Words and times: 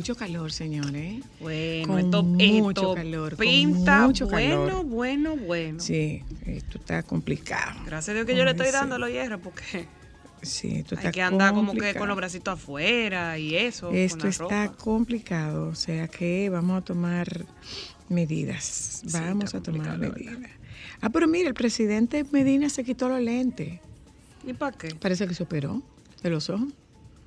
Mucho 0.00 0.16
calor, 0.16 0.50
señores. 0.52 1.22
Bueno, 1.40 1.86
Con 1.88 1.98
esto, 1.98 2.22
mucho 2.22 2.70
esto 2.70 2.94
calor, 2.94 3.30
con 3.36 3.38
pinta 3.38 4.06
mucho 4.06 4.26
bueno, 4.28 4.66
calor. 4.66 4.84
bueno, 4.86 5.36
bueno. 5.36 5.80
Sí, 5.80 6.22
esto 6.46 6.78
está 6.78 7.02
complicado. 7.02 7.80
Gracias 7.86 8.08
a 8.08 8.14
Dios 8.14 8.26
que 8.26 8.36
yo 8.36 8.44
le 8.44 8.52
estoy 8.52 8.70
dando 8.70 8.98
los 8.98 9.10
hierros 9.10 9.40
porque 9.42 9.86
Sí, 10.42 10.76
esto 10.78 10.94
hay 10.94 10.98
está 11.00 11.12
que 11.12 11.20
andar 11.20 11.52
como 11.52 11.74
que 11.74 11.94
con 11.94 12.08
los 12.08 12.16
bracitos 12.16 12.54
afuera 12.54 13.36
y 13.38 13.56
eso. 13.56 13.90
Esto 13.92 14.26
está 14.26 14.66
ropa. 14.68 14.76
complicado, 14.78 15.68
o 15.68 15.74
sea 15.74 16.08
que 16.08 16.48
vamos 16.48 16.78
a 16.80 16.84
tomar 16.84 17.44
medidas. 18.08 19.02
Vamos 19.12 19.54
a 19.54 19.62
tomar 19.62 19.98
medidas. 19.98 20.38
Ah, 21.02 21.10
pero 21.10 21.28
mira, 21.28 21.48
el 21.48 21.54
presidente 21.54 22.24
Medina 22.32 22.68
se 22.70 22.84
quitó 22.84 23.08
los 23.10 23.20
lentes. 23.20 23.80
¿Y 24.46 24.54
para 24.54 24.76
qué? 24.76 24.94
Parece 24.94 25.26
que 25.28 25.34
se 25.34 25.42
operó 25.42 25.82
de 26.22 26.30
los 26.30 26.48
ojos. 26.48 26.72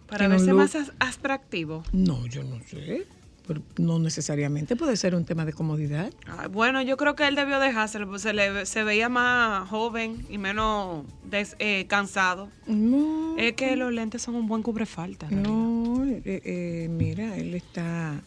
Para 0.08 0.28
verse 0.28 0.48
look- 0.48 0.58
más 0.58 0.76
atractivo. 1.00 1.84
No, 1.92 2.26
yo 2.28 2.44
no 2.44 2.60
sé. 2.68 3.06
Pero 3.46 3.62
no 3.78 4.00
necesariamente 4.00 4.78
puede 4.78 4.96
ser 4.96 5.16
un 5.16 5.26
tema 5.26 5.44
de 5.44 5.52
comodidad. 5.52 6.14
Ah, 6.28 6.48
Bueno, 6.48 6.82
yo 6.82 6.96
creo 6.96 7.14
que 7.16 7.28
él 7.28 7.36
debió 7.36 7.60
dejárselo, 7.60 8.08
pues 8.08 8.22
se, 8.22 8.32
le, 8.32 8.66
se 8.66 8.84
veía 8.86 9.10
más 9.10 9.68
joven 9.70 10.26
y 10.30 10.38
menos 10.38 11.04
des- 11.30 11.58
eh, 11.60 11.86
cansado. 11.90 12.48
No. 12.68 13.36
Es 13.38 13.54
que 13.54 13.76
los 13.76 13.92
lentes 13.92 14.22
son 14.22 14.36
un 14.36 14.48
buen 14.48 14.64
cubrefalta. 14.64 15.30
No, 15.30 16.06
eh, 16.06 16.22
eh, 16.26 16.88
mira, 16.90 17.36
él 17.36 17.54
está 17.54 18.22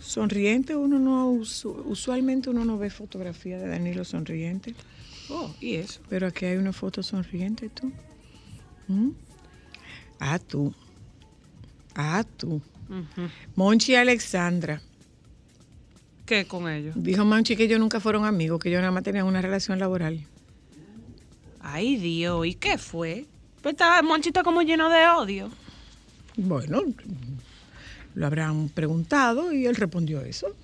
sonriente. 0.00 0.74
Uno 0.74 0.98
no, 0.98 1.30
usu- 1.30 1.82
usualmente 1.86 2.50
uno 2.50 2.64
no 2.64 2.76
ve 2.76 2.90
fotografía 2.90 3.56
de 3.56 3.68
Danilo 3.68 4.04
sonriente, 4.04 4.74
Oh, 5.28 5.54
y 5.60 5.74
eso. 5.76 6.00
pero 6.08 6.26
aquí 6.26 6.46
hay 6.46 6.56
una 6.56 6.72
foto 6.72 7.04
sonriente, 7.04 7.68
tú. 7.68 7.92
¿Mm? 8.88 9.10
Ah, 10.18 10.40
tú. 10.40 10.74
Ah, 12.02 12.24
tú. 12.36 12.62
Monchi 13.54 13.92
y 13.92 13.96
Alexandra. 13.96 14.80
¿Qué 16.24 16.46
con 16.46 16.68
ellos? 16.68 16.94
Dijo 16.96 17.24
Monchi 17.24 17.56
que 17.56 17.64
ellos 17.64 17.78
nunca 17.78 18.00
fueron 18.00 18.24
amigos, 18.24 18.58
que 18.60 18.68
ellos 18.68 18.80
nada 18.80 18.92
más 18.92 19.02
tenían 19.02 19.26
una 19.26 19.42
relación 19.42 19.78
laboral. 19.78 20.20
Ay, 21.60 21.96
Dios, 21.96 22.46
¿y 22.46 22.54
qué 22.54 22.78
fue? 22.78 23.26
Pues 23.62 23.74
estaba 23.74 24.00
Monchito 24.02 24.42
como 24.42 24.62
lleno 24.62 24.88
de 24.88 25.06
odio. 25.08 25.50
Bueno, 26.36 26.82
lo 28.14 28.26
habrán 28.26 28.70
preguntado 28.70 29.52
y 29.52 29.66
él 29.66 29.76
respondió 29.76 30.22
eso. 30.22 30.54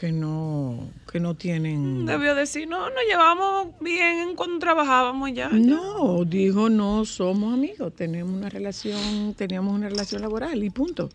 Que 0.00 0.12
no, 0.12 0.88
que 1.12 1.20
no 1.20 1.34
tienen. 1.34 2.06
Debió 2.06 2.34
decir, 2.34 2.66
no, 2.66 2.88
nos 2.88 3.02
llevamos 3.06 3.68
bien 3.82 4.34
cuando 4.34 4.58
trabajábamos 4.58 5.30
ya. 5.34 5.50
No, 5.50 6.24
dijo 6.24 6.70
no 6.70 7.04
somos 7.04 7.52
amigos, 7.52 7.94
tenemos 7.94 8.32
una 8.32 8.48
relación, 8.48 9.34
teníamos 9.34 9.74
una 9.74 9.90
relación 9.90 10.22
laboral 10.22 10.64
y 10.64 10.70
punto. 10.70 11.10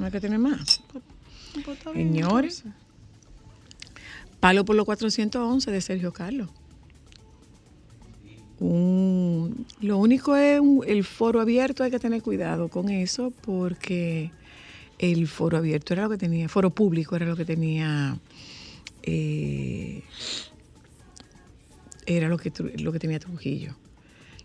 No 0.00 0.06
hay 0.06 0.10
que 0.10 0.20
tener 0.20 0.40
más. 0.40 0.82
Pues 1.64 1.78
está 1.78 1.92
bien, 1.92 2.08
Señores, 2.12 2.64
palo 4.40 4.64
por 4.64 4.74
los 4.74 4.84
411 4.84 5.70
de 5.70 5.80
Sergio 5.80 6.12
Carlos. 6.12 6.48
Un- 8.60 9.64
lo 9.80 9.98
único 9.98 10.34
es 10.34 10.58
un- 10.58 10.82
el 10.86 11.04
foro 11.04 11.40
abierto, 11.40 11.84
hay 11.84 11.92
que 11.92 12.00
tener 12.00 12.22
cuidado 12.22 12.68
con 12.68 12.88
eso 12.88 13.32
porque 13.42 14.32
el 14.98 15.26
foro 15.28 15.58
abierto 15.58 15.92
era 15.94 16.02
lo 16.04 16.10
que 16.10 16.18
tenía, 16.18 16.48
foro 16.48 16.70
público 16.70 17.16
era 17.16 17.26
lo 17.26 17.36
que 17.36 17.44
tenía, 17.44 18.18
eh, 19.02 20.02
era 22.06 22.28
lo 22.28 22.38
que, 22.38 22.52
lo 22.78 22.92
que 22.92 22.98
tenía 22.98 23.18
Trujillo. 23.18 23.74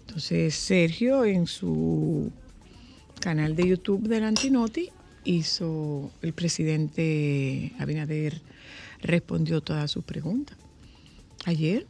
Entonces 0.02 0.54
Sergio 0.56 1.26
en 1.26 1.48
su 1.48 2.32
canal 3.20 3.56
de 3.56 3.68
YouTube 3.70 4.08
del 4.08 4.24
Antinoti 4.26 4.90
hizo, 5.24 6.12
el 6.22 6.34
presidente 6.34 7.72
Abinader 7.80 8.42
respondió 9.02 9.62
todas 9.62 9.90
sus 9.92 10.04
preguntas. 10.04 10.58
Ayer, 11.46 11.88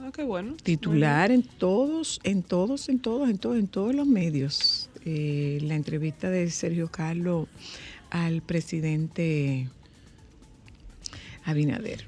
Ah, 0.00 0.10
qué 0.14 0.22
bueno. 0.22 0.54
titular 0.62 1.30
en 1.32 1.42
todos, 1.42 2.20
en 2.22 2.42
todos, 2.44 2.88
en 2.88 3.00
todos, 3.00 3.28
en 3.28 3.38
todos, 3.38 3.58
en 3.58 3.66
todos 3.68 3.94
los 3.94 4.06
medios. 4.06 4.90
eh, 5.04 5.58
la 5.62 5.74
entrevista 5.74 6.28
de 6.28 6.50
Sergio 6.50 6.88
Carlos 6.88 7.48
al 8.10 8.42
presidente 8.42 9.68
Abinader. 11.44 12.06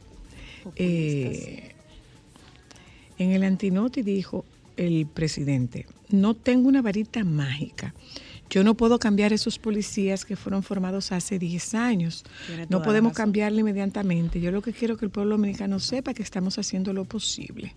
Eh, 0.76 1.72
en 3.18 3.30
el 3.32 3.44
antinoti 3.44 4.02
dijo 4.02 4.44
el 4.76 5.06
presidente, 5.06 5.86
no 6.10 6.34
tengo 6.34 6.68
una 6.68 6.82
varita 6.82 7.24
mágica. 7.24 7.94
Yo 8.50 8.64
no 8.64 8.74
puedo 8.74 8.98
cambiar 8.98 9.32
esos 9.32 9.58
policías 9.58 10.24
que 10.24 10.34
fueron 10.34 10.64
formados 10.64 11.12
hace 11.12 11.38
10 11.38 11.74
años. 11.74 12.24
No 12.68 12.82
podemos 12.82 13.12
razón. 13.12 13.26
cambiarle 13.26 13.60
inmediatamente. 13.60 14.40
Yo 14.40 14.50
lo 14.50 14.60
que 14.60 14.72
quiero 14.72 14.94
es 14.94 14.98
que 14.98 15.06
el 15.06 15.12
pueblo 15.12 15.36
dominicano 15.36 15.78
sepa 15.78 16.14
que 16.14 16.24
estamos 16.24 16.58
haciendo 16.58 16.92
lo 16.92 17.04
posible. 17.04 17.76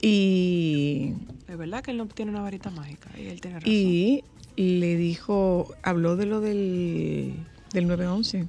Y, 0.00 1.12
Es 1.48 1.56
verdad 1.56 1.82
que 1.82 1.90
él 1.90 1.96
no 1.96 2.06
tiene 2.06 2.30
una 2.30 2.42
varita 2.42 2.70
mágica 2.70 3.10
y 3.18 3.26
él 3.26 3.40
tiene 3.40 3.60
razón. 3.60 3.72
y 3.72 4.22
le 4.56 4.96
dijo, 4.96 5.74
habló 5.82 6.16
de 6.16 6.26
lo 6.26 6.40
del, 6.40 7.34
del 7.72 7.86
911 7.86 8.46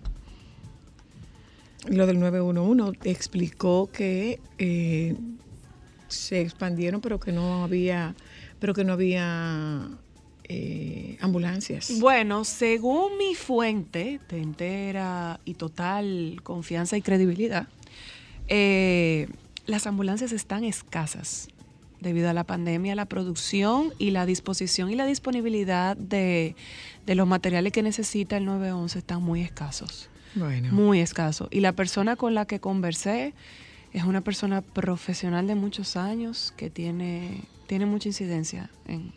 lo 1.90 2.06
del 2.06 2.20
911, 2.20 3.00
explicó 3.04 3.90
que 3.92 4.40
eh, 4.58 5.16
se 6.08 6.42
expandieron, 6.42 7.02
pero 7.02 7.20
que 7.20 7.32
no 7.32 7.64
había, 7.64 8.16
pero 8.60 8.74
que 8.74 8.84
no 8.84 8.94
había 8.94 9.90
eh, 10.46 11.18
ambulancias. 11.22 12.00
Bueno, 12.00 12.44
según 12.44 13.18
mi 13.18 13.36
fuente 13.36 14.20
de 14.30 14.38
entera 14.42 15.40
y 15.46 15.54
total 15.54 16.40
confianza 16.44 16.98
y 16.98 17.02
credibilidad, 17.02 17.68
eh, 18.48 19.28
las 19.68 19.86
ambulancias 19.88 20.32
están 20.32 20.64
escasas 20.64 21.48
debido 22.02 22.30
a 22.30 22.34
la 22.34 22.44
pandemia, 22.44 22.96
la 22.96 23.06
producción 23.06 23.94
y 24.00 24.12
la 24.12 24.26
disposición 24.26 24.90
y 24.92 24.96
la 24.96 25.06
disponibilidad 25.06 25.96
de, 25.98 26.56
de 27.06 27.16
los 27.16 27.28
materiales 27.28 27.74
que 27.74 27.82
necesita 27.84 28.38
el 28.38 28.46
911 28.46 29.00
están 29.00 29.22
muy 29.24 29.42
escasos. 29.42 30.10
Bueno. 30.36 30.72
Muy 30.72 31.00
escasos. 31.00 31.48
Y 31.52 31.62
la 31.62 31.72
persona 31.74 32.16
con 32.16 32.34
la 32.36 32.46
que 32.46 32.60
conversé 32.60 33.34
es 33.94 34.04
una 34.04 34.22
persona 34.22 34.62
profesional 34.62 35.48
de 35.48 35.56
muchos 35.56 35.96
años 35.98 36.54
que 36.56 36.70
tiene, 36.70 37.44
tiene 37.68 37.86
mucha 37.86 38.10
incidencia 38.10 38.70
en, 38.88 39.12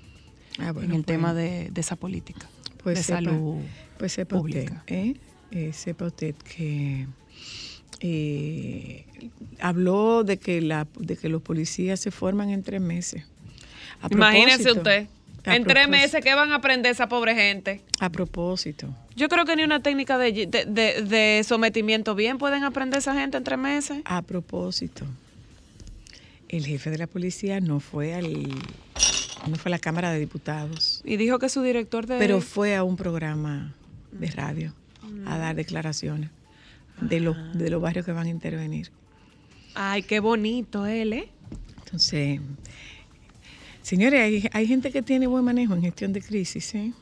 Ah, 0.59 0.71
en 0.71 0.83
el 0.83 0.89
pues- 0.91 1.07
tema 1.07 1.33
de, 1.33 1.71
de 1.71 1.81
esa 1.81 1.97
política 1.97 2.49
pues 2.83 2.99
de 2.99 3.03
sepa, 3.05 3.19
salud. 3.23 3.61
Pues 3.99 4.13
sepa 4.13 4.37
pública. 4.37 4.75
usted, 4.81 4.95
¿eh? 4.97 5.17
Eh, 5.53 5.73
sepa 5.73 6.07
usted 6.07 6.35
que 6.35 7.07
eh, 8.01 9.05
habló 9.61 10.25
de 10.25 10.39
que 10.39 10.61
la 10.61 10.87
de 10.99 11.17
que 11.17 11.29
los 11.29 11.43
policías 11.43 12.01
se 12.01 12.11
forman 12.11 12.51
en 12.51 12.63
tres 12.63 12.81
meses. 12.81 13.25
A 14.03 14.09
Imagínese 14.11 14.73
usted. 14.73 15.07
En 15.45 15.65
tres 15.65 15.89
meses, 15.89 16.23
¿qué 16.23 16.35
van 16.35 16.53
a 16.53 16.57
aprender 16.57 16.93
esa 16.93 17.09
pobre 17.09 17.35
gente? 17.35 17.81
A 17.99 18.11
propósito. 18.11 18.95
Yo 19.17 19.29
creo 19.29 19.47
que 19.47 19.57
ni 19.57 19.63
una 19.65 19.83
técnica 19.83 20.19
de, 20.19 20.33
de- 20.47 20.67
de- 20.67 21.03
de 21.03 21.43
sometimiento 21.45 22.15
bien 22.15 22.37
pueden 22.37 22.63
aprender 22.63 22.99
esa 22.99 23.15
gente 23.15 23.39
en 23.39 23.45
tres 23.45 23.59
meses. 23.59 23.99
A 24.05 24.21
propósito, 24.21 25.07
el 26.49 26.67
jefe 26.67 26.91
de 26.91 26.99
la 26.99 27.07
policía 27.07 27.61
no 27.61 27.81
fue 27.81 28.15
al 28.15 28.49
no 29.49 29.57
fue 29.57 29.71
a 29.71 29.73
la 29.73 29.79
Cámara 29.79 30.13
de 30.13 30.19
Diputados, 30.19 31.01
Y 31.05 31.17
dijo 31.17 31.39
que 31.39 31.49
su 31.49 31.63
director 31.63 32.07
de... 32.07 32.19
pero 32.19 32.43
fue 32.43 32.77
a 32.77 32.85
un 32.85 32.97
programa 32.99 33.73
de 34.13 34.27
radio 34.31 34.75
a 35.27 35.39
dar 35.39 35.55
declaraciones 35.57 36.29
de 37.01 37.21
los 37.21 37.37
de 37.57 37.71
los 37.71 37.81
barrios 37.81 38.05
que 38.07 38.13
van 38.13 38.27
a 38.27 38.31
intervenir. 38.31 38.91
Ay, 39.75 40.03
qué 40.03 40.21
bonito 40.21 40.87
él, 40.87 41.13
¿eh? 41.13 41.29
Entonces, 41.85 42.41
señores, 43.83 44.21
hay, 44.21 44.49
hay 44.53 44.67
gente 44.67 44.91
que 44.91 45.03
tiene 45.03 45.27
buen 45.27 45.45
manejo 45.45 45.75
en 45.75 45.83
gestión 45.83 46.13
de 46.13 46.21
crisis, 46.21 46.75
¿eh? 46.75 46.93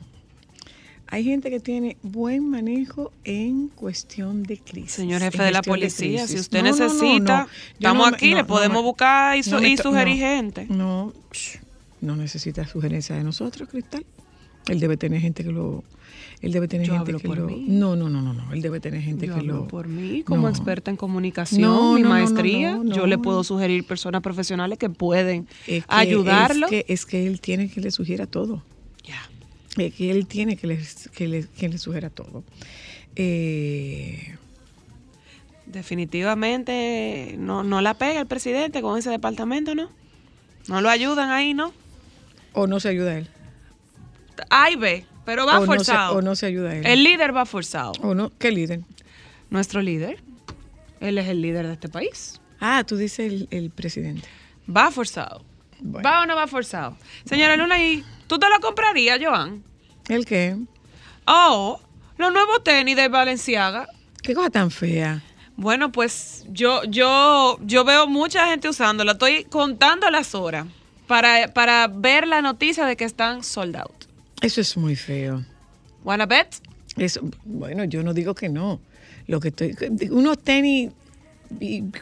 Hay 1.10 1.24
gente 1.24 1.48
que 1.48 1.58
tiene 1.58 1.96
buen 2.02 2.46
manejo 2.50 3.12
en 3.24 3.68
cuestión 3.68 4.42
de 4.42 4.58
crisis. 4.58 4.92
Señor 4.92 5.22
jefe 5.22 5.42
de 5.42 5.52
la 5.52 5.62
policía, 5.62 6.26
si 6.26 6.36
usted 6.38 6.62
No, 6.62 6.70
no, 6.70 6.76
no, 6.76 6.84
necesita, 6.84 7.42
no. 7.44 7.48
Estamos 7.72 8.12
aquí, 8.12 8.30
no, 8.32 8.36
le 8.36 8.44
podemos 8.44 8.82
buscar 8.82 9.38
y, 9.38 9.42
su- 9.42 9.58
y 9.58 9.78
sugerir 9.78 10.16
no, 10.16 10.26
gente. 10.26 10.66
No, 10.68 11.12
no 12.02 12.14
necesita 12.16 12.66
sugerencia 12.66 13.16
de 13.16 13.24
nosotros, 13.24 13.70
Cristal. 13.70 14.04
Él 14.68 14.80
debe 14.80 14.98
tener 14.98 15.22
gente 15.22 15.42
que 15.44 15.50
lo... 15.50 15.82
Él 16.40 16.52
debe 16.52 16.68
tener 16.68 16.86
Yo 16.86 16.94
gente 16.94 17.10
hablo 17.10 17.18
que 17.20 17.26
por 17.28 17.38
lo... 17.38 17.46
mí. 17.46 17.64
No, 17.68 17.96
no, 17.96 18.08
no, 18.08 18.22
no, 18.22 18.32
no. 18.32 18.52
Él 18.52 18.62
debe 18.62 18.78
tener 18.80 19.02
gente 19.02 19.26
Yo 19.26 19.34
que 19.34 19.40
hablo 19.40 19.56
lo... 19.56 19.66
por 19.68 19.88
mí, 19.88 20.22
como 20.22 20.42
No. 20.42 20.48
experta 20.48 20.90
en 20.90 20.96
comunicación, 20.96 21.62
No, 21.62 21.94
mi 21.94 22.02
no, 22.02 22.10
maestría, 22.10 22.80
yo 22.84 23.06
le 23.08 23.18
puedo 23.18 23.42
sugerir 23.42 23.84
personas 23.84 24.22
profesionales 24.22 24.78
que 24.78 24.88
pueden 24.88 25.48
Es 25.66 25.84
que- 25.84 25.94
ayudarlo. 25.94 26.66
Es 26.66 26.70
que, 26.70 26.84
es 26.92 27.06
que 27.06 27.26
él 27.26 27.40
tiene 27.40 27.68
que 27.68 27.80
le 27.80 27.90
sugiera 27.90 28.26
todo. 28.26 28.62
Ya. 29.04 29.28
Eh, 29.82 29.90
que 29.90 30.10
él 30.12 30.26
tiene 30.26 30.56
que 30.56 30.66
le, 30.68 30.78
que 31.14 31.26
le, 31.28 31.46
que 31.48 31.68
le 31.68 31.78
sugiera 31.78 32.08
todo. 32.10 32.44
Eh, 33.16 34.36
Definitivamente 35.66 37.34
no, 37.38 37.62
no 37.62 37.80
la 37.82 37.94
pega 37.94 38.20
el 38.20 38.26
presidente 38.26 38.80
con 38.80 38.98
ese 38.98 39.10
departamento, 39.10 39.74
¿no? 39.74 39.90
No 40.68 40.80
lo 40.80 40.88
ayudan 40.88 41.30
ahí, 41.30 41.54
¿no? 41.54 41.72
o 42.54 42.66
no 42.66 42.80
se 42.80 42.88
ayuda 42.88 43.10
a 43.12 43.18
él. 43.18 43.28
Ahí 44.50 44.76
ve, 44.76 45.06
pero 45.24 45.46
va 45.46 45.58
o, 45.58 45.66
no 45.66 45.72
se, 45.72 45.76
forzado. 45.78 46.16
o 46.16 46.22
no 46.22 46.36
se 46.36 46.46
ayuda 46.46 46.70
a 46.70 46.76
él. 46.76 46.86
El 46.86 47.04
líder 47.04 47.34
va 47.36 47.46
forzado. 47.46 47.92
o 48.02 48.14
no, 48.14 48.32
¿Qué 48.38 48.50
líder? 48.50 48.80
Nuestro 49.50 49.80
líder, 49.80 50.22
él 51.00 51.18
es 51.18 51.28
el 51.28 51.40
líder 51.40 51.66
de 51.66 51.72
este 51.74 51.88
país. 51.88 52.40
Ah, 52.60 52.84
tú 52.86 52.96
dices 52.96 53.20
el, 53.32 53.48
el 53.50 53.70
presidente. 53.70 54.28
Va 54.68 54.90
forzado. 54.90 55.44
Bueno. 55.80 56.08
¿Va 56.08 56.22
o 56.22 56.26
no 56.26 56.34
va 56.34 56.46
forzado? 56.46 56.96
Señora 57.24 57.56
Luna, 57.56 57.82
¿y 57.82 58.04
tú 58.26 58.38
te 58.38 58.48
lo 58.48 58.60
comprarías, 58.60 59.18
Joan? 59.22 59.62
¿El 60.08 60.26
qué? 60.26 60.56
Oh, 61.26 61.80
los 62.16 62.32
nuevos 62.32 62.64
tenis 62.64 62.96
de 62.96 63.08
Valenciaga. 63.08 63.88
¿Qué 64.22 64.34
cosa 64.34 64.50
tan 64.50 64.70
fea? 64.70 65.22
Bueno, 65.56 65.92
pues 65.92 66.44
yo, 66.48 66.82
yo, 66.84 67.58
yo 67.62 67.84
veo 67.84 68.06
mucha 68.06 68.46
gente 68.46 68.68
usándola. 68.68 69.12
Estoy 69.12 69.44
contando 69.44 70.08
las 70.10 70.34
horas 70.34 70.66
para, 71.06 71.52
para 71.52 71.88
ver 71.88 72.26
la 72.26 72.42
noticia 72.42 72.86
de 72.86 72.96
que 72.96 73.04
están 73.04 73.42
sold 73.42 73.76
out. 73.76 74.04
Eso 74.42 74.60
es 74.60 74.76
muy 74.76 74.96
feo. 74.96 75.44
¿Wanna 76.04 76.26
bet? 76.26 76.46
Eso, 76.96 77.20
bueno, 77.44 77.84
yo 77.84 78.02
no 78.02 78.14
digo 78.14 78.34
que 78.34 78.48
no. 78.48 78.80
Lo 79.26 79.40
que 79.40 79.48
estoy, 79.48 79.76
unos 80.10 80.38
tenis 80.38 80.90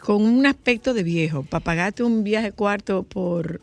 con 0.01 0.23
un 0.23 0.45
aspecto 0.45 0.93
de 0.93 1.03
viejo, 1.03 1.43
para 1.43 1.63
pagarte 1.63 2.03
un 2.03 2.23
viaje 2.23 2.51
cuarto 2.51 3.03
por, 3.03 3.61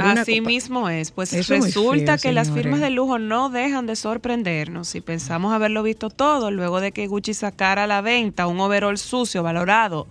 Así 0.00 0.38
copa- 0.38 0.48
mismo 0.48 0.88
es. 0.88 1.10
Pues 1.10 1.32
Eso 1.32 1.54
resulta 1.54 2.18
feo, 2.18 2.22
que 2.30 2.32
las 2.34 2.50
firmas 2.50 2.80
de 2.80 2.90
lujo 2.90 3.18
no 3.18 3.48
dejan 3.50 3.86
de 3.86 3.96
sorprendernos. 3.96 4.88
Si 4.88 5.00
pensamos 5.00 5.52
haberlo 5.52 5.82
visto 5.82 6.10
todo, 6.10 6.50
luego 6.50 6.80
de 6.80 6.92
que 6.92 7.06
Gucci 7.06 7.34
sacara 7.34 7.84
a 7.84 7.86
la 7.86 8.00
venta 8.00 8.46
un 8.46 8.58
overall 8.60 8.98
sucio 8.98 9.42
valorado 9.42 10.06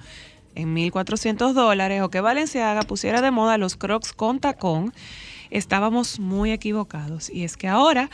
en 0.56 0.74
1.400 0.74 1.54
dólares 1.54 2.02
o 2.02 2.10
que 2.10 2.22
Valenciaga 2.22 2.82
pusiera 2.84 3.22
de 3.22 3.32
moda 3.32 3.58
los 3.58 3.76
crocs 3.76 4.14
con 4.14 4.40
tacón, 4.40 4.94
estábamos 5.58 6.20
muy 6.20 6.52
equivocados. 6.52 7.30
Y 7.30 7.44
es 7.44 7.58
que 7.58 7.68
ahora 7.68 8.10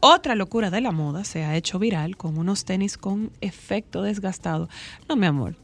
otra 0.00 0.34
locura 0.34 0.70
de 0.70 0.80
la 0.80 0.92
moda 0.92 1.24
se 1.24 1.44
ha 1.44 1.56
hecho 1.56 1.78
viral 1.78 2.16
con 2.16 2.36
unos 2.38 2.64
tenis 2.64 2.96
con 2.98 3.30
efecto 3.40 4.02
desgastado. 4.02 4.68
No, 5.08 5.16
mi 5.16 5.26
amor, 5.26 5.56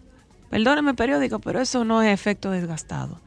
perdóneme 0.51 0.95
periódico, 0.95 1.39
pero 1.39 1.61
eso 1.61 1.85
no 1.85 2.03
es 2.03 2.13
efecto 2.13 2.51
desgastado. 2.51 3.21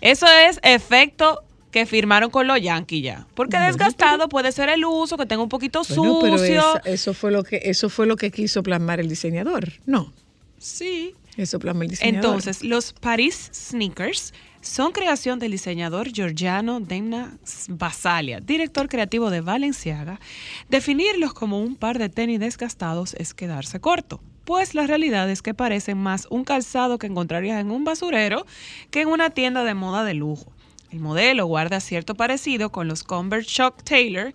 Eso 0.00 0.26
es 0.48 0.58
efecto 0.62 1.42
que 1.70 1.86
firmaron 1.86 2.30
con 2.30 2.46
los 2.48 2.60
Yankees 2.60 3.02
ya. 3.04 3.26
Porque 3.34 3.56
Bueno, 3.56 3.66
desgastado 3.68 4.28
puede 4.28 4.50
ser 4.50 4.68
el 4.70 4.84
uso, 4.84 5.16
que 5.16 5.24
tenga 5.26 5.42
un 5.42 5.48
poquito 5.48 5.82
Bueno, 5.96 6.18
pero 6.20 6.38
sucio. 6.38 6.58
esa- 6.58 6.78
eso 6.84 7.14
fue 7.14 7.30
lo 7.30 7.44
que 7.44 7.60
eso 7.64 7.88
fue 7.88 8.06
lo 8.06 8.16
que 8.16 8.30
quiso 8.32 8.62
plasmar 8.64 8.98
el 8.98 9.08
diseñador. 9.08 9.74
No, 9.86 10.12
Sí. 10.58 11.14
eso 11.36 11.58
plasmó 11.60 11.82
el 11.82 11.90
diseñador. 11.90 12.24
Entonces, 12.24 12.64
los 12.64 12.92
Paris 12.92 13.50
Sneakers 13.54 14.34
son 14.60 14.92
creación 14.92 15.38
del 15.38 15.52
diseñador 15.52 16.12
Giorgiano 16.12 16.80
Demna 16.80 17.38
Basalia, 17.68 18.40
director 18.40 18.88
creativo 18.88 19.30
de 19.30 19.40
Valenciaga. 19.40 20.20
Definirlos 20.68 21.32
como 21.32 21.60
un 21.60 21.76
par 21.76 21.98
de 21.98 22.08
tenis 22.08 22.40
desgastados 22.40 23.14
es 23.14 23.32
quedarse 23.32 23.80
corto, 23.80 24.20
pues 24.44 24.74
la 24.74 24.86
realidad 24.86 25.30
es 25.30 25.42
que 25.42 25.54
parecen 25.54 25.98
más 25.98 26.26
un 26.30 26.44
calzado 26.44 26.98
que 26.98 27.06
encontrarías 27.06 27.60
en 27.60 27.70
un 27.70 27.84
basurero 27.84 28.46
que 28.90 29.02
en 29.02 29.08
una 29.08 29.30
tienda 29.30 29.64
de 29.64 29.74
moda 29.74 30.04
de 30.04 30.14
lujo. 30.14 30.52
El 30.90 30.98
modelo 30.98 31.46
guarda 31.46 31.78
cierto 31.78 32.16
parecido 32.16 32.70
con 32.70 32.88
los 32.88 33.04
Converse 33.04 33.48
Shock 33.48 33.84
Taylor, 33.84 34.34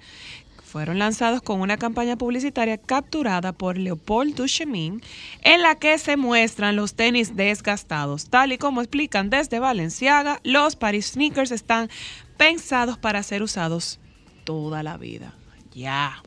fueron 0.76 1.00
lanzados 1.00 1.42
con 1.42 1.62
una 1.62 1.78
campaña 1.78 2.18
publicitaria 2.18 2.78
capturada 2.78 3.54
por 3.54 3.78
Leopold 3.78 4.36
Duchemin, 4.36 5.02
en 5.42 5.62
la 5.62 5.76
que 5.76 5.98
se 5.98 6.18
muestran 6.18 6.76
los 6.76 6.96
tenis 6.96 7.38
desgastados. 7.38 8.26
Tal 8.26 8.52
y 8.52 8.58
como 8.58 8.82
explican 8.82 9.30
desde 9.30 9.60
Valenciaga, 9.60 10.42
los 10.44 10.76
Paris 10.76 11.12
Sneakers 11.14 11.52
están 11.52 11.90
pensados 12.36 12.98
para 12.98 13.24
ser 13.24 13.42
usados 13.42 14.02
toda 14.44 14.84
la 14.84 14.98
vida. 14.98 15.34
Ya. 15.74 16.22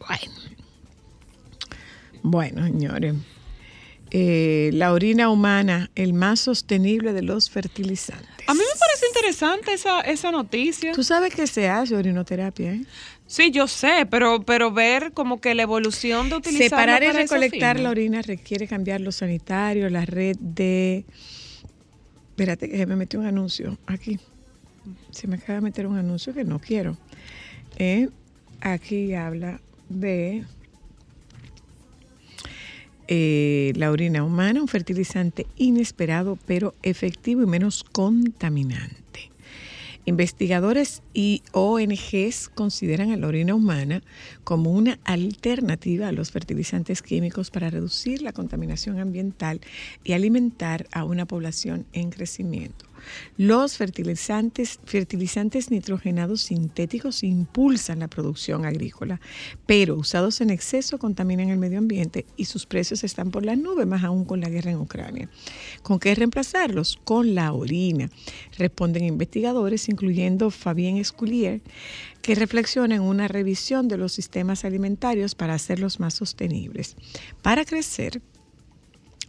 Bueno, 2.23 2.65
señores. 2.65 3.17
Eh, 4.11 4.71
la 4.73 4.95
orina 4.95 5.29
humana, 5.29 5.91
el 5.95 6.15
más 6.15 6.41
sostenible 6.41 7.13
de 7.13 7.21
los 7.21 7.51
fertilizantes. 7.51 8.38
A 8.49 8.55
mí 8.55 8.61
me 8.61 8.79
parece 8.81 9.07
interesante 9.07 9.73
esa, 9.75 10.01
esa 10.01 10.33
noticia. 10.33 10.93
Tú 10.93 11.05
sabes 11.05 11.35
que 11.35 11.47
se 11.47 11.69
hace 11.69 11.95
orinoterapia, 11.95 12.73
¿eh? 12.73 12.85
Sí, 13.27 13.51
yo 13.51 13.69
sé, 13.69 14.07
pero, 14.11 14.43
pero 14.43 14.73
ver 14.73 15.13
como 15.13 15.41
que 15.41 15.55
la 15.55 15.63
evolución 15.63 16.31
de 16.31 16.37
utilizar 16.37 16.71
Separar 16.71 17.03
y 17.03 17.11
recolectar 17.11 17.79
la 17.79 17.91
orina 17.91 18.23
requiere 18.23 18.67
cambiar 18.67 19.03
los 19.03 19.17
sanitarios, 19.17 19.93
la 19.93 20.07
red 20.07 20.37
de... 20.41 21.05
Espérate, 22.31 22.71
que 22.71 22.79
se 22.79 22.87
me 22.87 22.97
metió 22.97 23.21
un 23.21 23.27
anuncio 23.27 23.77
aquí. 23.87 24.19
Se 25.11 25.27
me 25.27 25.37
acaba 25.37 25.57
de 25.57 25.61
meter 25.61 25.87
un 25.87 25.99
anuncio 25.99 26.33
que 26.33 26.45
no 26.45 26.59
quiero. 26.59 26.97
Eh, 27.77 28.09
Aquí 28.61 29.15
habla 29.15 29.61
de 29.89 30.45
eh, 33.09 33.73
la 33.77 33.91
orina 33.91 34.23
humana, 34.23 34.61
un 34.61 34.69
fertilizante 34.69 35.47
inesperado 35.57 36.39
pero 36.47 36.75
efectivo 36.83 37.43
y 37.43 37.47
menos 37.47 37.85
contaminante. 37.85 39.31
Investigadores 40.09 41.03
y 41.13 41.43
ONGs 41.53 42.49
consideran 42.49 43.11
a 43.11 43.19
la 43.19 43.27
orina 43.27 43.55
humana 43.55 44.03
como 44.43 44.73
una 44.73 44.99
alternativa 45.05 46.09
a 46.09 46.13
los 46.13 46.31
fertilizantes 46.31 47.03
químicos 47.03 47.51
para 47.51 47.69
reducir 47.69 48.23
la 48.23 48.33
contaminación 48.33 49.01
ambiental 49.01 49.61
y 50.05 50.13
alimentar 50.13 50.87
a 50.93 51.05
una 51.05 51.27
población 51.27 51.85
en 51.93 52.09
crecimiento. 52.09 52.88
Los 53.37 53.77
fertilizantes, 53.77 54.79
nitrogenados 55.71 56.43
sintéticos 56.43 57.23
impulsan 57.23 58.01
la 58.01 58.09
producción 58.09 58.65
agrícola, 58.65 59.21
pero 59.67 59.97
usados 59.97 60.41
en 60.41 60.51
exceso 60.51 60.99
contaminan 60.99 61.49
el 61.49 61.59
medio 61.59 61.79
ambiente 61.79 62.27
y 62.37 62.47
sus 62.47 62.67
precios 62.67 63.05
están 63.05 63.31
por 63.31 63.45
las 63.45 63.59
nubes, 63.59 63.87
más 63.87 64.05
aún 64.05 64.25
con 64.25 64.41
la 64.41 64.49
guerra 64.49 64.71
en 64.71 64.79
Ucrania. 64.79 65.29
¿Con 65.83 65.99
qué 65.99 66.15
reemplazarlos? 66.15 66.99
Con 67.05 67.35
la 67.35 67.53
orina, 67.53 68.11
responden 68.57 69.05
investigadores, 69.05 69.89
incluyendo 69.89 70.51
Fabien 70.51 70.97
Esculier, 70.97 71.61
que 72.23 72.35
reflexiona 72.35 72.97
en 72.97 73.03
una 73.03 73.29
revisión 73.29 73.89
de 73.89 73.97
los 73.97 74.13
sistemas 74.13 74.65
alimentarios 74.65 75.35
para 75.35 75.55
hacerlos 75.55 76.01
más 76.01 76.15
sostenibles. 76.15 76.97
Para 77.43 77.65
crecer, 77.65 78.21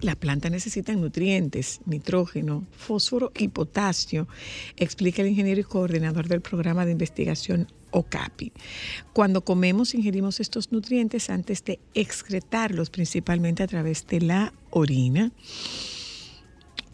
la 0.02 0.16
planta 0.16 0.50
necesita 0.50 0.94
nutrientes, 0.94 1.82
nitrógeno, 1.86 2.66
fósforo 2.72 3.32
y 3.38 3.50
potasio, 3.50 4.28
explica 4.78 5.22
el 5.22 5.30
ingeniero 5.30 5.62
y 5.62 5.66
coordinador 5.66 6.28
del 6.28 6.42
programa 6.42 6.86
de 6.86 6.94
investigación 6.94 7.68
OCAPI. 7.92 8.54
Cuando 9.14 9.44
comemos 9.44 9.94
ingerimos 9.94 10.40
estos 10.40 10.72
nutrientes 10.72 11.30
antes 11.30 11.64
de 11.66 11.80
excretarlos, 11.94 12.90
principalmente 12.90 13.64
a 13.64 13.68
través 13.68 14.06
de 14.08 14.22
la 14.22 14.54
orina. 14.70 15.32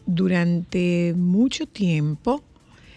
Durante 0.08 1.14
mucho 1.16 1.66
tiempo, 1.68 2.44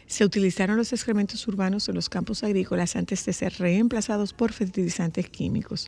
se 0.07 0.25
utilizaron 0.25 0.77
los 0.79 0.93
excrementos 0.93 1.47
urbanos 1.49 1.89
en 1.89 1.95
los 1.95 2.09
campos 2.09 2.43
agrícolas 2.43 2.97
antes 2.97 3.25
de 3.27 3.33
ser 3.35 3.53
reemplazados 3.59 4.33
por 4.33 4.53
fertilizantes 4.53 5.29
químicos. 5.29 5.87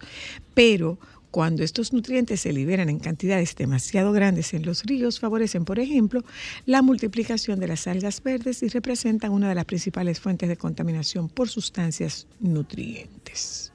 Pero 0.54 0.98
cuando 1.30 1.62
estos 1.62 1.92
nutrientes 1.92 2.40
se 2.40 2.52
liberan 2.52 2.88
en 2.88 2.98
cantidades 2.98 3.54
demasiado 3.54 4.12
grandes 4.12 4.52
en 4.54 4.64
los 4.64 4.84
ríos, 4.84 5.20
favorecen, 5.20 5.64
por 5.64 5.78
ejemplo, 5.78 6.24
la 6.66 6.82
multiplicación 6.82 7.60
de 7.60 7.68
las 7.68 7.86
algas 7.86 8.22
verdes 8.22 8.62
y 8.62 8.68
representan 8.68 9.32
una 9.32 9.48
de 9.48 9.54
las 9.54 9.64
principales 9.64 10.20
fuentes 10.20 10.48
de 10.48 10.56
contaminación 10.56 11.28
por 11.28 11.48
sustancias 11.48 12.26
nutrientes. 12.40 13.72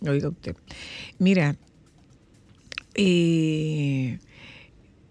Oiga 0.00 0.28
usted. 0.28 0.56
Mira, 1.18 1.56
eh, 2.94 4.18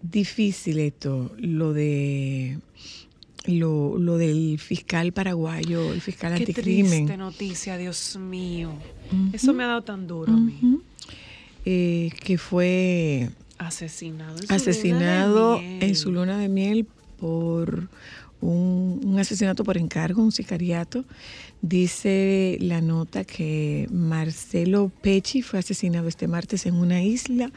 difícil 0.02 0.78
esto, 0.80 1.32
lo 1.38 1.72
de 1.72 2.58
lo, 3.46 3.96
lo 3.98 4.18
del 4.18 4.58
fiscal 4.58 5.12
paraguayo, 5.12 5.92
el 5.92 6.00
fiscal 6.00 6.34
Qué 6.34 6.42
anticrimen. 6.42 7.06
triste 7.06 7.16
noticia, 7.16 7.76
Dios 7.76 8.16
mío. 8.16 8.72
Eso 9.32 9.52
me 9.52 9.62
ha 9.62 9.68
dado 9.68 9.82
tan 9.82 10.06
duro 10.06 10.32
a 10.32 10.36
mí. 10.36 10.80
Eh, 11.68 12.12
que 12.22 12.38
fue 12.38 13.28
Asesinado. 13.58 14.38
en 14.38 14.46
su 14.46 14.54
asesinado 14.54 15.60
en 15.60 15.96
su 15.96 16.12
luna 16.12 16.38
de 16.38 16.48
miel 16.48 16.86
por 17.18 17.88
un, 18.40 19.16
asesinato 19.18 19.64
por 19.64 19.78
encargo, 19.78 20.22
un 20.22 20.32
sicariato. 20.32 21.04
Dice 21.62 22.58
la 22.60 22.80
nota 22.80 23.24
que 23.24 23.88
Marcelo 23.90 24.92
Pecci 25.00 25.42
fue 25.42 25.58
asesinado 25.58 26.06
este 26.06 26.28
martes 26.28 26.66
en 26.66 26.74
una 26.74 27.02
isla 27.02 27.50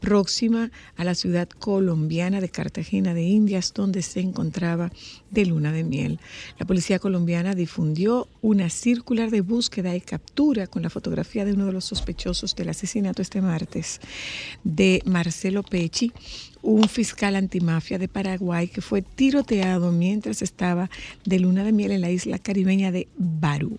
próxima 0.00 0.70
a 0.96 1.04
la 1.04 1.14
ciudad 1.14 1.48
colombiana 1.48 2.40
de 2.40 2.48
Cartagena 2.48 3.14
de 3.14 3.22
Indias, 3.22 3.72
donde 3.74 4.02
se 4.02 4.20
encontraba 4.20 4.90
de 5.30 5.46
luna 5.46 5.70
de 5.70 5.84
miel. 5.84 6.18
La 6.58 6.66
policía 6.66 6.98
colombiana 6.98 7.54
difundió 7.54 8.28
una 8.40 8.70
circular 8.70 9.30
de 9.30 9.42
búsqueda 9.42 9.94
y 9.94 10.00
captura 10.00 10.66
con 10.66 10.82
la 10.82 10.90
fotografía 10.90 11.44
de 11.44 11.52
uno 11.52 11.66
de 11.66 11.72
los 11.72 11.84
sospechosos 11.84 12.56
del 12.56 12.70
asesinato 12.70 13.22
este 13.22 13.42
martes 13.42 14.00
de 14.64 15.02
Marcelo 15.04 15.62
Pecci, 15.62 16.12
un 16.62 16.88
fiscal 16.88 17.34
antimafia 17.34 17.98
de 17.98 18.08
Paraguay 18.08 18.68
que 18.68 18.80
fue 18.80 19.02
tiroteado 19.02 19.90
mientras 19.90 20.31
estaba 20.40 20.88
de 21.26 21.38
luna 21.40 21.64
de 21.64 21.72
miel 21.72 21.90
en 21.92 22.00
la 22.00 22.10
isla 22.10 22.38
caribeña 22.38 22.90
de 22.90 23.08
Barú. 23.18 23.78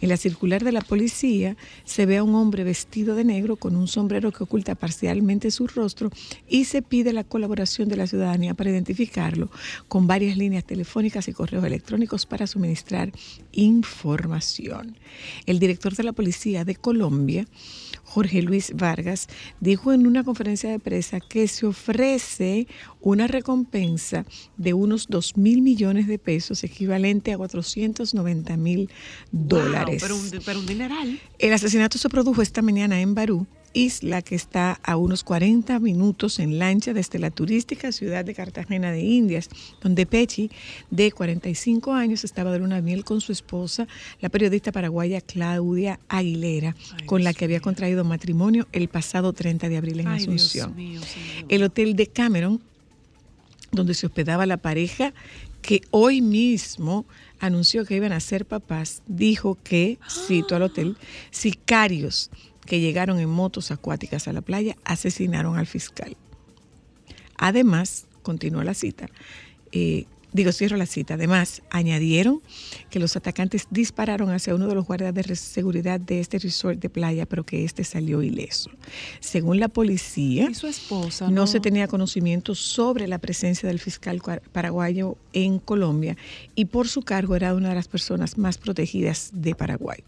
En 0.00 0.08
la 0.10 0.16
circular 0.16 0.62
de 0.62 0.72
la 0.72 0.80
policía 0.80 1.56
se 1.84 2.06
ve 2.06 2.18
a 2.18 2.22
un 2.22 2.34
hombre 2.34 2.64
vestido 2.64 3.14
de 3.14 3.24
negro 3.24 3.56
con 3.56 3.76
un 3.76 3.88
sombrero 3.88 4.32
que 4.32 4.44
oculta 4.44 4.74
parcialmente 4.74 5.50
su 5.50 5.66
rostro 5.66 6.10
y 6.48 6.64
se 6.64 6.82
pide 6.82 7.12
la 7.12 7.24
colaboración 7.24 7.88
de 7.88 7.96
la 7.96 8.06
ciudadanía 8.06 8.54
para 8.54 8.70
identificarlo 8.70 9.50
con 9.88 10.06
varias 10.06 10.36
líneas 10.36 10.64
telefónicas 10.64 11.28
y 11.28 11.32
correos 11.32 11.64
electrónicos 11.64 12.26
para 12.26 12.46
suministrar 12.46 13.12
información. 13.52 14.96
El 15.46 15.58
director 15.58 15.94
de 15.94 16.02
la 16.02 16.12
policía 16.12 16.64
de 16.64 16.74
Colombia, 16.74 17.46
Jorge 18.06 18.40
Luis 18.40 18.72
Vargas, 18.74 19.26
dijo 19.60 19.92
en 19.92 20.06
una 20.06 20.24
conferencia 20.24 20.70
de 20.70 20.78
prensa 20.78 21.18
que 21.20 21.46
se 21.48 21.66
ofrece 21.66 22.66
una 23.00 23.26
recompensa 23.26 24.24
de 24.56 24.72
unos 24.74 25.08
2 25.08 25.36
mil 25.36 25.60
millones 25.60 26.06
de 26.06 26.18
pesos, 26.18 26.64
equivalente 26.64 27.32
a 27.32 27.36
490 27.36 28.56
mil 28.56 28.88
Wow, 29.32 29.48
dólares. 29.48 30.02
pero, 30.02 30.16
un, 30.16 30.30
pero 30.44 30.60
un 30.60 30.66
dineral. 30.66 31.20
El 31.38 31.52
asesinato 31.52 31.98
se 31.98 32.08
produjo 32.08 32.40
esta 32.42 32.62
mañana 32.62 33.00
en 33.00 33.14
Barú, 33.14 33.46
isla 33.76 34.22
que 34.22 34.34
está 34.34 34.80
a 34.82 34.96
unos 34.96 35.22
40 35.22 35.78
minutos 35.80 36.38
en 36.38 36.58
lancha 36.58 36.94
desde 36.94 37.18
la 37.18 37.30
turística 37.30 37.92
ciudad 37.92 38.24
de 38.24 38.34
Cartagena 38.34 38.90
de 38.90 39.02
Indias, 39.02 39.50
donde 39.82 40.06
Pechi, 40.06 40.50
de 40.90 41.12
45 41.12 41.92
años, 41.92 42.24
estaba 42.24 42.50
de 42.52 42.58
luna 42.58 42.80
miel 42.80 43.04
con 43.04 43.20
su 43.20 43.32
esposa, 43.32 43.86
la 44.20 44.30
periodista 44.30 44.72
paraguaya 44.72 45.20
Claudia 45.20 46.00
Aguilera, 46.08 46.74
Ay, 46.98 47.06
con 47.06 47.22
la 47.22 47.34
que 47.34 47.44
había 47.44 47.60
contraído 47.60 48.02
matrimonio 48.02 48.66
el 48.72 48.88
pasado 48.88 49.34
30 49.34 49.68
de 49.68 49.76
abril 49.76 50.00
en 50.00 50.08
Ay, 50.08 50.22
Asunción. 50.22 50.74
mío. 50.74 51.02
El 51.50 51.62
hotel 51.62 51.96
de 51.96 52.06
Cameron, 52.06 52.62
donde 53.72 53.92
se 53.92 54.06
hospedaba 54.06 54.46
la 54.46 54.56
pareja, 54.56 55.12
que 55.60 55.82
hoy 55.90 56.22
mismo 56.22 57.04
anunció 57.40 57.84
que 57.84 57.96
iban 57.96 58.12
a 58.12 58.20
ser 58.20 58.46
papás, 58.46 59.02
dijo 59.06 59.58
que, 59.62 59.98
cito 60.08 60.56
al 60.56 60.62
hotel, 60.62 60.96
sicarios 61.30 62.30
que 62.66 62.80
llegaron 62.80 63.18
en 63.18 63.28
motos 63.28 63.70
acuáticas 63.70 64.28
a 64.28 64.32
la 64.32 64.42
playa 64.42 64.76
asesinaron 64.84 65.56
al 65.56 65.66
fiscal. 65.66 66.16
Además, 67.38 68.06
continúa 68.22 68.64
la 68.64 68.74
cita, 68.74 69.08
eh, 69.72 70.06
digo, 70.36 70.52
cierro 70.52 70.76
la 70.76 70.86
cita, 70.86 71.14
además 71.14 71.62
añadieron 71.70 72.42
que 72.90 72.98
los 72.98 73.16
atacantes 73.16 73.66
dispararon 73.70 74.30
hacia 74.30 74.54
uno 74.54 74.68
de 74.68 74.74
los 74.74 74.86
guardias 74.86 75.14
de 75.14 75.34
seguridad 75.34 75.98
de 75.98 76.20
este 76.20 76.38
resort 76.38 76.78
de 76.78 76.90
playa, 76.90 77.24
pero 77.26 77.44
que 77.44 77.64
este 77.64 77.84
salió 77.84 78.22
ileso. 78.22 78.70
Según 79.20 79.58
la 79.58 79.68
policía, 79.68 80.48
Y 80.50 80.54
su 80.54 80.66
esposa. 80.66 81.30
no 81.30 81.46
se 81.46 81.58
tenía 81.58 81.88
conocimiento 81.88 82.54
sobre 82.54 83.08
la 83.08 83.18
presencia 83.18 83.66
del 83.66 83.78
fiscal 83.78 84.20
paraguayo 84.52 85.16
en 85.32 85.58
Colombia 85.58 86.16
y 86.54 86.66
por 86.66 86.88
su 86.88 87.02
cargo 87.02 87.34
era 87.34 87.54
una 87.54 87.70
de 87.70 87.74
las 87.74 87.88
personas 87.88 88.36
más 88.36 88.58
protegidas 88.58 89.30
de 89.32 89.54
Paraguay. 89.54 90.04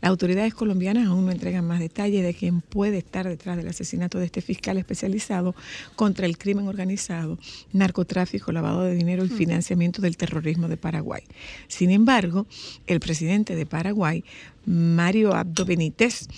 Las 0.00 0.08
autoridades 0.08 0.54
colombianas 0.54 1.06
aún 1.08 1.26
no 1.26 1.32
entregan 1.32 1.66
más 1.66 1.80
detalles 1.80 2.22
de 2.22 2.32
quién 2.32 2.62
puede 2.62 2.98
estar 2.98 3.28
detrás 3.28 3.56
del 3.56 3.68
asesinato 3.68 4.18
de 4.18 4.24
este 4.24 4.40
fiscal 4.40 4.78
especializado 4.78 5.54
contra 5.94 6.24
el 6.24 6.38
crimen 6.38 6.68
organizado, 6.68 7.38
narcotráfico, 7.72 8.50
lavado 8.50 8.82
de 8.82 8.94
dinero 8.94 9.24
y 9.24 9.28
financiamiento 9.58 10.00
del 10.00 10.16
terrorismo 10.16 10.68
de 10.68 10.76
Paraguay. 10.76 11.22
Sin 11.66 11.90
embargo, 11.90 12.46
el 12.86 13.00
presidente 13.00 13.56
de 13.56 13.66
Paraguay, 13.66 14.24
Mario 14.66 15.34
Abdo 15.34 15.64
Benítez, 15.64 16.28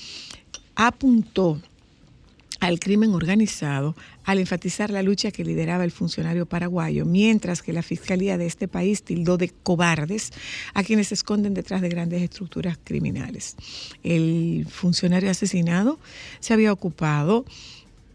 apuntó 0.75 1.61
al 2.61 2.79
crimen 2.79 3.15
organizado 3.15 3.95
al 4.25 4.39
enfatizar 4.39 4.91
la 4.91 5.03
lucha 5.03 5.31
que 5.31 5.45
lideraba 5.45 5.85
el 5.85 5.91
funcionario 5.91 6.47
paraguayo, 6.47 7.05
mientras 7.05 7.63
que 7.63 7.73
la 7.73 7.83
Fiscalía 7.83 8.39
de 8.39 8.47
este 8.47 8.69
país 8.69 9.03
tildó 9.03 9.37
de 9.37 9.51
cobardes 9.63 10.31
a 10.75 10.83
quienes 10.83 11.09
se 11.09 11.15
esconden 11.15 11.55
detrás 11.55 11.81
de 11.81 11.89
grandes 11.89 12.23
estructuras 12.23 12.79
criminales. 12.83 13.57
El 14.03 14.67
funcionario 14.69 15.31
asesinado 15.31 15.99
se 16.41 16.53
había 16.53 16.73
ocupado 16.73 17.45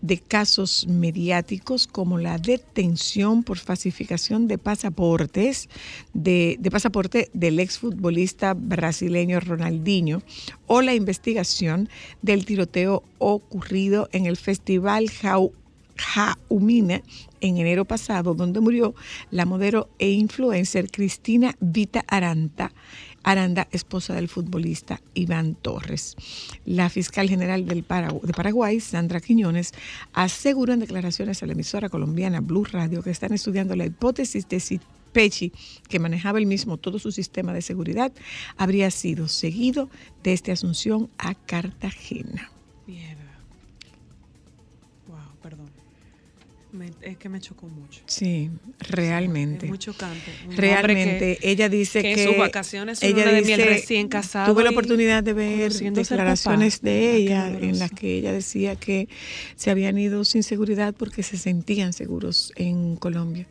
de 0.01 0.19
casos 0.19 0.85
mediáticos 0.87 1.87
como 1.87 2.17
la 2.17 2.37
detención 2.37 3.43
por 3.43 3.57
falsificación 3.57 4.47
de 4.47 4.57
pasaportes, 4.57 5.69
de, 6.13 6.59
pasaporte 6.71 7.29
del 7.33 7.59
exfutbolista 7.59 8.53
brasileño 8.53 9.39
Ronaldinho, 9.39 10.21
o 10.67 10.81
la 10.81 10.93
investigación 10.93 11.89
del 12.21 12.45
tiroteo 12.45 13.03
ocurrido 13.17 14.09
en 14.11 14.25
el 14.25 14.37
Festival 14.37 15.09
Jau- 15.09 15.51
Jaumina 15.97 17.01
en 17.41 17.57
enero 17.57 17.85
pasado, 17.85 18.33
donde 18.33 18.59
murió 18.59 18.95
la 19.31 19.45
modelo 19.45 19.89
e 19.99 20.11
influencer 20.11 20.91
Cristina 20.91 21.55
Vita 21.59 22.03
Aranta, 22.07 22.71
Aranda, 23.25 23.67
esposa 23.71 24.13
del 24.13 24.29
futbolista 24.29 25.01
Iván 25.15 25.55
Torres. 25.55 26.15
La 26.63 26.89
fiscal 26.89 27.27
general 27.27 27.65
de 27.65 27.83
Paraguay, 27.83 28.79
Sandra 28.79 29.19
Quiñones, 29.19 29.73
aseguró 30.13 30.73
en 30.73 30.79
declaraciones 30.79 31.41
a 31.41 31.47
la 31.47 31.53
emisora 31.53 31.89
colombiana 31.89 32.39
Blue 32.39 32.65
Radio 32.65 33.01
que 33.01 33.09
están 33.09 33.33
estudiando 33.33 33.75
la 33.75 33.85
hipótesis 33.85 34.47
de 34.47 34.59
si 34.59 34.79
Pechi, 35.11 35.53
que 35.89 35.97
manejaba 35.97 36.39
el 36.39 36.45
mismo 36.45 36.77
todo 36.77 36.99
su 36.99 37.11
sistema 37.11 37.51
de 37.51 37.61
seguridad, 37.61 38.11
habría 38.57 38.91
sido 38.91 39.27
seguido 39.27 39.89
desde 40.23 40.51
Asunción 40.51 41.09
a 41.17 41.33
Cartagena. 41.33 42.51
Me- 46.75 46.91
es 47.01 47.17
que 47.17 47.29
me 47.29 47.39
chocó 47.39 47.67
mucho. 47.67 48.01
Sí, 48.05 48.49
realmente. 48.79 49.65
Es 49.65 49.69
muy 49.69 49.77
chocante. 49.79 50.29
Un 50.47 50.57
Realmente, 50.57 51.37
que- 51.41 51.49
ella 51.51 51.69
dice 51.69 52.01
que 52.01 52.15
que, 52.15 52.23
en 52.23 52.29
sus 52.29 52.37
vacaciones 52.37 53.01
ella 53.01 53.25
de 53.25 53.41
miel 53.41 53.45
dice, 53.45 53.65
recién 53.65 54.07
casado 54.09 54.53
Tuve 54.53 54.63
la 54.63 54.71
oportunidad 54.71 55.23
de 55.23 55.33
ver 55.33 55.71
declaraciones 55.73 56.79
papá. 56.79 56.89
de 56.89 57.09
Ah, 57.09 57.15
ella 57.15 57.59
en 57.59 57.79
las 57.79 57.91
que 57.91 58.15
ella 58.17 58.31
decía 58.33 58.75
que 58.75 59.07
se 59.55 59.71
habían 59.71 59.97
ido 59.97 60.25
sin 60.25 60.43
seguridad 60.43 60.93
porque 60.97 61.23
se 61.23 61.37
sentían 61.37 61.93
seguros 61.93 62.51
en 62.57 62.97
Colombia. 62.97 63.47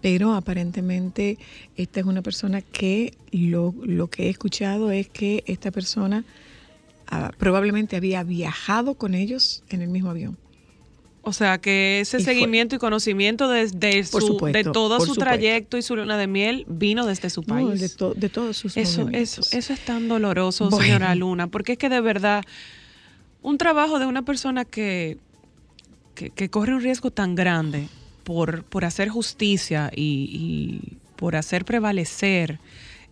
Pero 0.00 0.32
aparentemente 0.34 1.38
esta 1.76 2.00
es 2.00 2.06
una 2.06 2.22
persona 2.22 2.62
que 2.62 3.12
lo, 3.32 3.74
lo 3.84 4.08
que 4.08 4.26
he 4.26 4.30
escuchado 4.30 4.90
es 4.90 5.08
que 5.08 5.44
esta 5.46 5.70
persona 5.70 6.24
ah, 7.06 7.30
probablemente 7.38 7.96
había 7.96 8.22
viajado 8.24 8.94
con 8.94 9.14
ellos 9.14 9.62
en 9.68 9.82
el 9.82 9.88
mismo 9.88 10.10
avión. 10.10 10.36
O 11.22 11.32
sea, 11.34 11.58
que 11.58 12.00
ese 12.00 12.18
Y 12.18 12.24
fue- 12.24 12.32
seguimiento 12.34 12.76
y 12.76 12.78
conocimiento 12.78 13.48
de, 13.48 13.68
su- 14.04 14.20
supuesto, 14.20 14.46
de 14.56 14.64
todo 14.64 14.96
su 15.00 15.06
supuesto. 15.06 15.24
trayecto 15.24 15.76
y 15.76 15.82
su 15.82 15.94
luna 15.96 16.16
de 16.16 16.26
miel 16.26 16.64
vino 16.66 17.04
desde 17.04 17.28
su 17.28 17.42
país. 17.42 17.68
No, 17.68 17.74
de, 17.76 17.88
to- 17.90 18.14
de 18.14 18.28
todos 18.30 18.56
sus 18.56 18.76
Eso, 18.78 19.08
eso, 19.12 19.42
eso 19.52 19.72
es 19.72 19.80
tan 19.84 20.08
doloroso, 20.08 20.70
Bueno. 20.70 20.84
señora 20.84 21.14
Luna, 21.14 21.46
porque 21.48 21.72
es 21.72 21.78
que 21.78 21.90
de 21.90 22.00
verdad 22.00 22.42
un 23.42 23.58
trabajo 23.58 23.98
de 23.98 24.06
una 24.06 24.22
persona 24.22 24.64
que, 24.64 25.18
que, 26.14 26.30
que 26.30 26.48
corre 26.48 26.74
un 26.74 26.80
riesgo 26.82 27.10
tan 27.10 27.34
grande 27.34 27.88
por, 28.24 28.64
por 28.64 28.84
hacer 28.86 29.08
justicia 29.10 29.90
y, 29.94 30.30
y 30.32 30.96
por 31.16 31.36
hacer 31.36 31.64
prevalecer 31.66 32.58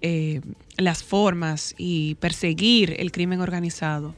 eh, 0.00 0.40
las 0.78 1.02
formas 1.02 1.74
y 1.76 2.14
perseguir 2.16 2.94
el 2.98 3.12
crimen 3.12 3.40
organizado 3.42 4.14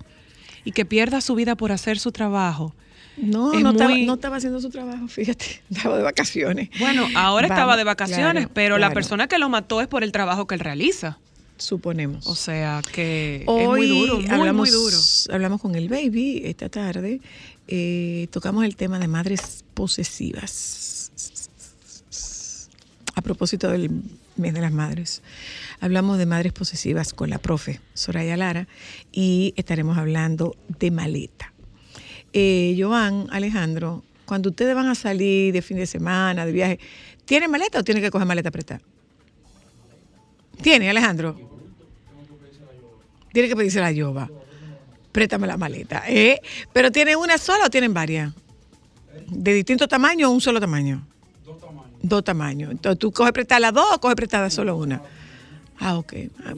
y 0.65 0.73
que 0.73 0.85
pierda 0.85 1.21
su 1.21 1.35
vida 1.35 1.57
por 1.57 1.73
hacer 1.73 1.99
su 1.99 2.13
trabajo. 2.13 2.73
No, 3.23 3.53
Es 3.53 3.63
no, 3.63 3.71
estaba, 3.71 3.97
no 3.97 4.15
estaba 4.15 4.37
haciendo 4.37 4.61
su 4.61 4.71
trabajo, 4.71 5.07
fíjate, 5.09 5.63
estaba 5.71 5.97
de 5.97 6.03
vacaciones. 6.03 6.71
Bueno, 6.79 7.07
ahora 7.15 7.47
estaba 7.47 7.77
de 7.77 7.85
vacaciones, 7.85 8.45
claro, 8.45 8.51
pero 8.55 8.79
la 8.79 8.93
persona 8.93 9.29
que 9.29 9.39
lo 9.39 9.49
mató 9.49 9.81
es 9.81 9.89
por 9.89 10.05
el 10.05 10.13
trabajo 10.13 10.47
que 10.47 10.55
él 10.55 10.61
realiza. 10.61 11.19
Suponemos. 11.57 12.27
O 12.27 12.35
sea 12.35 12.81
que 12.93 13.43
Hoy 13.47 13.63
es 13.63 13.69
muy 13.69 13.87
duro, 13.89 14.17
muy, 14.21 14.31
hablamos, 14.31 14.69
muy 14.69 14.71
duro. 14.71 14.97
hablamos 15.31 15.61
con 15.61 15.75
el 15.75 15.91
baby 15.91 16.43
esta 16.47 16.71
tarde, 16.71 17.21
eh, 17.69 18.29
tocamos 18.31 18.65
el 18.65 18.77
tema 18.77 18.99
de 18.99 19.09
madres 19.09 19.65
posesivas. 19.75 21.13
A 23.15 23.23
propósito 23.23 23.71
del 23.71 23.91
mes 24.37 24.55
de 24.55 24.61
las 24.63 24.73
madres, 24.73 25.23
hablamos 25.81 26.17
de 26.17 26.25
madres 26.25 26.53
posesivas 26.55 27.13
con 27.13 27.29
la 27.29 27.39
profe 27.39 27.81
Soraya 27.93 28.37
Lara 28.37 28.67
y 29.13 29.53
estaremos 29.57 29.99
hablando 29.99 30.57
de 30.79 30.91
maleta. 30.91 31.50
Eh, 32.33 32.77
Joan, 32.79 33.27
Alejandro, 33.31 34.05
cuando 34.25 34.51
ustedes 34.51 34.75
van 34.75 34.87
a 34.87 34.95
salir 34.95 35.53
de 35.53 35.63
fin 35.63 35.77
de 35.77 35.87
semana, 35.87 36.47
de 36.47 36.53
viaje, 36.53 36.79
¿tienen 37.25 37.51
maleta 37.51 37.81
o 37.81 37.85
tienen 37.85 38.03
que 38.03 38.11
coger 38.11 38.27
maleta 38.27 38.51
prestada? 38.51 38.81
¿Tiene, 40.63 40.91
Alejandro? 40.91 41.39
Tiene 43.33 43.49
que 43.49 43.57
pedirse 43.57 43.81
la 43.81 43.93
yoba. 43.93 44.31
Préstame 45.13 45.47
la 45.47 45.57
maleta. 45.57 46.05
¿eh? 46.07 46.41
¿Pero 46.73 46.93
tienen 46.93 47.17
una 47.17 47.39
sola 47.39 47.67
o 47.67 47.71
tienen 47.71 47.95
varias? 47.95 48.33
¿De 49.27 49.55
distinto 49.55 49.89
tamaño 49.89 50.29
o 50.29 50.33
un 50.33 50.41
solo 50.41 50.61
tamaño? 50.61 51.07
Dos 51.45 51.61
tamaños. 51.61 51.99
Dos 52.03 52.25
tamaños. 52.25 52.71
Entonces, 52.71 52.99
¿tú 52.99 53.13
coges 53.13 53.33
prestada 53.33 53.61
las 53.61 53.73
dos 53.73 53.87
o 53.93 54.01
coges 54.01 54.17
prestada 54.17 54.51
solo 54.51 54.77
una? 54.77 55.03
Ah, 55.79 55.99
ok. 55.99 56.15
Ah, 56.45 56.55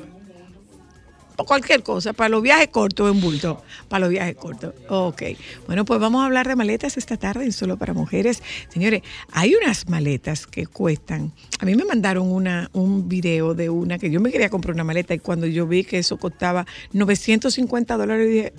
cualquier 1.36 1.82
cosa, 1.82 2.12
para 2.12 2.28
los 2.28 2.42
viajes 2.42 2.68
cortos 2.68 3.10
en 3.10 3.20
bulto, 3.20 3.62
para 3.88 4.00
los 4.00 4.10
viajes 4.10 4.36
cortos. 4.36 4.74
Ok. 4.88 5.22
Bueno, 5.66 5.84
pues 5.84 6.00
vamos 6.00 6.22
a 6.22 6.26
hablar 6.26 6.48
de 6.48 6.56
maletas 6.56 6.96
esta 6.96 7.16
tarde 7.16 7.50
Solo 7.52 7.76
para 7.76 7.92
Mujeres. 7.92 8.42
Señores, 8.68 9.02
hay 9.32 9.54
unas 9.54 9.88
maletas 9.88 10.46
que 10.46 10.66
cuestan. 10.66 11.32
A 11.58 11.64
mí 11.64 11.74
me 11.74 11.84
mandaron 11.84 12.30
una, 12.30 12.70
un 12.72 13.08
video 13.08 13.54
de 13.54 13.70
una 13.70 13.98
que 13.98 14.10
yo 14.10 14.20
me 14.20 14.30
quería 14.30 14.48
comprar 14.48 14.74
una 14.74 14.84
maleta 14.84 15.14
y 15.14 15.18
cuando 15.18 15.46
yo 15.46 15.66
vi 15.66 15.84
que 15.84 15.98
eso 15.98 16.16
costaba 16.16 16.66
950 16.92 17.96
dólares, 17.96 18.28
dije, 18.28 18.52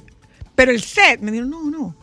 pero 0.55 0.71
el 0.71 0.81
set, 0.81 1.19
me 1.21 1.31
dijeron, 1.31 1.49
no, 1.49 1.69
no. 1.69 1.95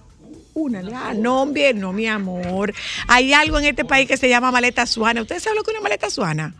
Una, 0.53 0.83
ah, 0.95 1.15
no, 1.15 1.43
hombre, 1.43 1.73
no, 1.75 1.93
mi 1.93 2.07
amor. 2.07 2.75
Hay 3.07 3.33
algo 3.33 3.59
en 3.59 3.67
este 3.67 3.85
país 3.85 4.09
que 4.09 4.17
se 4.17 4.29
llama 4.29 4.51
maleta 4.51 4.85
suana. 4.85 5.23
¿Ustedes 5.23 5.45
saben 5.45 5.57
lo 5.57 5.63
que 5.63 5.71
es 5.71 5.77
una 5.77 5.83
maleta 5.83 6.11
suana? 6.11 6.55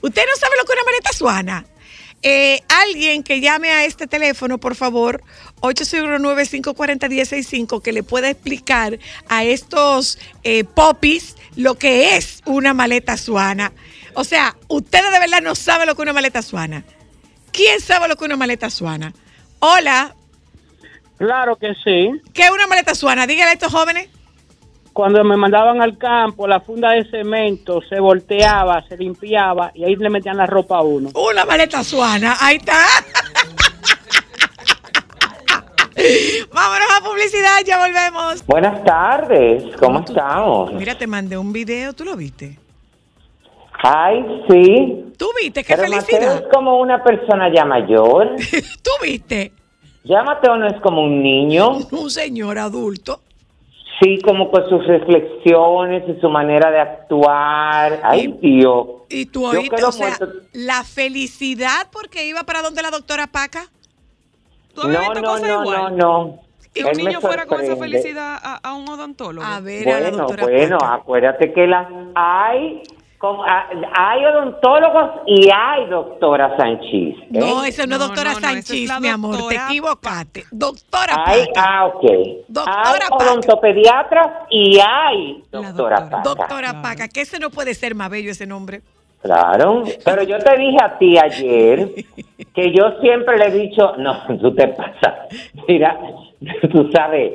¿Usted 0.00 0.22
no 0.26 0.36
sabe 0.40 0.56
lo 0.58 0.64
que 0.64 0.72
es 0.72 0.78
una 0.78 0.84
maleta 0.84 1.12
suana? 1.12 1.66
Eh, 2.22 2.62
alguien 2.68 3.22
que 3.22 3.40
llame 3.40 3.70
a 3.70 3.84
este 3.84 4.08
teléfono, 4.08 4.58
por 4.58 4.74
favor, 4.74 5.22
809-540-1065, 5.60 7.80
que 7.80 7.92
le 7.92 8.02
pueda 8.02 8.28
explicar 8.28 8.98
a 9.28 9.44
estos 9.44 10.18
eh, 10.42 10.64
popis 10.64 11.36
lo 11.56 11.76
que 11.76 12.16
es 12.16 12.42
una 12.44 12.74
maleta 12.74 13.16
suana. 13.16 13.72
O 14.14 14.24
sea, 14.24 14.56
ustedes 14.66 15.12
de 15.12 15.20
verdad 15.20 15.42
no 15.42 15.54
saben 15.54 15.86
lo 15.86 15.94
que 15.94 16.02
es 16.02 16.04
una 16.04 16.12
maleta 16.12 16.42
suana. 16.42 16.82
¿Quién 17.52 17.80
sabe 17.80 18.08
lo 18.08 18.16
que 18.16 18.24
es 18.24 18.28
una 18.28 18.36
maleta 18.36 18.68
suana? 18.70 19.14
Hola, 19.60 20.16
Claro 21.18 21.56
que 21.56 21.74
sí. 21.82 22.12
¿qué 22.32 22.44
es 22.44 22.50
una 22.50 22.68
maleta 22.68 22.94
suana? 22.94 23.26
Díganle 23.26 23.50
a 23.50 23.54
estos 23.54 23.72
jóvenes. 23.72 24.08
Cuando 24.98 25.22
me 25.22 25.36
mandaban 25.36 25.80
al 25.80 25.96
campo, 25.96 26.48
la 26.48 26.58
funda 26.58 26.90
de 26.90 27.08
cemento 27.08 27.80
se 27.88 28.00
volteaba, 28.00 28.84
se 28.88 28.96
limpiaba 28.96 29.70
y 29.72 29.84
ahí 29.84 29.94
le 29.94 30.10
metían 30.10 30.36
la 30.36 30.44
ropa 30.44 30.78
a 30.78 30.82
uno. 30.82 31.10
Una 31.14 31.44
maleta 31.44 31.84
suana, 31.84 32.34
ahí 32.40 32.56
está. 32.56 32.72
Vámonos 36.52 36.88
a 36.98 37.04
publicidad, 37.04 37.58
ya 37.64 37.78
volvemos. 37.78 38.44
Buenas 38.48 38.82
tardes, 38.82 39.62
¿cómo 39.78 40.04
tú- 40.04 40.14
estamos? 40.14 40.72
Mira, 40.72 40.98
te 40.98 41.06
mandé 41.06 41.38
un 41.38 41.52
video, 41.52 41.92
¿tú 41.92 42.04
lo 42.04 42.16
viste? 42.16 42.58
Ay, 43.80 44.24
sí. 44.50 45.04
¿Tú 45.16 45.28
viste? 45.40 45.62
¡Qué 45.62 45.76
Pero 45.76 45.88
Mateo 45.90 46.00
felicidad! 46.06 46.36
es 46.38 46.42
como 46.52 46.80
una 46.80 47.04
persona 47.04 47.54
ya 47.54 47.64
mayor. 47.64 48.34
¿Tú 48.82 48.90
viste? 49.00 49.52
Ya 50.02 50.24
Mateo 50.24 50.56
no 50.56 50.66
es 50.66 50.80
como 50.80 51.02
un 51.04 51.22
niño. 51.22 51.68
Un 51.92 52.10
señor 52.10 52.58
adulto. 52.58 53.20
Sí, 54.00 54.20
como 54.24 54.50
con 54.50 54.68
sus 54.68 54.86
reflexiones 54.86 56.04
y 56.08 56.20
su 56.20 56.28
manera 56.30 56.70
de 56.70 56.78
actuar. 56.80 58.00
Ay, 58.04 58.28
Dios. 58.40 58.86
Y 59.08 59.26
tú 59.26 59.50
quedo 59.74 59.88
o 59.88 59.92
sea, 59.92 60.16
la 60.52 60.84
felicidad 60.84 61.88
porque 61.90 62.24
iba 62.26 62.44
para 62.44 62.62
donde 62.62 62.82
la 62.82 62.90
doctora 62.90 63.26
Paca. 63.26 63.64
¿Tú 64.74 64.82
habías 64.82 65.02
No, 65.02 65.08
visto 65.10 65.22
no, 65.22 65.28
cosas 65.32 65.48
no, 65.48 65.62
igual? 65.62 65.96
no, 65.96 66.24
no. 66.26 66.38
Que 66.72 66.80
Él 66.80 66.86
un 66.92 66.96
niño 66.98 67.20
fuera 67.20 67.46
con 67.46 67.60
esa 67.60 67.74
felicidad 67.76 68.38
a, 68.40 68.56
a 68.62 68.74
un 68.74 68.88
odontólogo. 68.88 69.44
A 69.44 69.58
ver 69.60 69.88
a 69.88 69.92
la 69.94 70.10
Bueno, 70.10 70.16
doctora 70.18 70.42
bueno, 70.44 70.78
Paca. 70.78 70.94
acuérdate 70.94 71.52
que 71.52 71.66
la 71.66 71.88
hay, 72.14 72.82
como, 73.18 73.42
ah, 73.44 73.66
hay 73.96 74.24
odontólogos 74.24 75.10
y 75.26 75.48
hay 75.52 75.86
doctora 75.86 76.56
Sánchez. 76.56 76.90
¿eh? 76.92 77.26
No, 77.30 77.64
esa 77.64 77.84
no 77.86 77.94
es 77.96 78.00
No, 78.00 78.06
doctora 78.06 78.32
no, 78.32 78.40
no, 78.40 78.46
esa 78.48 78.58
es 78.58 78.66
Sánchez, 78.66 79.00
mi 79.00 79.08
amor, 79.08 79.48
te 79.48 79.56
equivocaste. 79.56 80.44
Doctora 80.52 81.24
Hay, 81.26 81.46
Paca. 81.46 81.62
ah, 81.66 81.86
ok. 81.86 82.04
Doctora 82.48 82.82
hay 82.84 83.00
Paca. 83.10 83.24
odontopediatras 83.32 84.26
y 84.50 84.78
hay 84.78 85.44
doctora, 85.50 85.70
doctora. 85.72 85.96
Paca. 86.10 86.22
Doctora 86.22 86.68
Claro. 86.70 86.82
Paca, 86.82 87.08
que 87.08 87.20
ese 87.22 87.38
no 87.40 87.50
puede 87.50 87.74
ser 87.74 87.94
más 87.94 88.08
bello 88.10 88.30
ese 88.30 88.46
nombre. 88.46 88.82
Claro, 89.20 89.82
pero 90.04 90.22
yo 90.22 90.38
te 90.38 90.56
dije 90.56 90.76
a 90.80 90.96
ti 90.96 91.18
ayer 91.18 91.88
que 92.54 92.72
yo 92.72 93.00
siempre 93.00 93.36
le 93.36 93.46
he 93.46 93.50
dicho, 93.50 93.96
no, 93.98 94.16
tú 94.40 94.54
te 94.54 94.68
pasas, 94.68 95.14
mira, 95.66 95.98
tú 96.70 96.88
sabes, 96.94 97.32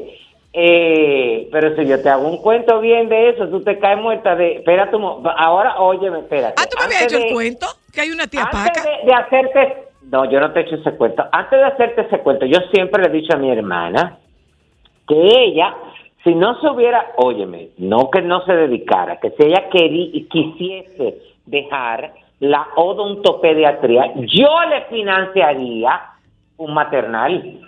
eh, 0.53 1.49
pero 1.51 1.75
si 1.75 1.85
yo 1.87 2.01
te 2.01 2.09
hago 2.09 2.27
un 2.27 2.37
cuento 2.37 2.79
bien 2.79 3.09
de 3.09 3.29
eso, 3.29 3.47
tú 3.49 3.61
te 3.63 3.79
caes 3.79 3.99
muerta 3.99 4.35
de, 4.35 4.57
espérate, 4.57 4.95
un 4.95 5.01
mo- 5.01 5.23
ahora 5.35 5.79
óyeme, 5.79 6.19
espérate. 6.19 6.55
Ah, 6.61 6.65
¿tú 6.69 6.77
me 6.79 6.85
habías 6.85 7.03
hecho 7.03 7.17
el 7.17 7.23
de- 7.23 7.33
cuento? 7.33 7.65
Que 7.91 8.01
hay 8.01 8.11
una 8.11 8.27
tía 8.27 8.43
Antes 8.43 8.59
Paca. 8.61 8.83
de, 8.83 9.05
de 9.07 9.13
hacerte, 9.13 9.77
no, 10.11 10.29
yo 10.29 10.39
no 10.39 10.51
te 10.51 10.59
he 10.59 10.63
hecho 10.63 10.75
ese 10.75 10.91
cuento. 10.95 11.23
Antes 11.31 11.59
de 11.59 11.65
hacerte 11.65 12.01
ese 12.01 12.19
cuento, 12.19 12.45
yo 12.45 12.59
siempre 12.71 13.01
le 13.01 13.09
he 13.09 13.21
dicho 13.21 13.33
a 13.33 13.37
mi 13.37 13.49
hermana 13.51 14.19
que 15.07 15.15
ella, 15.15 15.73
si 16.23 16.33
no 16.35 16.59
se 16.61 16.69
hubiera, 16.69 17.11
óyeme, 17.17 17.69
no 17.77 18.09
que 18.11 18.21
no 18.21 18.45
se 18.45 18.53
dedicara, 18.53 19.19
que 19.19 19.31
si 19.31 19.43
ella 19.43 19.69
querí, 19.71 20.27
quisiese 20.31 21.17
dejar 21.45 22.13
la 22.39 22.67
odontopediatría, 22.75 24.13
yo 24.15 24.49
le 24.69 24.81
financiaría 24.85 26.01
un 26.57 26.73
maternal. 26.73 27.59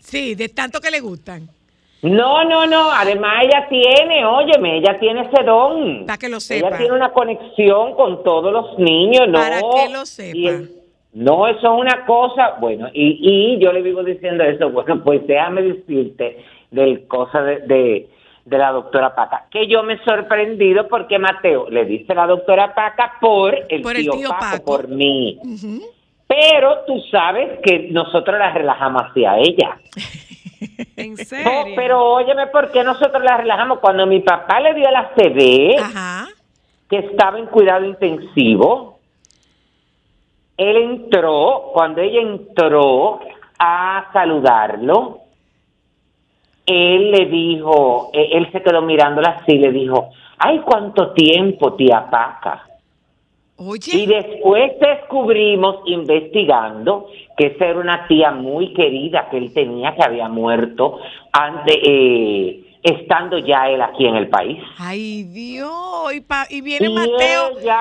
Sí, 0.00 0.34
de 0.34 0.48
tanto 0.48 0.80
que 0.80 0.90
le 0.90 1.00
gustan. 1.00 1.48
No, 2.02 2.44
no, 2.44 2.66
no. 2.66 2.90
Además, 2.90 3.44
ella 3.44 3.66
tiene, 3.68 4.24
óyeme, 4.24 4.78
ella 4.78 4.98
tiene 4.98 5.22
ese 5.22 5.42
don. 5.44 6.04
Para 6.06 6.18
que 6.18 6.28
lo 6.28 6.40
sepa. 6.40 6.68
Ella 6.68 6.78
tiene 6.78 6.94
una 6.94 7.12
conexión 7.12 7.94
con 7.94 8.22
todos 8.24 8.52
los 8.52 8.78
niños, 8.78 9.28
¿no? 9.28 9.38
Para 9.38 9.60
que 9.60 9.92
lo 9.92 10.04
sepa. 10.04 10.36
Y 10.36 10.46
el- 10.48 10.70
no, 11.14 11.46
eso 11.46 11.74
es 11.74 11.80
una 11.80 12.06
cosa, 12.06 12.56
bueno, 12.58 12.88
y, 12.94 13.18
y 13.20 13.58
yo 13.62 13.70
le 13.70 13.82
vivo 13.82 14.02
diciendo 14.02 14.42
eso, 14.44 14.70
bueno, 14.70 15.02
pues 15.04 15.26
déjame 15.26 15.60
decirte 15.60 16.42
del 16.70 17.06
cosa 17.06 17.42
de, 17.42 17.58
de, 17.66 18.08
de 18.46 18.58
la 18.58 18.72
doctora 18.72 19.14
Paca, 19.14 19.44
que 19.50 19.66
yo 19.68 19.82
me 19.82 19.92
he 19.92 20.04
sorprendido 20.04 20.88
porque 20.88 21.18
Mateo 21.18 21.68
le 21.68 21.84
dice 21.84 22.14
la 22.14 22.26
doctora 22.26 22.74
Paca 22.74 23.18
por 23.20 23.54
el, 23.68 23.82
Por 23.82 23.94
el 23.94 24.02
tío, 24.04 24.12
tío 24.12 24.28
Paco, 24.30 24.40
Paco. 24.52 24.64
por 24.64 24.88
mí. 24.88 25.38
Pero 26.34 26.84
tú 26.86 26.98
sabes 27.10 27.60
que 27.62 27.88
nosotros 27.90 28.38
la 28.38 28.52
relajamos 28.52 29.02
hacia 29.02 29.36
ella. 29.36 29.76
¿En 30.96 31.16
serio? 31.18 31.44
No, 31.44 31.64
pero 31.76 32.02
óyeme, 32.14 32.46
¿por 32.46 32.70
qué 32.70 32.82
nosotros 32.82 33.22
la 33.22 33.36
relajamos? 33.36 33.80
Cuando 33.80 34.06
mi 34.06 34.20
papá 34.20 34.60
le 34.60 34.72
dio 34.72 34.90
la 34.90 35.10
CD, 35.14 35.76
Ajá. 35.78 36.28
que 36.88 36.98
estaba 36.98 37.38
en 37.38 37.46
cuidado 37.46 37.84
intensivo, 37.84 38.98
él 40.56 40.76
entró, 40.76 41.70
cuando 41.74 42.00
ella 42.00 42.22
entró 42.22 43.20
a 43.58 44.08
saludarlo, 44.14 45.18
él 46.64 47.10
le 47.10 47.26
dijo, 47.26 48.10
eh, 48.14 48.30
él 48.32 48.50
se 48.52 48.62
quedó 48.62 48.80
mirándola 48.80 49.40
así, 49.42 49.58
le 49.58 49.70
dijo, 49.70 50.08
ay, 50.38 50.60
cuánto 50.60 51.12
tiempo, 51.12 51.74
tía 51.74 52.08
Paca. 52.10 52.71
Y 53.94 54.06
después 54.06 54.72
descubrimos, 54.80 55.76
investigando, 55.86 57.06
que 57.36 57.46
esa 57.48 57.66
era 57.66 57.78
una 57.80 58.06
tía 58.08 58.30
muy 58.32 58.72
querida 58.74 59.28
que 59.30 59.38
él 59.38 59.52
tenía, 59.54 59.94
que 59.94 60.02
había 60.02 60.28
muerto 60.28 60.98
ante, 61.32 61.72
eh, 61.82 62.64
estando 62.82 63.38
ya 63.38 63.68
él 63.70 63.80
aquí 63.82 64.06
en 64.06 64.16
el 64.16 64.28
país. 64.28 64.62
ay 64.78 65.24
Dios, 65.24 66.14
y, 66.14 66.20
pa- 66.20 66.46
y 66.50 66.60
viene 66.60 66.88
y 66.88 66.94
Mateo. 66.94 67.58
ella, 67.58 67.78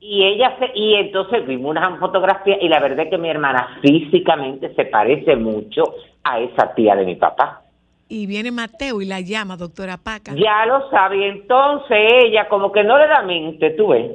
y 0.00 0.22
ella 0.24 0.56
se, 0.58 0.70
y 0.78 0.94
entonces 0.96 1.46
vimos 1.46 1.70
una 1.70 1.96
fotografía 1.98 2.58
y 2.60 2.68
la 2.68 2.78
verdad 2.80 3.06
es 3.06 3.10
que 3.10 3.18
mi 3.18 3.30
hermana 3.30 3.78
físicamente 3.80 4.74
se 4.74 4.84
parece 4.86 5.34
mucho 5.36 5.82
a 6.22 6.40
esa 6.40 6.74
tía 6.74 6.94
de 6.94 7.06
mi 7.06 7.16
papá. 7.16 7.62
Y 8.06 8.26
viene 8.26 8.50
Mateo 8.52 9.00
y 9.00 9.06
la 9.06 9.20
llama, 9.20 9.56
doctora 9.56 9.96
Paca. 9.96 10.34
Ya 10.36 10.66
lo 10.66 10.90
sabe, 10.90 11.16
y 11.18 11.24
entonces 11.24 11.96
ella 12.26 12.48
como 12.48 12.70
que 12.70 12.84
no 12.84 12.98
le 12.98 13.06
da 13.08 13.22
mente, 13.22 13.70
tú 13.70 13.88
ves. 13.88 14.10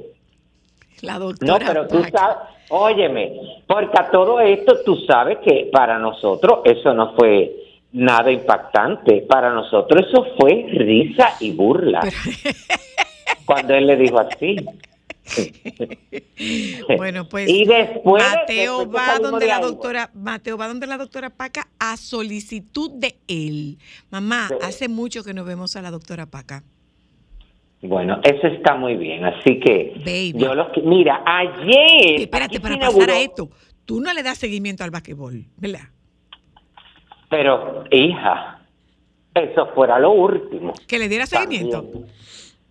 La 1.02 1.14
No, 1.14 1.20
doctora 1.20 1.66
pero 1.68 1.88
tú 1.88 2.04
sabes, 2.12 2.38
óyeme, 2.70 3.34
porque 3.68 3.98
a 4.00 4.10
todo 4.12 4.40
esto 4.40 4.80
tú 4.84 4.96
sabes 5.08 5.38
que 5.40 5.70
para 5.72 5.98
nosotros 6.00 6.60
eso 6.66 6.94
no 6.94 7.16
fue 7.16 7.56
nada 7.92 8.32
impactante, 8.32 9.26
para 9.28 9.52
nosotros 9.52 10.06
eso 10.08 10.26
fue 10.40 10.66
risa 10.72 11.30
y 11.40 11.52
burla. 11.52 12.02
Cuando 13.46 13.74
él 13.74 13.88
le 13.88 13.96
dijo 13.98 14.20
así. 14.20 14.56
Bueno, 16.98 17.28
pues 17.30 17.48
y 17.50 17.66
después 17.66 18.24
Mateo 18.24 18.80
después 18.80 18.98
va 19.08 19.20
donde 19.20 19.46
de 19.46 19.52
la 19.52 19.60
doctora, 19.60 20.10
Mateo 20.14 20.58
va 20.58 20.68
donde 20.68 20.88
la 20.88 20.98
doctora 20.98 21.30
Paca 21.30 21.68
a 21.78 21.98
solicitud 21.98 22.92
de 22.96 23.20
él. 23.28 23.78
Mamá, 24.10 24.48
Sí. 24.48 24.56
hace 24.62 24.88
mucho 24.88 25.24
que 25.24 25.34
no 25.34 25.44
vemos 25.44 25.76
a 25.76 25.82
la 25.82 25.92
doctora 25.92 26.26
Paca. 26.26 26.64
Bueno, 27.82 28.20
eso 28.24 28.48
está 28.48 28.76
muy 28.76 28.96
bien, 28.98 29.24
así 29.24 29.60
que 29.60 29.94
Baby. 30.00 30.34
yo 30.36 30.54
los 30.54 30.70
que 30.70 30.82
mira, 30.82 31.24
ayer 31.26 32.22
Espérate, 32.22 32.60
para 32.60 32.78
pasar 32.78 33.10
a 33.10 33.20
esto, 33.20 33.50
tú 33.86 34.02
no 34.02 34.14
le 34.14 34.22
das 34.22 34.38
seguimiento 34.38 34.84
al 34.84 34.92
basquetbol, 34.92 35.46
¿verdad? 35.58 35.88
Pero 37.30 37.86
hija, 37.90 38.60
eso 39.34 39.68
fuera 39.74 39.98
lo 39.98 40.12
último. 40.12 40.74
Que 40.88 41.00
le 41.00 41.08
diera 41.08 41.26
seguimiento. 41.26 41.86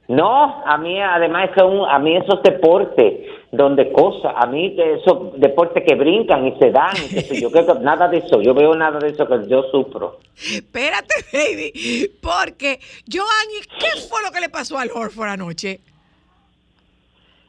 No, 0.09 0.62
a 0.64 0.77
mí 0.79 1.01
además 1.01 1.51
es 1.57 1.62
un, 1.62 1.88
a 1.88 1.99
mí 1.99 2.16
esos 2.16 2.42
deportes 2.42 3.21
donde 3.50 3.90
cosas, 3.92 4.32
a 4.37 4.46
mí 4.46 4.74
de 4.74 4.94
esos 4.94 5.40
deportes 5.40 5.82
que 5.87 5.94
brincan 5.94 6.46
y 6.46 6.58
se 6.58 6.70
dan, 6.70 6.94
y 6.96 7.08
qué 7.08 7.22
sé 7.22 7.40
yo, 7.40 7.50
que 7.50 7.62
nada 7.80 8.08
de 8.08 8.18
eso, 8.18 8.42
yo 8.42 8.52
veo 8.52 8.74
nada 8.74 8.98
de 8.98 9.08
eso 9.08 9.26
que 9.26 9.48
yo 9.48 9.62
sufro. 9.70 10.20
Espérate, 10.37 11.14
baby, 11.32 12.11
porque 12.20 12.78
Joanny, 13.11 13.61
¿qué 13.80 14.00
fue 14.08 14.22
lo 14.22 14.30
que 14.30 14.40
le 14.40 14.50
pasó 14.50 14.78
al 14.78 14.90
Horford 14.92 15.30
anoche? 15.30 15.80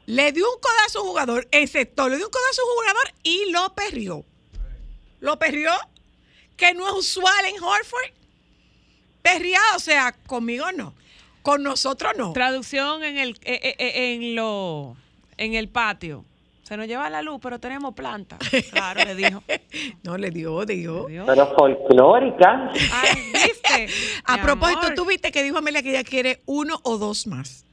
Le 0.06 0.32
dio 0.32 0.44
un 0.44 0.60
codazo 0.60 1.00
a 1.00 1.02
un 1.02 1.08
jugador, 1.08 1.46
en 1.50 1.68
sector, 1.68 2.10
le 2.10 2.16
dio 2.16 2.26
un 2.26 2.32
codazo 2.32 2.62
a 2.62 2.64
un 2.64 2.78
jugador 2.78 3.12
y 3.22 3.52
lo 3.52 3.74
perrió. 3.74 4.24
¿Lo 5.20 5.38
perrió? 5.38 5.70
Que 6.56 6.72
no 6.72 6.88
es 6.88 6.94
usual 6.94 7.44
en 7.44 7.62
Horford. 7.62 8.10
Perriado, 9.22 9.76
o 9.76 9.80
sea, 9.80 10.14
conmigo 10.26 10.64
no. 10.72 10.94
Con 11.42 11.62
nosotros 11.62 12.12
no. 12.16 12.32
Traducción 12.32 13.04
en 13.04 13.18
el 13.18 13.30
eh, 13.44 13.60
eh, 13.62 13.74
eh, 13.78 14.14
en 14.14 14.34
lo 14.34 14.96
en 15.40 15.54
el 15.54 15.68
patio. 15.68 16.24
Se 16.62 16.76
nos 16.76 16.86
lleva 16.86 17.10
la 17.10 17.20
luz, 17.22 17.40
pero 17.42 17.58
tenemos 17.58 17.94
planta. 17.94 18.38
Claro, 18.70 19.00
le 19.04 19.14
dijo. 19.16 19.42
No, 20.04 20.16
le 20.16 20.30
dio, 20.30 20.64
le 20.64 20.74
dio. 20.76 21.08
Le 21.08 21.14
dio. 21.14 21.26
Pero 21.26 21.46
folclórica, 21.56 22.70
Ay, 22.92 23.32
¿viste? 23.32 23.88
A 24.26 24.36
Mi 24.36 24.42
propósito, 24.42 24.80
amor. 24.82 24.94
tú 24.94 25.04
viste 25.06 25.32
que 25.32 25.42
dijo 25.42 25.58
Amelia 25.58 25.82
que 25.82 25.90
ella 25.90 26.04
quiere 26.04 26.40
uno 26.46 26.76
o 26.84 26.96
dos 26.98 27.26
más. 27.26 27.66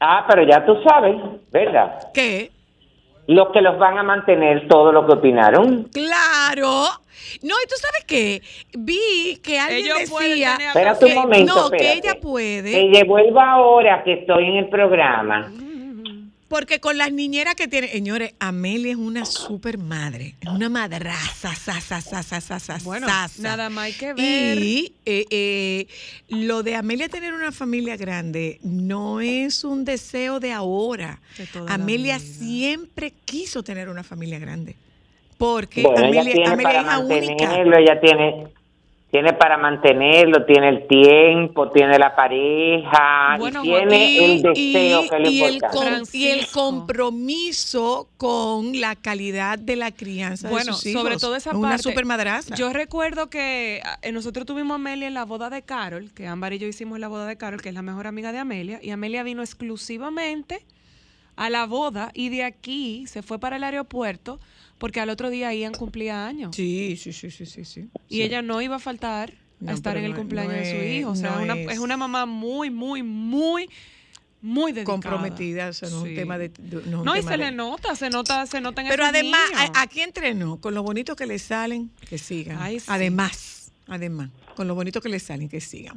ah, 0.00 0.26
pero 0.28 0.46
ya 0.46 0.66
tú 0.66 0.74
sabes, 0.86 1.16
¿verdad? 1.50 2.10
¿Qué? 2.12 2.50
Los 3.28 3.50
que 3.52 3.60
los 3.62 3.78
van 3.78 3.96
a 3.98 4.02
mantener 4.02 4.66
todo 4.68 4.90
lo 4.92 5.06
que 5.06 5.12
opinaron. 5.12 5.84
Claro. 5.84 6.68
No, 7.42 7.54
y 7.64 7.68
tú 7.68 7.76
sabes 7.80 8.04
qué, 8.06 8.42
vi 8.76 9.36
que 9.42 9.58
alguien 9.60 9.84
Ellos 9.86 9.98
decía 10.10 10.56
Espérate 10.60 11.04
un 11.04 11.10
que- 11.12 11.16
momento, 11.16 11.54
no, 11.54 11.70
que 11.70 11.92
ella 11.92 12.16
puede, 12.20 12.70
Que 12.72 12.98
devuelva 12.98 13.52
ahora 13.52 14.02
que 14.04 14.12
estoy 14.14 14.44
en 14.46 14.56
el 14.56 14.68
programa. 14.68 15.50
Porque 16.52 16.80
con 16.80 16.98
las 16.98 17.10
niñeras 17.10 17.54
que 17.54 17.66
tiene, 17.66 17.88
señores, 17.88 18.34
Amelia 18.38 18.90
es 18.90 18.98
una 18.98 19.24
super 19.24 19.78
madre, 19.78 20.34
es 20.38 20.50
una 20.50 20.68
madraza, 20.68 21.54
sa, 21.54 21.80
sa, 21.80 22.02
sa, 22.02 22.22
sa, 22.22 22.42
sa, 22.42 22.60
sa, 22.60 22.78
Bueno, 22.84 23.06
nada 23.38 23.70
más 23.70 23.84
hay 23.86 23.92
que 23.94 24.12
ver. 24.12 24.58
Y 24.58 24.92
eh, 25.06 25.24
eh, 25.30 25.86
lo 26.28 26.62
de 26.62 26.74
Amelia 26.74 27.08
tener 27.08 27.32
una 27.32 27.52
familia 27.52 27.96
grande 27.96 28.58
no 28.62 29.22
es 29.22 29.64
un 29.64 29.86
deseo 29.86 30.40
de 30.40 30.52
ahora. 30.52 31.20
De 31.38 31.46
Amelia 31.68 32.18
siempre 32.18 33.14
quiso 33.24 33.62
tener 33.62 33.88
una 33.88 34.02
familia 34.02 34.38
grande. 34.38 34.76
Porque 35.38 35.80
Bueno, 35.80 36.00
Amelia, 36.00 36.20
ella 36.20 36.32
tiene 36.32 36.48
Amelia 36.50 36.84
para 36.84 37.16
es 37.16 37.24
hija 37.24 37.54
única. 37.54 37.78
ella 37.78 38.00
tiene, 38.00 38.46
tiene 39.12 39.34
para 39.34 39.58
mantenerlo, 39.58 40.46
tiene 40.46 40.70
el 40.70 40.86
tiempo, 40.88 41.70
tiene 41.70 41.98
la 41.98 42.16
pareja, 42.16 43.36
Bueno, 43.38 43.60
y 43.62 43.68
tiene 43.68 44.24
el 44.24 44.42
deseo 44.42 45.02
y- 45.04 45.08
que 45.10 45.30
y 45.30 45.42
el 45.44 45.60
con- 45.60 46.02
y 46.14 46.28
el 46.28 46.46
compromiso 46.48 48.08
con 48.16 48.80
la 48.80 48.96
calidad 48.96 49.58
de 49.58 49.76
la 49.76 49.90
crianza 49.90 50.48
de 50.48 50.54
Bueno, 50.54 50.72
sus 50.72 50.86
hijos. 50.86 51.02
sobre 51.02 51.16
todo 51.18 51.36
esa 51.36 51.50
Es 51.50 51.54
parte. 51.54 51.58
Una 51.66 51.76
super 51.78 52.06
madraza. 52.06 52.54
Yo 52.54 52.72
recuerdo 52.72 53.28
que 53.28 53.82
eh, 54.00 54.12
nosotros 54.12 54.46
tuvimos 54.46 54.72
a 54.72 54.74
Amelia 54.76 55.08
en 55.08 55.14
la 55.14 55.26
boda 55.26 55.50
de 55.50 55.60
Carol, 55.60 56.10
que 56.14 56.26
Ámbar 56.26 56.54
y 56.54 56.58
yo 56.58 56.66
hicimos 56.66 56.98
la 56.98 57.08
boda 57.08 57.26
de 57.26 57.36
Carol, 57.36 57.60
que 57.60 57.68
es 57.68 57.74
la 57.74 57.82
mejor 57.82 58.06
amiga 58.06 58.32
de 58.32 58.38
Amelia, 58.38 58.78
y 58.82 58.90
Amelia 58.92 59.22
vino 59.24 59.42
exclusivamente 59.42 60.64
a 61.36 61.50
la 61.50 61.66
boda 61.66 62.10
y 62.14 62.30
de 62.30 62.44
aquí 62.44 63.06
se 63.06 63.22
fue 63.22 63.38
para 63.38 63.56
el 63.56 63.64
aeropuerto 63.64 64.40
porque 64.82 64.98
al 64.98 65.10
otro 65.10 65.30
día 65.30 65.54
Ian 65.54 65.72
cumplía 65.74 66.26
años. 66.26 66.56
sí, 66.56 66.96
sí, 67.00 67.12
sí, 67.12 67.30
sí, 67.30 67.46
sí, 67.46 67.64
sí. 67.64 67.88
Y 68.08 68.16
Sí. 68.16 68.22
ella 68.22 68.42
no 68.42 68.60
iba 68.60 68.74
a 68.76 68.78
faltar 68.80 69.32
No, 69.60 69.70
a 69.70 69.74
estar 69.74 69.92
pero 69.92 70.00
en 70.00 70.06
el 70.06 70.10
no- 70.10 70.16
cumpleaños 70.18 70.52
no 70.54 70.58
de 70.58 70.70
su 70.70 70.84
hijo. 70.84 71.10
O 71.12 71.14
sea, 71.14 71.38
una- 71.38 71.54
es- 71.54 71.70
es 71.74 71.78
una 71.78 71.96
mamá 71.96 72.26
muy, 72.26 72.68
muy, 72.68 73.04
muy, 73.04 73.70
muy 74.40 74.72
dedicada. 74.72 74.92
comprometida, 74.94 75.68
o 75.68 75.72
sea, 75.72 75.88
no 75.88 75.98
es 75.98 76.02
un 76.02 76.08
Sí. 76.08 76.14
tema 76.16 76.36
de... 76.36 76.48
de- 76.48 76.82
no, 76.90 77.02
un 77.02 77.08
y 77.10 77.12
tema 77.20 77.22
se 77.30 77.30
de- 77.30 77.44
le 77.44 77.52
nota, 77.52 77.94
se 77.94 78.10
nota, 78.10 78.44
se 78.46 78.60
nota 78.60 78.82
en 78.82 78.88
Pero 78.88 79.04
esos 79.04 79.14
además, 79.14 79.40
a- 79.56 79.82
aquí 79.82 80.00
entrenó, 80.00 80.56
con 80.60 80.74
lo 80.74 80.82
bonito 80.82 81.14
que 81.14 81.26
le 81.26 81.38
salen, 81.38 81.92
que 82.10 82.18
sigan. 82.18 82.58
Ay, 82.60 82.80
sí. 82.80 82.86
Además, 82.88 83.70
además, 83.86 84.30
con 84.56 84.66
lo 84.66 84.74
bonito 84.74 85.00
que 85.00 85.08
le 85.08 85.20
salen, 85.20 85.48
que 85.48 85.60
sigan. 85.60 85.96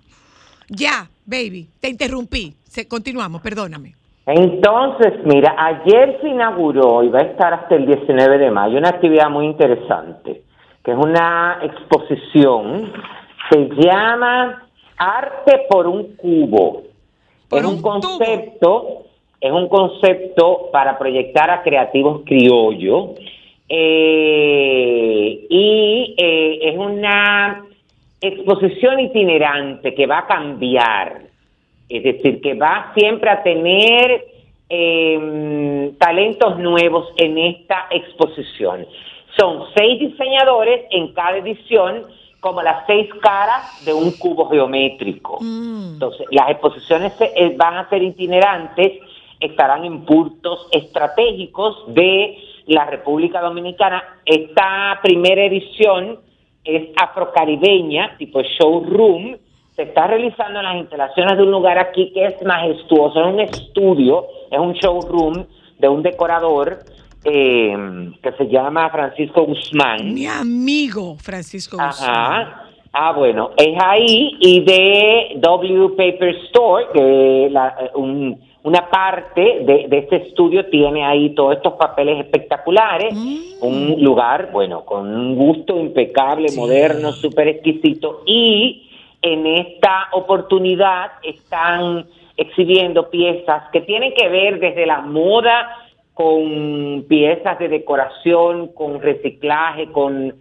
Ya, 0.70 1.10
baby, 1.26 1.68
te 1.80 1.90
interrumpí. 1.90 2.56
Se- 2.70 2.88
continuamos, 2.88 3.42
perdóname. 3.42 3.96
Entonces, 4.26 5.14
mira, 5.24 5.56
ayer 5.58 6.18
se 6.22 6.30
inauguró 6.30 7.04
y 7.04 7.10
va 7.10 7.20
a 7.20 7.24
estar 7.24 7.54
hasta 7.54 7.76
el 7.76 7.86
19 7.86 8.40
de 8.40 8.52
mayo 8.52 8.78
una 8.78 8.90
actividad 8.90 9.30
muy 9.30 9.46
interesante, 9.46 10.42
que 10.84 10.92
es 10.92 10.98
una 10.98 11.60
exposición, 11.62 12.92
se 13.52 13.70
llama 13.80 14.68
Arte 14.98 15.66
por 15.70 15.88
un 15.88 16.16
cubo. 16.16 16.84
Por 17.50 17.60
es 17.60 17.66
un 17.66 17.82
tubo. 17.82 17.92
concepto, 17.92 19.04
es 19.40 19.52
un 19.52 19.68
concepto 19.70 20.70
para 20.72 20.98
proyectar 20.98 21.52
a 21.52 21.62
creativos 21.62 22.22
criollos 22.26 23.12
eh, 23.70 25.46
y 25.50 26.16
eh, 26.18 26.60
es 26.62 26.78
una 26.78 27.66
exposición 28.22 29.00
itinerante 29.00 29.94
que 29.94 30.08
va 30.08 30.20
a 30.20 30.28
cambiar, 30.28 31.25
es 31.90 32.04
decir, 32.04 32.42
que 32.42 32.54
va 32.56 32.92
siempre 32.96 33.30
a 33.30 33.44
tener 33.44 34.26
eh, 34.70 35.92
talentos 36.00 36.58
nuevos 36.58 37.08
en 37.18 37.38
esta 37.38 37.88
exposición. 37.92 38.86
Son 39.38 39.64
seis 39.76 40.00
diseñadores 40.00 40.86
en 40.92 41.14
cada 41.14 41.38
edición, 41.38 42.04
como 42.40 42.62
las 42.62 42.86
seis 42.88 43.08
caras 43.22 43.84
de 43.86 43.94
un 43.94 44.12
cubo 44.18 44.50
geométrico. 44.50 45.40
Mm. 45.42 45.94
Entonces, 45.94 46.26
las 46.32 46.50
exposiciones 46.52 47.14
se- 47.14 47.32
eh, 47.36 47.54
van 47.58 47.76
a 47.78 47.90
ser 47.90 48.02
itinerantes, 48.04 48.94
estarán 49.40 49.84
en 49.84 50.06
puntos 50.06 50.68
estratégicos 50.72 51.84
de 51.94 52.38
la 52.68 52.86
República 52.86 53.42
Dominicana. 53.42 54.04
Esta 54.26 55.00
primera 55.04 55.44
edición 55.44 56.20
es 56.64 56.90
afrocaribeña, 56.96 58.16
tipo 58.18 58.42
showroom. 58.42 59.38
Se 59.76 59.84
está 59.84 60.08
realizando 60.08 60.60
en 60.60 60.66
las 60.66 60.76
instalaciones 60.78 61.38
de 61.38 61.44
un 61.44 61.52
lugar 61.52 61.78
aquí 61.78 62.12
que 62.14 62.26
es 62.26 62.42
majestuoso, 62.46 63.20
es 63.20 63.34
un 63.34 63.40
estudio, 63.42 64.26
es 64.50 64.58
un 64.60 64.74
showroom 64.74 65.46
de 65.80 65.90
un 65.90 66.02
decorador 66.02 66.80
eh, 67.26 67.76
que 68.22 68.32
se 68.34 68.48
llama 68.48 68.90
Francisco 68.90 69.44
Guzmán. 69.46 70.14
Mi 70.14 70.28
amigo 70.28 71.16
Francisco 71.18 71.76
Guzmán. 71.78 72.10
Ajá. 72.16 72.62
Ah, 72.94 73.12
bueno, 73.12 73.50
es 73.58 73.76
ahí 73.84 74.38
y 74.40 74.62
de 74.62 75.32
W 75.42 75.90
Paper 75.98 76.30
Store, 76.46 76.86
que 76.94 77.50
la- 77.52 77.92
un- 77.96 78.40
una 78.64 78.90
parte 78.90 79.60
de, 79.66 79.88
de 79.90 79.98
este 79.98 80.16
estudio 80.28 80.66
tiene 80.68 81.04
ahí 81.04 81.36
todos 81.36 81.58
estos 81.58 81.74
papeles 81.74 82.18
espectaculares, 82.20 83.14
un 83.62 83.98
lugar, 84.02 84.50
bueno, 84.54 84.86
con 84.86 85.14
un 85.14 85.36
gusto 85.36 85.78
impecable, 85.78 86.48
moderno, 86.56 87.12
súper 87.12 87.50
exquisito 87.50 88.22
y 88.26 88.84
en 89.26 89.48
esta 89.48 90.10
oportunidad 90.12 91.14
están 91.24 92.06
exhibiendo 92.38 93.10
piezas 93.10 93.64
que 93.74 93.82
tienen 93.82 94.14
que 94.14 94.30
ver 94.30 94.60
desde 94.60 94.86
la 94.86 95.02
moda 95.02 95.68
con 96.14 97.06
piezas 97.10 97.58
de 97.58 97.68
decoración, 97.68 98.68
con 98.74 99.02
reciclaje, 99.02 99.92
con 99.92 100.36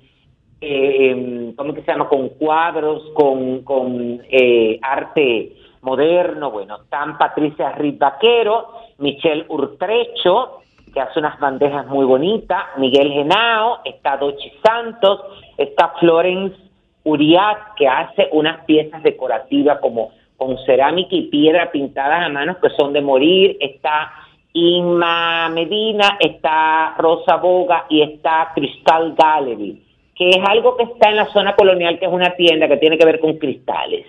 eh, 0.60 1.52
¿cómo 1.56 1.72
que 1.72 1.80
se 1.80 1.92
llama? 1.92 2.08
Con 2.08 2.28
cuadros, 2.30 3.10
con, 3.14 3.62
con 3.62 4.22
eh, 4.28 4.78
arte 4.82 5.52
moderno. 5.80 6.50
Bueno, 6.50 6.82
están 6.82 7.16
Patricia 7.16 7.72
Riz 7.72 7.98
Vaquero, 7.98 8.68
Michelle 8.98 9.46
Urtrecho, 9.48 10.60
que 10.92 11.00
hace 11.00 11.20
unas 11.20 11.40
bandejas 11.40 11.86
muy 11.86 12.04
bonitas, 12.04 12.64
Miguel 12.76 13.10
Genao, 13.10 13.78
está 13.84 14.18
Dochi 14.18 14.52
Santos, 14.62 15.22
está 15.56 15.94
Florence 15.98 16.63
Uriat, 17.04 17.74
que 17.76 17.86
hace 17.86 18.28
unas 18.32 18.64
piezas 18.64 19.02
decorativas 19.02 19.78
como 19.80 20.10
con 20.36 20.56
cerámica 20.66 21.14
y 21.14 21.28
piedra 21.28 21.70
pintadas 21.70 22.24
a 22.24 22.28
mano 22.28 22.56
que 22.60 22.70
son 22.70 22.92
de 22.92 23.00
morir, 23.00 23.56
está 23.60 24.10
Inma 24.52 25.48
Medina, 25.50 26.16
está 26.20 26.94
Rosa 26.98 27.36
Boga 27.36 27.86
y 27.88 28.02
está 28.02 28.50
Crystal 28.54 29.14
Gallery, 29.16 29.82
que 30.14 30.28
es 30.30 30.38
algo 30.48 30.76
que 30.76 30.84
está 30.84 31.10
en 31.10 31.16
la 31.16 31.26
zona 31.26 31.54
colonial, 31.54 31.98
que 31.98 32.06
es 32.06 32.12
una 32.12 32.30
tienda 32.36 32.68
que 32.68 32.76
tiene 32.78 32.96
que 32.98 33.04
ver 33.04 33.20
con 33.20 33.36
cristales. 33.38 34.06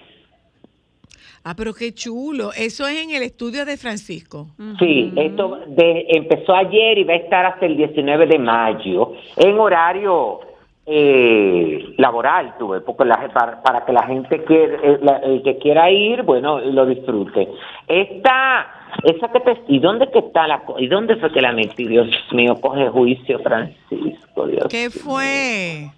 Ah, 1.44 1.54
pero 1.56 1.74
qué 1.76 1.94
chulo. 1.94 2.50
Eso 2.58 2.88
es 2.88 3.04
en 3.04 3.12
el 3.12 3.22
estudio 3.22 3.66
de 3.66 3.78
Francisco. 3.78 4.48
Sí, 4.80 5.14
esto 5.16 5.60
de- 5.68 6.06
empezó 6.10 6.56
ayer 6.56 6.98
y 6.98 7.04
va 7.04 7.14
a 7.14 7.18
estar 7.18 7.46
hasta 7.46 7.68
el 7.68 7.78
19 7.78 8.26
de 8.26 8.40
mayo 8.40 9.14
en 9.38 9.60
horario 9.60 10.40
eh, 10.88 11.94
laboral, 11.98 12.56
tuve, 12.60 12.82
porque 12.82 13.06
la- 13.06 13.28
para, 13.34 13.62
para 13.64 13.86
que 13.86 13.92
la 13.94 14.04
gente 14.06 14.44
que 14.44 14.64
eh, 14.64 15.00
la- 15.02 15.18
el 15.18 15.42
que 15.44 15.58
quiera 15.58 15.90
ir, 15.90 16.22
bueno, 16.24 16.60
lo 16.60 16.86
disfrute. 16.86 17.48
Esta, 17.88 18.68
esa 19.04 19.32
que 19.32 19.40
te, 19.40 19.62
¿y 19.68 19.80
dónde 19.80 20.12
que 20.12 20.20
está 20.20 20.48
la, 20.48 20.62
y 20.78 20.88
dónde 20.88 21.16
fue 21.18 21.32
que 21.32 21.42
la 21.42 21.54
metí? 21.54 21.88
Dios 21.88 22.08
mío, 22.32 22.56
coge 22.62 22.88
juicio, 22.90 23.40
Francisco, 23.40 24.46
Dios, 24.48 24.68
¿Qué 24.70 24.90
fue? 24.90 25.90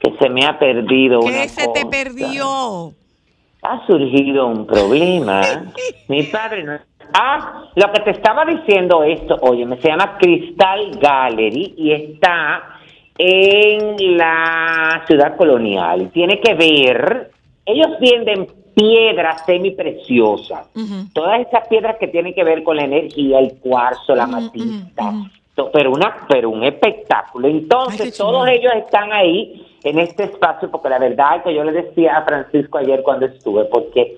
que 0.00 0.16
se 0.18 0.30
me 0.30 0.44
ha 0.46 0.58
perdido 0.58 1.20
una 1.20 1.42
¿Qué 1.42 1.48
se 1.48 1.68
te 1.68 1.84
perdió? 1.86 2.92
ha 3.62 3.86
surgido 3.86 4.46
un 4.46 4.66
problema. 4.66 5.40
Mi 6.08 6.22
padre 6.24 6.64
no. 6.64 6.78
Ah, 7.12 7.64
lo 7.74 7.92
que 7.92 8.00
te 8.02 8.10
estaba 8.12 8.44
diciendo 8.44 9.02
esto, 9.02 9.36
oye, 9.42 9.66
me 9.66 9.76
se 9.80 9.88
llama 9.88 10.16
Crystal 10.18 10.98
Gallery 11.00 11.74
y 11.76 11.92
está 11.92 12.79
en 13.22 14.16
la 14.16 15.02
ciudad 15.06 15.36
colonial. 15.36 16.10
Tiene 16.12 16.40
que 16.40 16.54
ver, 16.54 17.30
ellos 17.66 17.88
venden 18.00 18.46
piedras 18.74 19.44
semipreciosas. 19.44 20.70
Todas 21.12 21.40
esas 21.46 21.68
piedras 21.68 21.96
que 22.00 22.08
tienen 22.08 22.32
que 22.32 22.42
ver 22.44 22.62
con 22.62 22.76
la 22.76 22.84
energía, 22.84 23.38
el 23.40 23.58
cuarzo, 23.58 24.14
la 24.14 24.26
matista. 24.26 25.12
To- 25.54 25.70
Pero, 25.70 25.90
una, 25.92 26.16
pero 26.28 26.48
un 26.48 26.64
espectáculo. 26.64 27.46
Entonces, 27.48 28.00
Ay, 28.00 28.12
todos 28.16 28.48
ellos 28.48 28.72
están 28.76 29.12
ahí 29.12 29.66
en 29.84 29.98
este 29.98 30.24
espacio, 30.24 30.70
porque 30.70 30.88
la 30.88 30.98
verdad 30.98 31.36
es 31.36 31.42
que 31.42 31.54
yo 31.54 31.62
le 31.64 31.72
decía 31.72 32.16
a 32.16 32.24
Francisco 32.24 32.78
ayer 32.78 33.02
cuando 33.02 33.26
estuve, 33.26 33.64
porque 33.66 34.16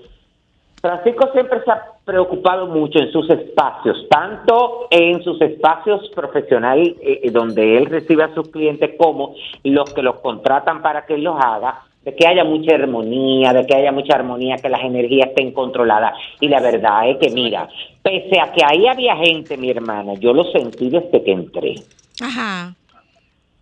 Francisco 0.83 1.29
siempre 1.31 1.63
se 1.63 1.71
ha 1.71 1.81
preocupado 2.03 2.67
mucho 2.67 2.99
en 2.99 3.09
sus 3.09 3.29
espacios, 3.29 4.05
tanto 4.09 4.87
en 4.91 5.23
sus 5.23 5.39
espacios 5.39 6.11
profesionales 6.13 6.95
eh, 7.01 7.31
donde 7.31 7.77
él 7.77 7.85
recibe 7.85 8.23
a 8.23 8.33
sus 8.35 8.49
clientes 8.49 8.91
como 8.97 9.33
los 9.63 9.93
que 9.93 10.01
los 10.01 10.15
contratan 10.15 10.81
para 10.81 11.05
que 11.05 11.13
él 11.13 11.23
los 11.23 11.39
haga, 11.39 11.83
de 12.03 12.13
que 12.13 12.27
haya 12.27 12.43
mucha 12.43 12.75
armonía, 12.75 13.53
de 13.53 13.65
que 13.65 13.77
haya 13.77 13.93
mucha 13.93 14.15
armonía, 14.15 14.57
que 14.57 14.67
las 14.67 14.83
energías 14.83 15.29
estén 15.29 15.53
controladas. 15.53 16.15
Y 16.41 16.49
la 16.49 16.59
verdad 16.59 17.09
es 17.11 17.17
que, 17.17 17.29
mira, 17.29 17.69
pese 18.01 18.41
a 18.41 18.51
que 18.51 18.65
ahí 18.65 18.85
había 18.85 19.15
gente, 19.15 19.55
mi 19.55 19.69
hermana, 19.69 20.15
yo 20.15 20.33
lo 20.33 20.43
sentí 20.51 20.89
desde 20.89 21.23
que 21.23 21.31
entré 21.31 21.75
Ajá. 22.21 22.75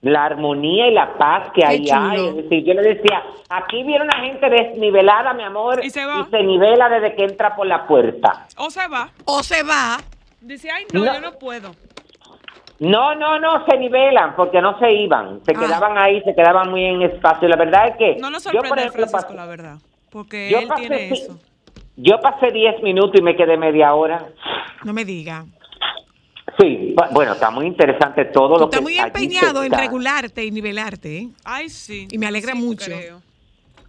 La 0.02 0.26
armonía 0.26 0.88
y 0.88 0.94
la 0.94 1.16
paz 1.18 1.50
que 1.54 1.64
ahí 1.66 1.86
hay. 1.94 2.28
Es 2.30 2.36
decir, 2.38 2.64
yo 2.66 2.74
le 2.74 2.82
decía, 2.82 3.22
aquí 3.50 3.84
viene 3.84 4.04
una 4.04 4.20
gente 4.20 4.50
desnivelada, 4.50 5.34
mi 5.34 5.44
amor, 5.44 5.84
Y 5.84 5.90
se 5.92 6.04
va. 6.06 6.28
nivela 6.44 6.90
desde 6.90 7.16
que 7.16 7.24
entra 7.24 7.56
por 7.56 7.68
la 7.68 7.86
puerta. 7.88 8.48
O 8.58 8.70
se 8.72 8.88
va. 8.88 9.10
O 9.26 9.44
se 9.44 9.62
va. 9.64 9.98
Dice, 10.42 10.72
ay, 10.72 10.86
no, 10.92 11.06
No. 11.06 11.14
yo 11.14 11.22
no 11.22 11.32
puedo. 11.38 11.72
No, 12.80 13.14
no, 13.14 13.40
no, 13.40 13.64
se 13.68 13.78
nivelan 13.78 14.36
porque 14.36 14.60
no 14.60 14.80
se 14.80 14.92
iban, 14.92 15.40
se 15.46 15.52
Ah. 15.56 15.60
quedaban 15.60 15.98
ahí, 16.00 16.20
se 16.24 16.34
quedaban 16.34 16.72
muy 16.72 16.84
en 16.84 17.04
espacio. 17.04 17.48
La 17.48 17.56
verdad 17.56 17.90
es 17.90 17.98
que 17.98 18.16
No 18.20 18.32
nos 18.32 18.44
yo, 18.44 18.52
por 18.54 18.62
sorprende 18.70 18.82
ejemplo, 18.90 19.08
Francisco, 19.08 19.22
pasé, 19.28 19.36
la 19.36 19.46
verdad. 19.46 19.76
Porque 20.10 20.50
yo 20.50 20.58
él 20.60 20.68
pasé 20.68 20.82
tiene 20.82 21.10
eso. 21.14 21.38
yo 21.96 22.20
pasé 22.20 22.48
10 22.52 22.82
minutos 22.82 23.14
y 23.20 23.22
me 23.24 23.36
quedé 23.36 23.56
media 23.56 23.94
hora. 23.94 24.26
No 24.84 24.94
me 24.94 25.06
diga. 25.06 25.46
Sí, 26.62 26.94
bu- 26.96 27.10
bueno, 27.14 27.34
está 27.34 27.50
muy 27.50 27.66
interesante 27.66 28.26
todo 28.26 28.54
Tú 28.56 28.60
lo 28.60 28.70
que 28.70 28.76
estás 28.78 28.82
muy 28.84 28.98
empeñado 28.98 29.60
en 29.64 29.72
está. 29.72 29.78
regularte 29.84 30.46
y 30.46 30.52
nivelarte, 30.52 31.18
¿eh? 31.18 31.28
Ay, 31.44 31.70
sí. 31.70 32.08
Y 32.12 32.18
me 32.18 32.28
alegra 32.28 32.54
Sí, 32.54 32.60
mucho. 32.60 32.86
creo. 32.86 33.22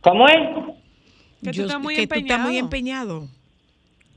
¿Cómo 0.01 0.27
es? 0.27 0.39
Que 1.45 1.51
tú 1.53 1.63
estás 1.63 1.81
muy 1.81 1.97
que 1.97 2.07
tú 2.07 2.15
estás 2.19 2.41
muy 2.41 2.57
empeñado. 2.59 3.25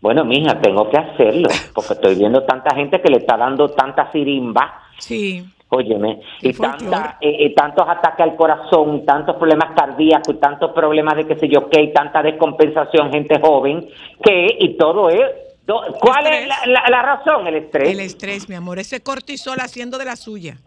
Bueno, 0.02 0.24
mija, 0.24 0.60
tengo 0.62 0.90
que 0.90 0.98
hacerlo 0.98 1.50
porque 1.76 1.94
estoy 1.94 2.16
viendo 2.16 2.44
tanta 2.44 2.76
gente 2.76 3.02
que 3.02 3.10
le 3.10 3.18
está 3.18 3.36
dando 3.38 3.70
tanta 3.72 4.12
sirimba. 4.12 4.82
Sí. 5.00 5.44
Óyeme, 5.68 6.22
y, 6.42 6.54
tanta- 6.54 7.18
eh, 7.20 7.38
eh, 7.48 7.54
tantos 7.56 7.86
ataques 7.90 8.20
al 8.22 8.36
corazón, 8.36 8.98
y 8.98 9.06
tantos 9.06 9.36
problemas 9.36 9.72
cardíacos, 9.76 10.36
y 10.36 10.38
tantos 10.38 10.72
problemas 10.72 11.18
de 11.18 11.26
qué 11.26 11.36
sé 11.38 11.50
yo 11.50 11.68
qué, 11.70 11.82
y 11.82 11.92
tanta 11.92 12.22
descompensación, 12.22 13.12
gente 13.12 13.40
joven, 13.42 13.86
que, 14.24 14.48
y 14.60 14.78
todo 14.78 15.10
es, 15.10 15.22
¿cuál 15.66 16.28
es 16.28 16.48
la, 16.48 16.56
la- 16.68 16.90
la 16.90 17.02
razón? 17.02 17.48
El 17.48 17.56
estrés. 17.56 17.90
El 17.90 18.00
estrés, 18.00 18.48
mi 18.50 18.56
amor. 18.56 18.80
Ese 18.80 19.02
cortisol 19.02 19.60
haciendo 19.60 19.98
de 19.98 20.06
la 20.06 20.16
suya. 20.16 20.58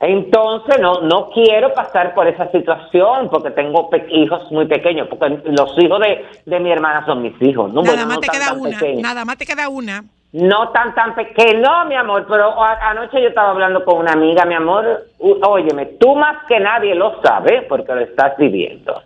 Entonces, 0.00 0.80
no, 0.80 1.00
no 1.02 1.30
quiero 1.30 1.72
pasar 1.74 2.12
por 2.12 2.26
esa 2.26 2.50
situación, 2.50 3.28
porque 3.30 3.52
tengo 3.52 3.88
hijos 4.08 4.50
muy 4.50 4.66
pequeños, 4.66 5.06
porque 5.08 5.40
los 5.44 5.78
hijos 5.78 6.00
de, 6.00 6.24
de 6.44 6.58
mi 6.60 6.72
hermana 6.72 7.06
son 7.06 7.22
mis 7.22 7.40
hijos, 7.40 7.72
¿no? 7.72 7.82
nada 7.82 7.94
Bueno, 7.94 8.06
más 8.08 8.16
no 8.16 8.20
te 8.20 8.26
tan, 8.26 8.36
queda 8.36 8.46
tan 8.50 8.60
una. 8.60 8.78
pequeños. 8.80 9.02
Nada 9.02 9.24
más 9.24 9.36
te 9.38 9.46
queda 9.46 9.68
una. 9.68 10.04
No 10.32 10.70
tan 10.70 10.94
tan 10.96 11.14
pequeño, 11.14 11.60
no, 11.60 11.84
mi 11.84 11.94
amor, 11.94 12.26
pero 12.28 12.60
a- 12.64 12.90
anoche 12.90 13.22
yo 13.22 13.28
estaba 13.28 13.50
hablando 13.50 13.84
con 13.84 13.98
una 13.98 14.12
amiga, 14.14 14.44
mi 14.44 14.54
amor, 14.54 15.04
óyeme, 15.20 15.86
tú 16.00 16.16
más 16.16 16.38
que 16.48 16.58
nadie 16.58 16.96
lo 16.96 17.20
sabes 17.22 17.62
porque 17.68 17.94
lo 17.94 18.00
estás 18.00 18.32
viviendo. 18.38 19.02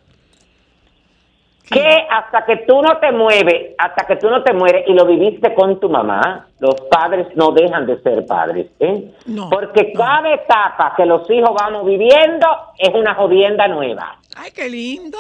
Que 1.71 2.07
hasta 2.11 2.45
que 2.45 2.59
tú 2.59 2.81
no 2.81 2.99
te 2.99 3.11
mueves, 3.11 3.75
hasta 3.79 4.07
que 4.07 4.17
tú 4.17 4.31
no 4.31 4.43
te 4.45 4.53
mueres 4.53 4.85
y 4.87 4.93
lo 4.93 5.05
viviste 5.05 5.53
con 5.55 5.81
tu 5.81 5.89
mamá, 5.89 6.47
los 6.61 6.77
padres 6.91 7.27
no 7.35 7.51
dejan 7.51 7.87
de 7.87 8.01
ser 8.03 8.25
padres, 8.25 8.67
¿eh? 8.79 9.11
No, 9.27 9.51
Porque 9.51 9.93
no. 9.93 9.99
cada 10.05 10.33
etapa 10.35 10.95
que 10.97 11.05
los 11.05 11.29
hijos 11.29 11.51
vamos 11.59 11.85
viviendo 11.85 12.47
es 12.79 12.95
una 12.95 13.15
jodienda 13.15 13.67
nueva. 13.67 14.17
Ay, 14.37 14.53
qué 14.55 14.69
lindo. 14.69 15.19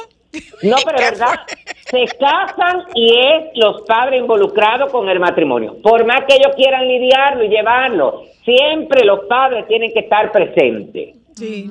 No, 0.63 0.77
pero 0.85 0.99
¿Qué 0.99 1.05
verdad, 1.05 1.41
fue? 1.91 2.07
se 2.07 2.17
casan 2.19 2.85
y 2.95 3.17
es 3.17 3.45
los 3.55 3.83
padres 3.83 4.21
involucrados 4.21 4.93
con 4.93 5.09
el 5.09 5.19
matrimonio. 5.19 5.77
Por 5.83 6.05
más 6.05 6.25
que 6.29 6.37
ellos 6.37 6.55
quieran 6.55 6.87
lidiarlo 6.87 7.43
y 7.43 7.49
llevarlo, 7.49 8.23
siempre 8.45 9.05
los 9.05 9.21
padres 9.27 9.67
tienen 9.67 9.93
que 9.93 10.01
estar 10.01 10.31
presentes. 10.31 11.15
Sí. 11.35 11.71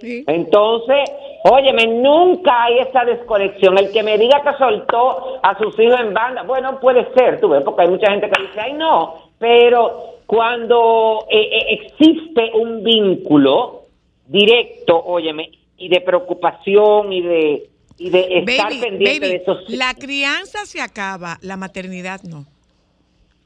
sí. 0.00 0.24
Entonces, 0.26 1.10
óyeme, 1.50 1.86
nunca 1.86 2.64
hay 2.64 2.78
esa 2.78 3.04
desconexión. 3.04 3.78
El 3.78 3.90
que 3.92 4.02
me 4.02 4.18
diga 4.18 4.42
que 4.42 4.56
soltó 4.58 5.38
a 5.42 5.56
sus 5.58 5.78
hijos 5.78 6.00
en 6.00 6.14
banda, 6.14 6.42
bueno, 6.42 6.80
puede 6.80 7.06
ser, 7.14 7.40
tú 7.40 7.48
ves, 7.48 7.62
porque 7.64 7.82
hay 7.82 7.88
mucha 7.88 8.10
gente 8.10 8.28
que 8.30 8.42
dice, 8.42 8.60
ay, 8.60 8.72
no, 8.74 9.14
pero 9.38 10.16
cuando 10.26 11.26
eh, 11.30 11.40
eh, 11.40 11.80
existe 11.80 12.50
un 12.54 12.82
vínculo 12.82 13.84
directo, 14.26 15.00
óyeme, 15.04 15.50
y 15.78 15.88
de 15.88 16.00
preocupación 16.00 17.12
y 17.12 17.22
de, 17.22 17.70
y 17.98 18.10
de 18.10 18.38
estar 18.38 18.68
Baby, 18.68 18.80
pendiente 18.80 19.20
baby, 19.20 19.32
de 19.32 19.36
esos... 19.36 19.68
la 19.68 19.94
crianza 19.94 20.64
se 20.64 20.80
acaba, 20.80 21.38
la 21.42 21.56
maternidad 21.56 22.22
no. 22.22 22.44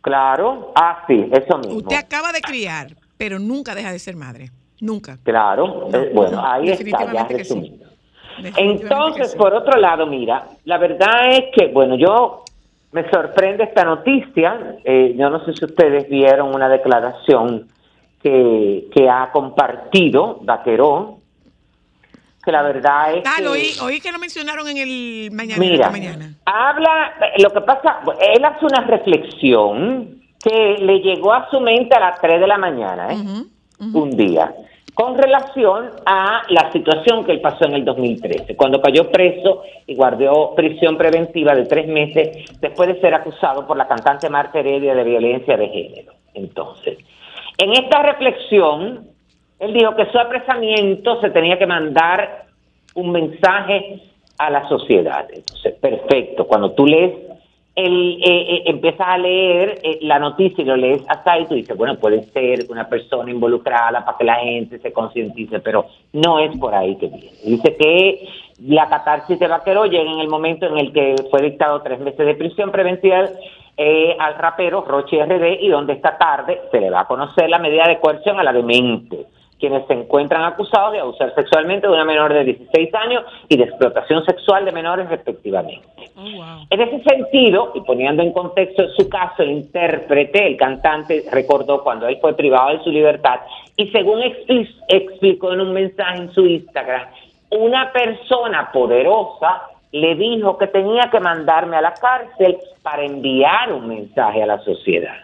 Claro, 0.01 0.73
ah, 0.77 1.05
sí, 1.07 1.29
eso 1.31 1.59
mismo. 1.59 1.77
Usted 1.77 1.97
acaba 1.97 2.33
de 2.33 2.41
criar, 2.41 2.89
pero 3.19 3.39
nunca 3.39 3.75
deja 3.75 3.93
de 3.93 3.99
ser 3.99 4.17
madre. 4.17 4.51
Nunca. 4.81 5.19
Claro, 5.23 5.89
No, 5.91 5.99
eh, 5.99 6.11
bueno, 6.15 6.37
no, 6.37 6.47
ahí 6.47 6.71
está, 6.71 6.83
ya 6.83 6.91
definitivamente 6.93 7.37
que 7.37 7.45
sí. 7.45 7.80
Entonces, 8.57 9.35
por 9.35 9.55
otro 9.55 9.79
lado, 9.81 10.07
mira, 10.07 10.47
la 10.65 10.79
verdad 10.79 11.31
es 11.31 11.45
que, 11.57 11.67
bueno, 11.69 11.97
yo 11.97 12.45
me 12.93 13.09
sorprende 13.11 13.65
esta 13.65 13.85
noticia. 13.85 14.77
eh, 14.85 15.15
yo 15.17 15.31
no 15.31 15.45
sé 15.45 15.53
si 15.55 15.65
ustedes 15.65 16.09
vieron 16.09 16.55
una 16.55 16.69
declaración 16.69 17.69
que, 18.23 18.87
que 18.95 19.09
ha 19.09 19.31
compartido 19.33 20.39
Vaquerón 20.43 21.17
que 22.45 22.53
la 22.53 22.63
verdad 22.63 23.15
es 23.15 23.23
Ah, 23.27 23.35
que... 23.37 23.43
lo 23.45 23.51
oí, 23.53 23.71
oí 23.83 24.01
que 24.01 24.11
lo 24.11 24.19
mencionaron 24.19 24.67
en 24.69 24.79
el 24.79 25.31
mañana. 25.33 25.61
Mira, 25.61 25.91
mañana. 25.91 26.35
habla, 26.47 27.13
lo 27.39 27.51
que 27.51 27.61
pasa, 27.61 28.01
él 28.35 28.43
hace 28.45 28.65
una 28.65 28.81
reflexión 28.87 30.21
que 30.43 30.79
le 30.81 31.01
llegó 31.01 31.35
a 31.35 31.51
su 31.51 31.61
mente 31.61 31.95
a 31.95 32.01
las 32.01 32.19
3 32.21 32.41
de 32.41 32.47
la 32.47 32.57
mañana, 32.57 33.13
¿eh? 33.13 33.17
un 33.93 34.17
día, 34.17 34.55
con 34.95 35.17
relación 35.17 35.91
a 36.07 36.43
la 36.49 36.73
situación 36.73 37.25
que 37.25 37.33
él 37.33 37.41
pasó 37.41 37.67
en 37.67 37.75
el 37.75 37.85
2013, 37.85 38.57
cuando 38.57 38.81
cayó 38.81 39.11
preso 39.11 39.63
y 39.87 39.95
guardó 39.95 40.55
prisión 40.55 40.97
preventiva 40.97 41.55
de 41.55 41.67
tres 41.67 41.87
meses 41.87 42.51
después 42.61 42.89
de 42.89 43.01
ser 43.01 43.15
acusado 43.15 43.67
por 43.67 43.77
la 43.77 43.87
cantante 43.87 44.29
Marta 44.29 44.59
Heredia 44.59 44.95
de 44.95 45.05
violencia 45.05 45.57
de 45.57 45.69
género. 45.69 46.13
Entonces, 46.35 46.99
en 47.59 47.73
esta 47.73 48.03
reflexión, 48.03 49.09
él 49.59 49.75
dijo 49.75 49.95
que 49.95 50.07
su 50.11 50.19
apresamiento 50.19 51.21
se 51.21 51.31
tenía 51.31 51.59
que 51.59 51.67
mandar 51.67 52.47
un 52.95 53.13
mensaje 53.13 54.01
a 54.39 54.51
la 54.51 54.69
sociedad. 54.69 55.27
Entonces, 55.31 55.75
perfecto. 55.75 56.47
Cuando 56.47 56.73
tú 56.73 56.87
lees, 56.87 57.13
el, 57.75 58.23
eh, 58.23 58.55
eh, 58.55 58.63
empiezas 58.67 59.07
a 59.07 59.19
leer 59.19 59.79
eh, 59.83 59.99
la 60.03 60.19
noticia 60.19 60.63
y 60.63 60.67
lo 60.67 60.77
lees 60.77 61.03
hasta 61.09 61.33
ahí, 61.33 61.47
tú 61.47 61.55
dices, 61.55 61.77
bueno, 61.77 61.97
puede 61.97 62.25
ser 62.25 62.67
una 62.69 62.89
persona 62.89 63.31
involucrada 63.31 64.05
para 64.05 64.19
que 64.19 64.25
la 64.25 64.37
gente 64.37 64.79
se 64.79 64.93
concientice, 64.93 65.61
pero 65.61 65.87
no 66.13 66.39
es 66.39 66.57
por 66.59 66.75
ahí 66.75 66.97
que 66.97 67.09
viene. 67.09 67.31
Dice 67.45 67.77
que 67.77 68.29
la 68.63 68.89
catarsis 68.89 69.39
de 69.39 69.49
Vaquero 69.49 69.87
llega 69.87 70.11
en 70.11 70.21
el 70.21 70.29
momento 70.29 70.67
en 70.67 70.79
el 70.79 70.93
que 70.93 71.15
fue 71.31 71.43
dictado 71.43 71.81
tres 71.83 72.01
meses 72.01 72.27
de 72.27 72.35
prisión 72.35 72.71
preventiva 72.71 73.29
eh, 73.77 74.15
al 74.19 74.35
rapero 74.35 74.85
Rochi 74.87 75.17
RD 75.19 75.61
y 75.61 75.69
donde 75.69 75.95
esta 75.95 76.19
tarde 76.19 76.61
se 76.71 76.81
le 76.81 76.91
va 76.91 77.01
a 77.01 77.07
conocer 77.07 77.49
la 77.49 77.59
medida 77.59 77.85
de 77.89 77.99
coerción 77.99 78.39
a 78.39 78.43
la 78.43 78.53
demente 78.53 79.27
quienes 79.61 79.87
se 79.87 79.93
encuentran 79.93 80.43
acusados 80.43 80.93
de 80.93 81.01
abusar 81.01 81.35
sexualmente 81.35 81.87
de 81.87 81.93
una 81.93 82.05
menor 82.05 82.33
de 82.33 82.45
16 82.45 82.95
años 82.95 83.23
y 83.49 83.57
de 83.57 83.65
explotación 83.65 84.25
sexual 84.25 84.65
de 84.65 84.73
menores 84.73 85.09
respectivamente. 85.09 85.87
Oh, 86.17 86.23
wow. 86.23 86.67
En 86.71 86.81
ese 86.81 87.03
sentido, 87.03 87.73
y 87.75 87.83
poniendo 87.83 88.23
en 88.23 88.33
contexto 88.33 88.89
su 88.97 89.09
caso, 89.09 89.43
el 89.43 89.51
intérprete, 89.51 90.47
el 90.47 90.57
cantante, 90.57 91.25
recordó 91.31 91.83
cuando 91.85 92.09
él 92.09 92.19
fue 92.21 92.35
privado 92.35 92.77
de 92.77 92.83
su 92.83 92.91
libertad 92.91 93.41
y 93.77 93.89
según 93.91 94.21
expli- 94.21 94.75
explicó 94.89 95.53
en 95.53 95.61
un 95.61 95.73
mensaje 95.73 96.19
en 96.19 96.33
su 96.33 96.47
Instagram, 96.47 97.07
una 97.51 97.93
persona 97.93 98.71
poderosa 98.73 99.63
le 99.93 100.15
dijo 100.15 100.57
que 100.57 100.69
tenía 100.69 101.11
que 101.11 101.21
mandarme 101.21 101.77
a 101.77 101.81
la 101.81 101.95
cárcel 101.95 102.59
para 102.83 103.03
enviar 103.05 103.73
un 103.73 103.89
mensaje 103.89 104.43
a 104.43 104.47
la 104.47 104.59
sociedad. 104.61 105.17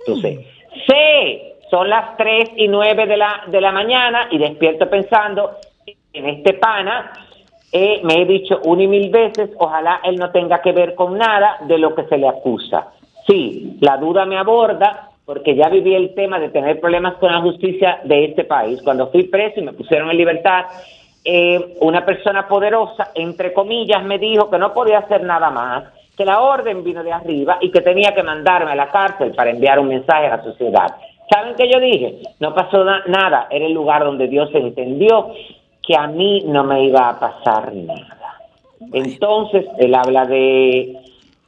Entonces, 0.00 0.40
sé, 0.86 1.51
son 1.72 1.88
las 1.88 2.18
3 2.18 2.50
y 2.56 2.68
9 2.68 3.06
de 3.06 3.16
la, 3.16 3.44
de 3.46 3.58
la 3.58 3.72
mañana 3.72 4.28
y 4.30 4.36
despierto 4.36 4.90
pensando 4.90 5.52
en 6.12 6.28
este 6.28 6.52
pana. 6.52 7.12
eh, 7.72 8.02
me 8.04 8.20
he 8.20 8.26
dicho 8.26 8.60
una 8.64 8.82
y 8.82 8.86
mil 8.86 9.08
veces, 9.08 9.48
ojalá 9.56 10.00
él 10.04 10.16
no 10.16 10.30
tenga 10.30 10.60
que 10.60 10.72
ver 10.72 10.94
con 10.94 11.16
nada 11.16 11.56
de 11.62 11.78
lo 11.78 11.94
que 11.94 12.04
se 12.04 12.18
le 12.18 12.28
acusa. 12.28 12.88
Sí, 13.26 13.78
la 13.80 13.96
duda 13.96 14.26
me 14.26 14.36
aborda 14.36 15.08
porque 15.24 15.56
ya 15.56 15.70
viví 15.70 15.94
el 15.94 16.14
tema 16.14 16.38
de 16.38 16.50
tener 16.50 16.78
problemas 16.78 17.14
con 17.14 17.32
la 17.32 17.40
justicia 17.40 18.00
de 18.04 18.26
este 18.26 18.44
país. 18.44 18.82
Cuando 18.84 19.10
fui 19.10 19.22
preso 19.22 19.60
y 19.60 19.62
me 19.62 19.72
pusieron 19.72 20.10
en 20.10 20.18
libertad, 20.18 20.66
eh, 21.24 21.78
una 21.80 22.04
persona 22.04 22.46
poderosa, 22.46 23.12
entre 23.14 23.54
comillas, 23.54 24.04
me 24.04 24.18
dijo 24.18 24.50
que 24.50 24.58
no 24.58 24.74
podía 24.74 24.98
hacer 24.98 25.22
nada 25.22 25.48
más, 25.48 25.84
que 26.18 26.26
la 26.26 26.42
orden 26.42 26.84
vino 26.84 27.02
de 27.02 27.12
arriba 27.12 27.56
y 27.62 27.70
que 27.70 27.80
tenía 27.80 28.14
que 28.14 28.22
mandarme 28.22 28.72
a 28.72 28.76
la 28.76 28.90
cárcel 28.90 29.32
para 29.34 29.48
enviar 29.48 29.78
un 29.78 29.88
mensaje 29.88 30.26
a 30.26 30.36
la 30.36 30.42
sociedad. 30.42 30.94
¿Saben 31.30 31.54
qué 31.56 31.70
yo 31.72 31.80
dije? 31.80 32.20
No 32.40 32.54
pasó 32.54 32.84
na- 32.84 33.04
nada, 33.06 33.46
era 33.50 33.66
el 33.66 33.72
lugar 33.72 34.04
donde 34.04 34.28
Dios 34.28 34.50
entendió 34.54 35.32
que 35.82 35.96
a 35.96 36.06
mí 36.06 36.42
no 36.46 36.64
me 36.64 36.84
iba 36.84 37.08
a 37.08 37.18
pasar 37.18 37.74
nada. 37.74 38.38
Entonces, 38.92 39.66
él 39.78 39.94
habla 39.94 40.26
de 40.26 40.96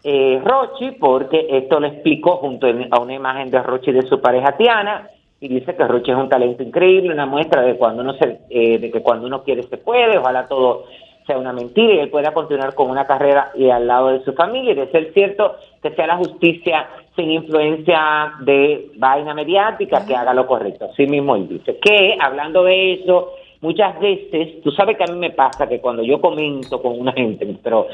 eh, 0.04 0.40
Rochi, 0.44 0.92
porque 0.92 1.46
esto 1.50 1.80
lo 1.80 1.86
explicó 1.86 2.36
junto 2.36 2.66
a 2.90 3.00
una 3.00 3.14
imagen 3.14 3.50
de 3.50 3.62
Rochi 3.62 3.92
de 3.92 4.02
su 4.02 4.20
pareja 4.20 4.56
Tiana, 4.56 5.08
y 5.40 5.48
dice 5.48 5.74
que 5.76 5.84
Rochi 5.86 6.10
es 6.10 6.16
un 6.16 6.28
talento 6.28 6.62
increíble, 6.62 7.12
una 7.12 7.26
muestra 7.26 7.62
de 7.62 7.76
cuando 7.76 8.02
uno 8.02 8.14
se, 8.14 8.40
eh, 8.48 8.78
de 8.78 8.90
que 8.90 9.02
cuando 9.02 9.26
uno 9.26 9.42
quiere 9.42 9.62
se 9.64 9.76
puede, 9.76 10.16
ojalá 10.18 10.46
todo 10.46 10.84
sea 11.26 11.38
una 11.38 11.52
mentira 11.52 11.94
y 11.94 11.98
él 12.00 12.10
pueda 12.10 12.32
continuar 12.32 12.74
con 12.74 12.90
una 12.90 13.04
carrera 13.06 13.50
y 13.54 13.70
al 13.70 13.86
lado 13.86 14.08
de 14.08 14.22
su 14.24 14.32
familia, 14.34 14.72
y 14.72 14.76
de 14.76 14.90
ser 14.90 15.12
cierto 15.12 15.56
que 15.82 15.90
sea 15.90 16.06
la 16.06 16.16
justicia 16.16 16.86
sin 17.16 17.30
influencia 17.30 18.32
de 18.40 18.90
vaina 18.96 19.34
mediática, 19.34 20.04
que 20.06 20.14
haga 20.16 20.34
lo 20.34 20.46
correcto. 20.46 20.86
Así 20.92 21.06
mismo 21.06 21.36
él 21.36 21.48
dice 21.48 21.78
que, 21.78 22.16
hablando 22.20 22.64
de 22.64 22.94
eso, 22.94 23.32
muchas 23.60 23.98
veces, 24.00 24.60
tú 24.62 24.70
sabes 24.72 24.96
que 24.96 25.04
a 25.04 25.12
mí 25.12 25.18
me 25.18 25.30
pasa 25.30 25.68
que 25.68 25.80
cuando 25.80 26.02
yo 26.02 26.20
comento 26.20 26.82
con 26.82 26.98
una 27.00 27.12
gente, 27.12 27.46
pero 27.62 27.86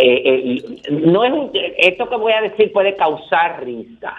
eh, 0.00 0.22
eh, 0.24 0.62
no 0.90 1.24
es 1.24 1.32
un- 1.32 1.50
esto 1.76 2.08
que 2.08 2.16
voy 2.16 2.32
a 2.32 2.40
decir 2.42 2.72
puede 2.72 2.94
causar 2.96 3.64
risa, 3.64 4.14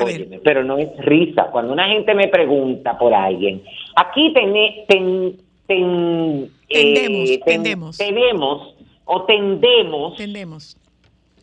óyeme, 0.00 0.38
pero 0.44 0.62
no 0.62 0.78
es 0.78 0.88
risa. 0.98 1.48
Cuando 1.50 1.72
una 1.72 1.88
gente 1.88 2.14
me 2.14 2.28
pregunta 2.28 2.96
por 2.96 3.12
alguien, 3.12 3.62
aquí 3.96 4.32
tene- 4.32 4.84
ten- 4.88 5.36
ten- 5.66 6.48
Tendemos, 6.68 7.28
ten- 7.30 7.40
tendemos. 7.44 7.98
tenemos 7.98 8.74
o 9.04 9.22
tendemos 9.24 10.12
Entendemos. 10.12 10.76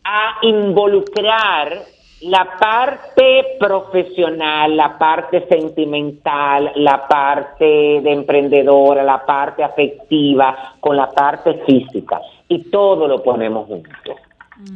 a 0.04 0.38
involucrar 0.42 1.82
la 2.24 2.56
parte 2.58 3.56
profesional, 3.58 4.76
la 4.76 4.96
parte 4.96 5.46
sentimental, 5.46 6.72
la 6.76 7.06
parte 7.06 7.64
de 7.64 8.12
emprendedora, 8.12 9.02
la 9.02 9.24
parte 9.26 9.62
afectiva 9.62 10.74
con 10.80 10.96
la 10.96 11.10
parte 11.10 11.62
física 11.66 12.20
y 12.48 12.70
todo 12.70 13.06
lo 13.06 13.22
ponemos 13.22 13.66
juntos. 13.66 14.16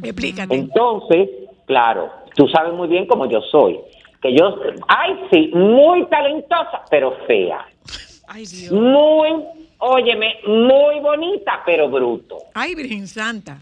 Explícate. 0.03 0.55
Entonces, 0.55 1.29
claro, 1.65 2.09
tú 2.35 2.47
sabes 2.47 2.73
muy 2.73 2.87
bien 2.87 3.07
cómo 3.07 3.25
yo 3.25 3.41
soy, 3.41 3.79
que 4.21 4.35
yo, 4.35 4.59
ay 4.87 5.19
sí, 5.31 5.51
muy 5.53 6.05
talentosa, 6.05 6.83
pero 6.89 7.15
fea, 7.25 7.65
Ay, 8.27 8.45
Dios. 8.45 8.71
muy, 8.71 9.43
óyeme, 9.79 10.35
muy 10.45 10.99
bonita, 10.99 11.63
pero 11.65 11.89
bruto. 11.89 12.37
Ay, 12.53 12.75
Virgen 12.75 13.07
Santa. 13.07 13.59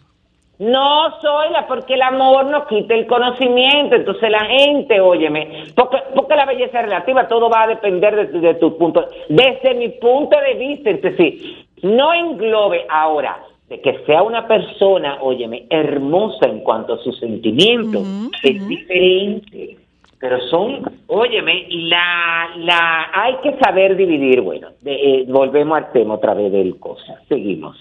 No 0.60 1.20
soy 1.22 1.52
la, 1.52 1.68
porque 1.68 1.94
el 1.94 2.02
amor 2.02 2.46
no 2.46 2.66
quita 2.66 2.96
el 2.96 3.06
conocimiento. 3.06 3.96
Entonces 3.96 4.30
la 4.32 4.46
gente, 4.46 5.00
óyeme, 5.00 5.66
porque, 5.76 5.98
porque 6.16 6.36
la 6.36 6.46
belleza 6.46 6.80
es 6.80 6.86
relativa, 6.86 7.28
todo 7.28 7.50
va 7.50 7.64
a 7.64 7.68
depender 7.68 8.16
de, 8.16 8.26
tu- 8.28 8.42
de 8.42 8.54
tu 8.56 8.78
punto. 8.78 9.06
Desde 9.30 9.76
mi 9.76 9.90
punto 9.90 10.36
de 10.40 10.54
vista, 10.56 10.90
entonces 10.90 11.16
sí, 11.18 11.66
no 11.84 12.12
englobe 12.14 12.86
ahora 12.90 13.38
de 13.70 13.82
que 13.82 14.00
sea 14.06 14.24
una 14.24 14.48
persona, 14.48 15.18
óyeme, 15.22 15.66
hermosa 15.70 16.48
en 16.48 16.62
cuanto 16.62 16.94
a 16.94 16.98
sus 17.00 17.20
sentimientos, 17.20 18.02
es 18.42 18.68
diferente. 18.68 19.78
Pero 20.20 20.40
son, 20.50 20.82
óyeme, 21.06 21.68
la, 21.70 22.50
la, 22.58 23.10
hay 23.14 23.36
que 23.44 23.56
saber 23.64 23.96
dividir, 23.96 24.42
bueno, 24.42 24.70
de- 24.82 24.96
eh, 24.96 25.26
volvemos 25.28 25.78
al 25.78 25.92
tema 25.92 26.16
otra 26.16 26.34
vez 26.34 26.52
del 26.52 26.80
cosa, 26.80 27.22
seguimos. 27.30 27.78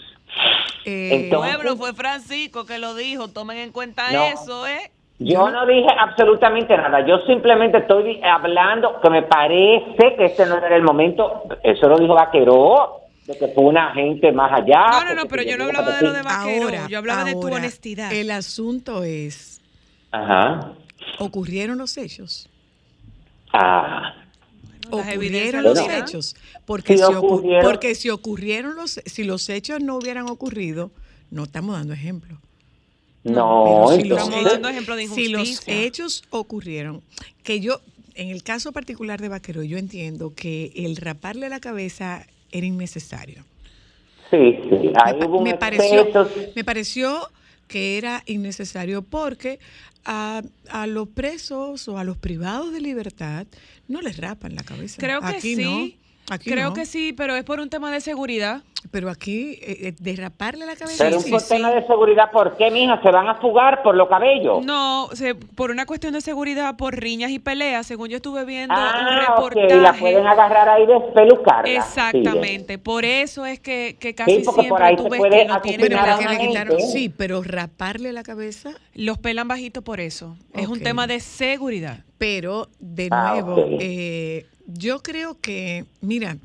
Eh, 0.84 1.24
Entonces- 1.24 1.54
Pueblo, 1.56 1.76
fue 1.76 1.94
Francisco 1.94 2.64
que 2.66 2.78
lo 2.78 2.94
dijo. 2.94 3.28
Tomen 3.28 3.58
en 3.58 3.72
cuenta 3.72 4.10
No. 4.12 4.22
eso, 4.24 4.66
¿eh? 4.66 4.90
Yo 5.18 5.50
no 5.50 5.64
dije 5.66 5.88
absolutamente 5.98 6.76
nada, 6.76 7.00
yo 7.06 7.18
simplemente 7.26 7.78
estoy 7.78 8.20
hablando 8.22 9.00
que 9.00 9.08
me 9.08 9.22
parece 9.22 10.14
que 10.14 10.26
este 10.26 10.44
no 10.44 10.58
era 10.58 10.76
el 10.76 10.82
momento, 10.82 11.44
eso 11.62 11.88
lo 11.88 11.96
dijo 11.98 12.12
Vaqueró, 12.14 13.00
de 13.26 13.38
que 13.38 13.48
fue 13.48 13.64
una 13.64 13.94
gente 13.94 14.30
más 14.30 14.52
allá. 14.52 14.84
No, 14.90 15.04
no, 15.06 15.14
no, 15.14 15.26
pero 15.26 15.42
yo 15.42 15.56
no 15.56 15.64
hablaba 15.64 15.92
de 15.96 16.02
lo 16.02 16.12
de 16.12 16.20
vaquero. 16.22 16.64
ahora, 16.64 16.86
yo 16.88 16.98
hablaba 16.98 17.24
de 17.24 17.32
tu 17.32 17.46
honestidad. 17.50 18.12
El 18.12 18.30
asunto 18.30 19.04
es, 19.04 19.62
Ajá. 20.10 20.72
¿ocurrieron 21.18 21.78
los 21.78 21.96
hechos? 21.96 22.50
Ah, 23.54 24.14
ocurrieron 24.90 25.64
lo 25.64 25.74
los 25.74 25.88
hechos 25.88 26.36
porque 26.64 26.96
si, 26.96 27.02
ocu- 27.02 27.16
ocurrieron. 27.16 27.62
porque 27.62 27.94
si 27.94 28.10
ocurrieron 28.10 28.76
los 28.76 29.00
si 29.04 29.24
los 29.24 29.48
hechos 29.48 29.80
no 29.82 29.96
hubieran 29.96 30.28
ocurrido 30.28 30.90
no 31.30 31.44
estamos 31.44 31.76
dando 31.76 31.92
ejemplo. 31.92 32.38
No, 33.24 33.88
si 33.96 34.04
los, 34.04 34.28
ejemplo 34.28 34.94
de 34.94 35.08
si 35.08 35.28
los 35.28 35.62
hechos 35.66 36.22
ocurrieron 36.30 37.02
que 37.42 37.60
yo 37.60 37.80
en 38.14 38.28
el 38.28 38.42
caso 38.42 38.72
particular 38.72 39.20
de 39.20 39.28
Vaquero 39.28 39.62
yo 39.62 39.78
entiendo 39.78 40.32
que 40.34 40.72
el 40.76 40.96
raparle 40.96 41.48
la 41.48 41.60
cabeza 41.60 42.26
era 42.52 42.66
innecesario. 42.66 43.44
Sí, 44.30 44.58
sí, 44.68 44.90
ahí 44.94 45.18
me, 45.18 45.26
hubo 45.26 45.58
pareció, 45.58 46.08
me 46.54 46.64
pareció 46.64 47.28
que 47.68 47.98
era 47.98 48.22
innecesario 48.26 49.02
porque 49.02 49.58
a, 50.06 50.42
a 50.70 50.86
los 50.86 51.08
presos 51.08 51.88
o 51.88 51.98
a 51.98 52.04
los 52.04 52.16
privados 52.16 52.72
de 52.72 52.80
libertad 52.80 53.46
no 53.88 54.00
les 54.00 54.16
rapan 54.16 54.54
la 54.54 54.62
cabeza. 54.62 54.96
Creo 54.98 55.20
que 55.20 55.26
Aquí 55.26 55.56
sí. 55.56 55.98
Aquí 56.30 56.50
Creo 56.50 56.68
no. 56.70 56.74
que 56.74 56.86
sí, 56.86 57.12
pero 57.12 57.36
es 57.36 57.44
por 57.44 57.60
un 57.60 57.70
tema 57.70 57.90
de 57.90 58.00
seguridad. 58.00 58.62
Pero 58.92 59.10
aquí, 59.10 59.58
eh, 59.62 59.88
eh, 59.88 59.94
derraparle 59.98 60.64
la 60.64 60.76
cabeza. 60.76 61.02
Pero 61.04 61.16
un 61.16 61.22
sí, 61.22 61.30
sí. 61.40 61.56
de 61.60 61.86
seguridad, 61.88 62.30
¿por 62.30 62.56
qué, 62.56 62.70
mija? 62.70 63.00
¿Se 63.02 63.10
van 63.10 63.28
a 63.28 63.34
fugar 63.36 63.82
por 63.82 63.96
los 63.96 64.08
cabellos? 64.08 64.64
No, 64.64 65.08
se- 65.12 65.34
por 65.34 65.72
una 65.72 65.86
cuestión 65.86 66.12
de 66.12 66.20
seguridad, 66.20 66.76
por 66.76 66.94
riñas 66.94 67.32
y 67.32 67.40
peleas, 67.40 67.84
según 67.86 68.08
yo 68.10 68.16
estuve 68.18 68.44
viendo 68.44 68.74
un 68.74 68.80
ah, 68.80 69.34
ok, 69.38 69.50
reportaje. 69.54 69.80
la 69.80 69.92
pueden 69.92 70.26
agarrar 70.26 70.68
ahí 70.68 70.86
despelucarla. 70.86 71.68
Exactamente, 71.72 72.78
por 72.78 73.04
eso 73.04 73.44
es 73.44 73.58
que, 73.58 73.96
que 73.98 74.08
Sí, 74.10 74.14
casi 74.14 74.38
porque 74.44 74.68
por 74.68 74.78
siempre 74.78 74.84
ahí 74.84 74.96
tú 74.96 75.02
se 75.04 75.08
ves 75.10 75.18
puede 75.18 75.38
que 75.38 75.44
no 75.46 75.60
tienen 75.60 75.80
pero 75.88 76.18
que 76.18 76.28
le 76.28 76.38
quitaron. 76.38 76.80
Sí, 76.80 77.08
pero 77.08 77.42
raparle 77.42 78.12
la 78.12 78.22
cabeza. 78.22 78.70
los 78.94 79.18
pelan 79.18 79.48
bajito 79.48 79.82
por 79.82 79.98
eso. 80.00 80.36
Es 80.54 80.68
un 80.68 80.80
tema 80.80 81.08
de 81.08 81.18
seguridad. 81.18 82.04
Pero, 82.18 82.70
de 82.78 83.08
Ah, 83.10 83.30
nuevo, 83.42 83.56
eh, 83.80 84.46
yo 84.66 85.02
creo 85.02 85.38
que, 85.40 85.84
mira, 86.00 86.38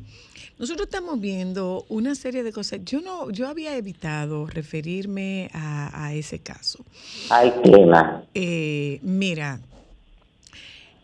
nosotros 0.59 0.87
estamos 0.87 1.19
viendo 1.19 1.85
una 1.89 2.13
serie 2.15 2.43
de 2.43 2.51
cosas. 2.51 2.81
Yo 2.85 3.01
no, 3.01 3.31
yo 3.31 3.47
había 3.47 3.75
evitado 3.77 4.45
referirme 4.47 5.49
a, 5.53 6.05
a 6.07 6.13
ese 6.13 6.39
caso. 6.39 6.85
Ay, 7.29 7.53
tema. 7.63 8.23
Eh, 8.33 8.99
mira, 9.01 9.59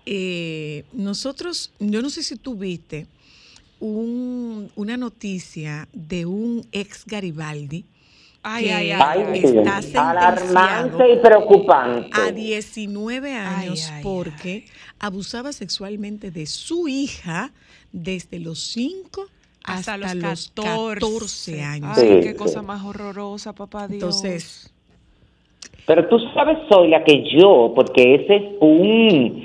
eh, 0.05 0.85
nosotros, 0.93 1.71
yo 1.79 2.01
no 2.01 2.09
sé 2.09 2.23
si 2.23 2.35
tú 2.35 2.55
viste 2.55 3.07
un- 3.79 4.71
una 4.75 4.97
noticia 4.97 5.87
de 5.93 6.25
un 6.25 6.65
ex 6.71 7.05
Garibaldi 7.05 7.85
Ay, 8.43 8.65
que 8.65 8.73
ay, 8.73 8.91
ay. 8.91 9.41
Sí. 9.41 9.57
está 9.57 9.81
sentenciado 9.81 10.09
Alarmante 10.09 11.13
y 11.13 11.17
preocupante. 11.17 12.09
a 12.13 12.31
19 12.31 13.33
años 13.35 13.89
ay, 13.91 14.03
porque 14.03 14.65
abusaba 14.99 15.51
sexualmente 15.51 16.31
de 16.31 16.45
su 16.45 16.87
hija 16.87 17.51
desde 17.91 18.39
los 18.39 18.59
5 18.71 19.25
hasta, 19.63 19.95
Hasta, 19.95 19.97
los, 19.97 20.15
los 20.15 20.51
14. 20.55 20.99
14, 21.01 21.61
años. 21.63 21.97
Ay, 21.97 22.07
Sí, 22.07 22.19
qué 22.23 22.31
sí. 22.31 22.37
cosa 22.37 22.61
más 22.61 22.83
horrorosa, 22.85 23.53
papá 23.53 23.87
Dios. 23.87 23.95
Entonces, 24.03 24.73
Pero 25.85 26.07
tú 26.07 26.17
sabes, 26.33 26.57
Zoila, 26.71 27.03
que 27.03 27.23
yo, 27.37 27.73
porque 27.75 28.15
ese 28.15 28.35
es 28.35 28.43
un, 28.61 29.43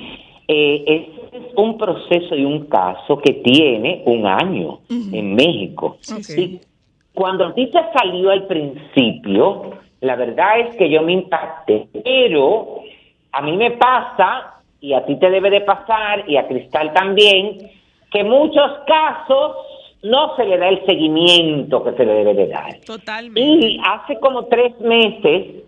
eh, 0.49 0.85
ese 0.87 1.37
es 1.39 1.45
un 1.57 1.77
proceso 1.79 2.37
y 2.37 2.45
un 2.45 2.67
caso 2.67 3.19
que 3.19 3.33
tiene 3.45 4.03
un 4.07 4.27
año 4.27 4.81
en 4.89 5.35
México. 5.35 5.99
Sí, 6.03 6.23
sí. 6.23 6.41
Y 6.41 6.61
cuando 7.15 7.47
a 7.47 7.55
ti 7.55 7.67
te 7.71 7.81
salió 7.93 8.31
al 8.31 8.47
principio, 8.47 9.79
la 10.01 10.17
verdad 10.17 10.61
es 10.61 10.77
que 10.77 10.91
yo 10.91 11.03
me 11.03 11.13
impacté, 11.13 11.89
pero 12.05 12.81
a 13.33 13.43
mí 13.43 13.57
me 13.57 13.73
pasa, 13.73 14.63
y 14.81 14.95
a 14.95 15.05
ti 15.05 15.17
te 15.17 15.31
debe 15.31 15.51
de 15.51 15.61
pasar, 15.61 16.29
y 16.29 16.37
a 16.37 16.49
Cristal 16.49 16.93
también, 16.93 17.71
que 18.11 18.25
muchos 18.25 18.71
casos 18.87 19.57
no 20.03 20.35
se 20.37 20.45
le 20.45 20.59
da 20.59 20.69
el 20.69 20.85
seguimiento 20.85 21.85
que 21.85 21.93
se 21.93 22.05
le 22.05 22.15
debe 22.15 22.35
de 22.35 22.49
dar. 22.49 22.81
Totalmente. 22.81 23.41
Y 23.41 23.81
hace 23.85 24.19
como 24.19 24.47
tres 24.47 24.79
meses 24.81 25.65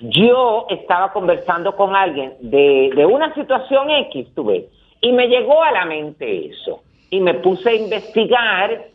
yo 0.00 0.66
estaba 0.68 1.12
conversando 1.12 1.76
con 1.76 1.94
alguien 1.94 2.34
de, 2.40 2.90
de 2.94 3.06
una 3.06 3.32
situación 3.34 3.90
X, 3.90 4.28
tú 4.34 4.44
ves, 4.44 4.64
y 5.00 5.12
me 5.12 5.28
llegó 5.28 5.62
a 5.62 5.72
la 5.72 5.84
mente 5.84 6.46
eso. 6.46 6.82
Y 7.08 7.20
me 7.20 7.34
puse 7.34 7.70
a 7.70 7.74
investigar 7.74 8.88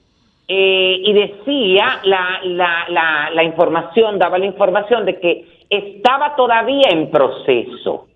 eh, 0.54 0.98
y 1.02 1.14
decía 1.14 2.02
la, 2.04 2.42
la, 2.44 2.86
la, 2.90 3.30
la 3.32 3.44
información, 3.44 4.20
daba 4.20 4.38
la 4.38 4.48
información 4.48 5.06
de 5.06 5.18
que 5.18 5.46
estaba 5.70 6.36
todavía 6.36 6.90
en 6.90 7.10
proceso. 7.10 8.08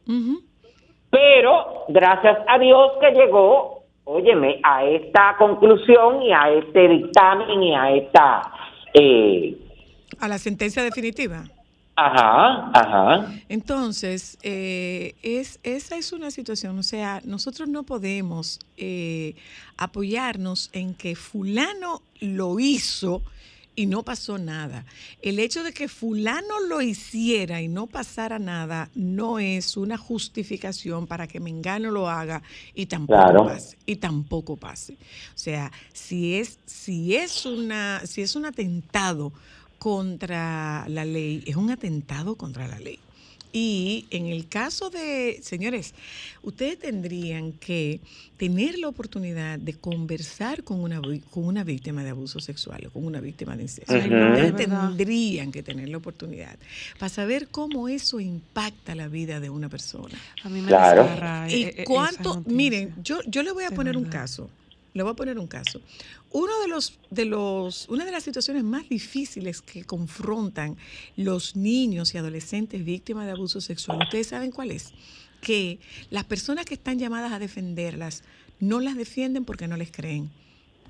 Pero 1.10 1.86
gracias 1.88 2.40
a 2.46 2.60
Dios 2.60 2.92
que 3.00 3.12
llegó, 3.12 3.84
óyeme, 4.04 4.60
a 4.64 4.84
esta 4.84 5.38
conclusión 5.38 6.24
y 6.24 6.34
a 6.34 6.50
este 6.50 6.90
dictamen 6.90 7.64
y 7.64 7.74
a 7.74 7.92
esta... 7.92 8.42
eh, 8.94 9.56
a 10.20 10.28
la 10.28 10.38
sentencia 10.38 10.84
definitiva. 10.84 11.46
Ajá, 11.98 12.72
ajá. 12.74 13.34
Entonces, 13.48 14.38
eh, 14.44 15.16
es, 15.22 15.60
esa 15.64 15.96
es 15.98 16.12
una 16.12 16.30
situación, 16.30 16.78
o 16.78 16.84
sea, 16.84 17.22
nosotros 17.24 17.70
no 17.70 17.84
podemos 17.84 18.60
eh, 18.76 19.36
apoyarnos 19.78 20.70
en 20.74 20.94
que 20.94 21.16
fulano 21.16 22.02
lo 22.20 22.60
hizo 22.60 23.22
y 23.78 23.86
no 23.86 24.04
pasó 24.04 24.38
nada. 24.38 24.86
El 25.22 25.40
hecho 25.40 25.64
de 25.64 25.74
que 25.74 25.88
fulano 25.88 26.60
lo 26.68 26.82
hiciera 26.82 27.62
y 27.62 27.68
no 27.70 27.88
pasara 27.88 28.40
nada 28.40 28.90
no 28.96 29.40
es 29.40 29.78
una 29.78 29.98
justificación 29.98 31.08
para 31.08 31.28
que 31.28 31.40
Mengano 31.40 31.92
lo 31.92 32.10
haga 32.10 32.42
y 32.74 32.86
tampoco 32.88 33.20
Claro. 33.22 33.46
pase. 33.46 33.78
Y 33.86 33.98
tampoco 33.98 34.58
pase. 34.58 34.94
O 34.94 35.38
sea, 35.38 35.72
si 35.94 36.36
es, 36.36 36.60
si 36.66 37.16
es 37.16 37.46
una, 37.46 38.02
si 38.06 38.22
es 38.22 38.36
un 38.36 38.46
atentado 38.46 39.34
contra 39.86 40.84
la 40.90 41.06
ley, 41.06 41.44
es 41.46 41.56
un 41.56 41.70
atentado 41.70 42.34
contra 42.34 42.68
la 42.68 42.80
ley. 42.80 42.98
Y 43.54 44.08
en 44.10 44.26
el 44.26 44.48
caso 44.48 44.90
de, 44.90 45.40
señores, 45.44 45.94
ustedes 46.42 46.80
tendrían 46.80 47.52
que 47.52 48.00
tener 48.36 48.80
la 48.80 48.88
oportunidad 48.88 49.60
de 49.60 49.76
conversar 49.76 50.64
con 50.64 50.80
una, 50.80 51.00
con 51.30 51.46
una 51.46 51.64
víctima 51.64 52.04
de 52.04 52.10
abuso 52.10 52.40
sexual 52.40 52.88
o 52.88 52.90
con 52.90 53.06
una 53.06 53.22
víctima 53.22 53.56
de 53.56 53.62
incesto. 53.62 53.94
Ustedes 53.94 54.56
tendrían 54.56 55.52
que 55.52 55.62
tener 55.62 55.88
la 55.90 55.98
oportunidad 55.98 56.58
para 56.98 57.10
saber 57.10 57.50
cómo 57.50 57.88
eso 57.88 58.20
impacta 58.20 58.96
la 58.96 59.08
vida 59.08 59.40
de 59.40 59.52
una 59.52 59.70
persona. 59.70 60.18
A 60.44 60.50
mí 60.50 60.62
me 60.62 60.68
Claro. 60.70 61.04
eh, 61.48 61.58
Y 61.60 61.64
eh, 61.64 61.74
esa 61.76 61.84
cuánto, 61.86 62.44
miren, 62.48 62.96
yo, 63.04 63.20
yo 63.28 63.44
le 63.44 63.52
voy 63.52 63.66
a 63.66 63.70
De 63.70 63.76
poner 63.76 63.98
un 63.98 64.06
caso. 64.06 64.50
Le 64.96 65.04
voy 65.04 65.12
a 65.12 65.16
poner 65.16 65.38
un 65.38 65.48
caso. 65.48 65.82
Uno 66.38 66.60
de 66.60 66.68
los, 66.68 67.00
de 67.12 67.24
los, 67.24 67.88
una 67.88 68.04
de 68.04 68.12
las 68.12 68.24
situaciones 68.24 68.66
más 68.66 68.90
difíciles 68.90 69.62
que 69.62 69.86
confrontan 69.86 70.76
los 71.16 71.56
niños 71.56 72.14
y 72.14 72.18
adolescentes 72.18 72.84
víctimas 72.84 73.26
de 73.26 73.32
abuso 73.32 73.62
sexual, 73.62 74.02
¿ustedes 74.02 74.28
saben 74.28 74.52
cuál 74.52 74.72
es? 74.72 74.92
Que 75.40 75.80
las 76.10 76.26
personas 76.26 76.66
que 76.66 76.74
están 76.74 77.00
llamadas 77.00 77.32
a 77.32 77.40
defenderlas 77.40 78.26
no 78.60 78.82
las 78.82 78.98
defienden 78.98 79.46
porque 79.46 79.70
no 79.70 79.78
les 79.78 79.94
creen. 79.94 80.30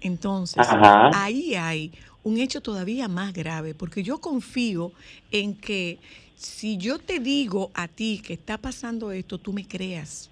Entonces, 0.01 0.67
Ajá. 0.67 1.11
ahí 1.13 1.53
hay 1.53 1.91
un 2.23 2.39
hecho 2.39 2.59
todavía 2.61 3.07
más 3.07 3.31
grave, 3.31 3.75
porque 3.75 4.01
yo 4.01 4.17
confío 4.17 4.93
en 5.29 5.53
que 5.53 5.99
si 6.35 6.77
yo 6.77 6.97
te 6.97 7.19
digo 7.19 7.69
a 7.75 7.87
ti 7.87 8.19
que 8.25 8.33
está 8.33 8.57
pasando 8.57 9.11
esto, 9.11 9.37
tú 9.37 9.53
me 9.53 9.67
creas. 9.67 10.31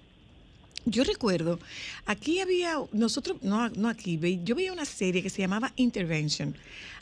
Yo 0.86 1.02
recuerdo, 1.02 1.58
aquí 2.04 2.40
había, 2.40 2.76
nosotros, 2.92 3.38
no, 3.42 3.70
no 3.70 3.88
aquí, 3.88 4.20
yo 4.44 4.54
veía 4.54 4.72
una 4.72 4.84
serie 4.84 5.22
que 5.22 5.30
se 5.30 5.40
llamaba 5.40 5.72
Intervention. 5.76 6.54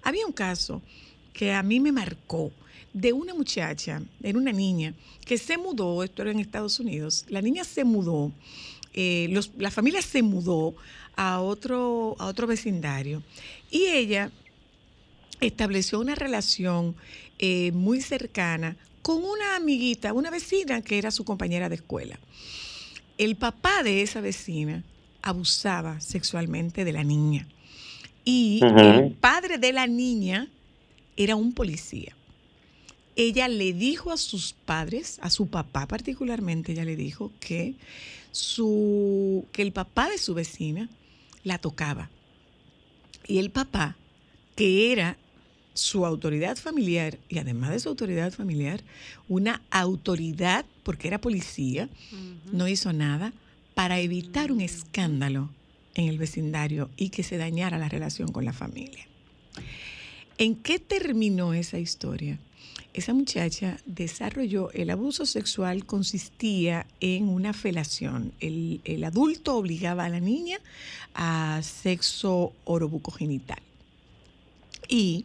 Había 0.02 0.24
un 0.26 0.32
caso 0.32 0.80
que 1.32 1.52
a 1.52 1.62
mí 1.62 1.80
me 1.80 1.90
marcó 1.90 2.52
de 2.92 3.12
una 3.12 3.34
muchacha, 3.34 4.02
era 4.22 4.38
una 4.38 4.52
niña, 4.52 4.94
que 5.24 5.38
se 5.38 5.58
mudó, 5.58 6.04
esto 6.04 6.22
era 6.22 6.30
en 6.30 6.38
Estados 6.38 6.78
Unidos, 6.78 7.24
la 7.28 7.42
niña 7.42 7.64
se 7.64 7.84
mudó, 7.84 8.30
eh, 8.94 9.34
la 9.58 9.70
familia 9.70 10.02
se 10.02 10.22
mudó 10.22 10.74
a 11.16 11.40
otro, 11.40 12.16
a 12.18 12.26
otro 12.26 12.46
vecindario 12.46 13.22
y 13.70 13.86
ella 13.86 14.30
estableció 15.40 16.00
una 16.00 16.14
relación 16.14 16.94
eh, 17.38 17.72
muy 17.72 18.00
cercana 18.00 18.76
con 19.02 19.24
una 19.24 19.56
amiguita, 19.56 20.12
una 20.12 20.30
vecina 20.30 20.82
que 20.82 20.98
era 20.98 21.10
su 21.10 21.24
compañera 21.24 21.68
de 21.68 21.74
escuela. 21.76 22.18
El 23.18 23.36
papá 23.36 23.82
de 23.82 24.02
esa 24.02 24.20
vecina 24.20 24.84
abusaba 25.22 26.00
sexualmente 26.00 26.84
de 26.84 26.92
la 26.92 27.04
niña 27.04 27.46
y 28.24 28.60
el 28.62 29.12
padre 29.12 29.58
de 29.58 29.72
la 29.72 29.86
niña 29.86 30.48
era 31.16 31.36
un 31.36 31.52
policía. 31.52 32.16
Ella 33.14 33.48
le 33.48 33.72
dijo 33.72 34.10
a 34.10 34.16
sus 34.16 34.54
padres, 34.54 35.18
a 35.22 35.28
su 35.28 35.48
papá 35.48 35.86
particularmente, 35.86 36.72
ella 36.72 36.84
le 36.84 36.96
dijo 36.96 37.30
que, 37.40 37.74
su, 38.30 39.46
que 39.52 39.62
el 39.62 39.72
papá 39.72 40.08
de 40.08 40.18
su 40.18 40.34
vecina 40.34 40.88
la 41.44 41.58
tocaba. 41.58 42.10
Y 43.26 43.38
el 43.38 43.50
papá, 43.50 43.96
que 44.56 44.92
era 44.92 45.18
su 45.74 46.04
autoridad 46.06 46.56
familiar 46.56 47.18
y 47.28 47.38
además 47.38 47.70
de 47.70 47.80
su 47.80 47.88
autoridad 47.88 48.32
familiar, 48.32 48.82
una 49.28 49.62
autoridad, 49.70 50.64
porque 50.82 51.08
era 51.08 51.20
policía, 51.20 51.88
no 52.52 52.68
hizo 52.68 52.92
nada 52.92 53.32
para 53.74 54.00
evitar 54.00 54.52
un 54.52 54.60
escándalo 54.60 55.50
en 55.94 56.08
el 56.08 56.18
vecindario 56.18 56.90
y 56.96 57.10
que 57.10 57.22
se 57.22 57.36
dañara 57.36 57.78
la 57.78 57.88
relación 57.88 58.30
con 58.32 58.44
la 58.44 58.52
familia. 58.52 59.06
¿En 60.38 60.56
qué 60.56 60.78
terminó 60.78 61.54
esa 61.54 61.78
historia? 61.78 62.38
Esa 62.94 63.14
muchacha 63.14 63.78
desarrolló, 63.86 64.70
el 64.72 64.90
abuso 64.90 65.24
sexual 65.24 65.86
consistía 65.86 66.86
en 67.00 67.28
una 67.28 67.54
felación. 67.54 68.32
El, 68.40 68.82
el 68.84 69.04
adulto 69.04 69.56
obligaba 69.56 70.04
a 70.04 70.10
la 70.10 70.20
niña 70.20 70.58
a 71.14 71.60
sexo 71.62 72.52
orobucogenital. 72.64 73.62
Y 74.93 75.24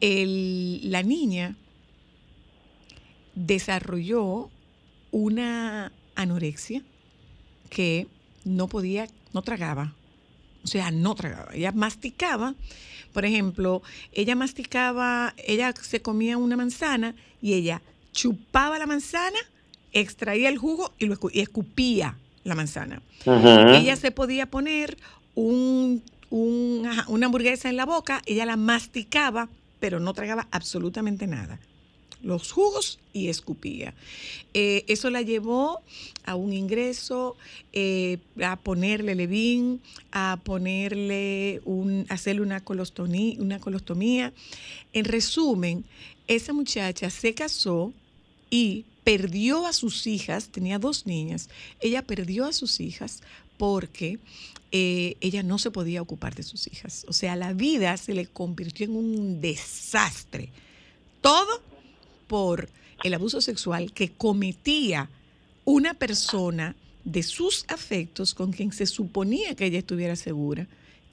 el- 0.00 0.90
la 0.90 1.02
niña 1.04 1.54
desarrolló 3.34 4.50
una 5.12 5.92
anorexia 6.14 6.82
que 7.68 8.06
no 8.44 8.68
podía, 8.68 9.06
no 9.32 9.42
tragaba, 9.42 9.94
O 10.62 10.66
sea, 10.66 10.90
no 10.90 11.14
tragaba. 11.14 11.54
Ella 11.54 11.72
masticaba. 11.72 12.54
Por 13.14 13.24
ejemplo, 13.24 13.80
ella 14.12 14.34
masticaba, 14.36 15.34
ella 15.46 15.72
se 15.80 16.02
comía 16.02 16.36
una 16.36 16.54
manzana 16.54 17.14
y 17.40 17.54
ella 17.54 17.80
chupaba 18.12 18.78
la 18.78 18.84
manzana, 18.86 19.38
extraía 19.94 20.50
el 20.50 20.58
jugo 20.58 20.92
y, 20.98 21.06
lo 21.06 21.16
escu- 21.18 21.30
y 21.32 21.40
escupía 21.40 22.18
la 22.44 22.54
manzana. 22.54 23.00
Ella 23.74 23.96
se 23.96 24.10
podía 24.10 24.50
poner 24.50 24.98
un, 25.34 26.02
una 26.30 27.26
hamburguesa 27.26 27.68
en 27.68 27.76
la 27.76 27.86
boca, 27.86 28.22
ella 28.26 28.46
la 28.46 28.56
masticaba, 28.56 29.48
pero 29.80 30.00
no 30.00 30.14
tragaba 30.14 30.46
absolutamente 30.50 31.26
nada. 31.26 31.58
Los 32.22 32.52
jugos 32.52 32.98
y 33.14 33.28
escupía. 33.28 33.94
Eh, 34.52 34.84
eso 34.88 35.08
la 35.08 35.22
llevó 35.22 35.80
a 36.24 36.34
un 36.34 36.52
ingreso, 36.52 37.36
eh, 37.72 38.18
a 38.44 38.56
ponerle 38.56 39.14
levín, 39.14 39.80
a 40.12 40.38
ponerle 40.44 41.62
un, 41.64 42.04
hacerle 42.10 42.42
una 42.42 42.62
una 43.38 43.58
colostomía. 43.58 44.34
En 44.92 45.06
resumen, 45.06 45.84
esa 46.26 46.52
muchacha 46.52 47.08
se 47.08 47.32
casó 47.32 47.94
y 48.50 48.84
perdió 49.02 49.66
a 49.66 49.72
sus 49.72 50.06
hijas, 50.06 50.50
tenía 50.50 50.78
dos 50.78 51.06
niñas, 51.06 51.48
ella 51.80 52.02
perdió 52.02 52.44
a 52.44 52.52
sus 52.52 52.80
hijas 52.80 53.22
porque 53.60 54.18
eh, 54.72 55.18
ella 55.20 55.42
no 55.42 55.58
se 55.58 55.70
podía 55.70 56.00
ocupar 56.00 56.34
de 56.34 56.42
sus 56.42 56.66
hijas. 56.66 57.04
O 57.08 57.12
sea, 57.12 57.36
la 57.36 57.52
vida 57.52 57.94
se 57.98 58.14
le 58.14 58.24
convirtió 58.24 58.86
en 58.86 58.96
un 58.96 59.42
desastre. 59.42 60.48
Todo 61.20 61.60
por 62.26 62.70
el 63.04 63.12
abuso 63.12 63.42
sexual 63.42 63.92
que 63.92 64.12
cometía 64.12 65.10
una 65.66 65.92
persona 65.92 66.74
de 67.04 67.22
sus 67.22 67.66
afectos 67.68 68.32
con 68.32 68.50
quien 68.50 68.72
se 68.72 68.86
suponía 68.86 69.54
que 69.54 69.66
ella 69.66 69.80
estuviera 69.80 70.16
segura 70.16 70.66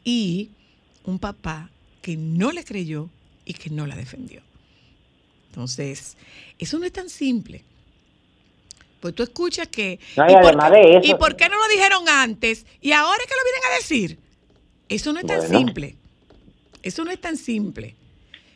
y 0.05 0.51
un 1.03 1.19
papá 1.19 1.69
que 2.01 2.15
no 2.15 2.53
le 2.53 2.63
creyó 2.63 3.09
y 3.43 3.55
que 3.55 3.69
no 3.69 3.85
la 3.87 3.97
defendió. 3.97 4.41
Entonces, 5.49 6.15
eso 6.59 6.79
no 6.79 6.85
es 6.85 6.93
tan 6.93 7.09
simple. 7.09 7.65
Pues 8.99 9.13
tú 9.15 9.23
escuchas 9.23 9.67
que... 9.67 9.99
No, 10.15 10.25
y 10.29 10.33
por 10.33 10.45
además 10.47 10.71
qué- 10.71 10.77
de 10.77 10.97
eso- 10.97 11.05
¿Y 11.07 11.13
por 11.15 11.35
qué 11.35 11.49
no 11.49 11.55
lo 11.57 11.67
dijeron 11.67 12.09
antes? 12.09 12.65
Y 12.81 12.91
ahora 12.93 13.17
es 13.21 13.27
que 13.27 13.33
lo 13.35 13.43
vienen 13.43 13.71
a 13.71 13.75
decir. 13.77 14.19
Eso 14.89 15.13
no 15.13 15.19
es 15.19 15.25
tan 15.25 15.39
Bueno. 15.39 15.57
simple. 15.59 15.95
Eso 16.83 17.03
no 17.05 17.11
es 17.11 17.19
tan 17.21 17.37
simple. 17.37 17.95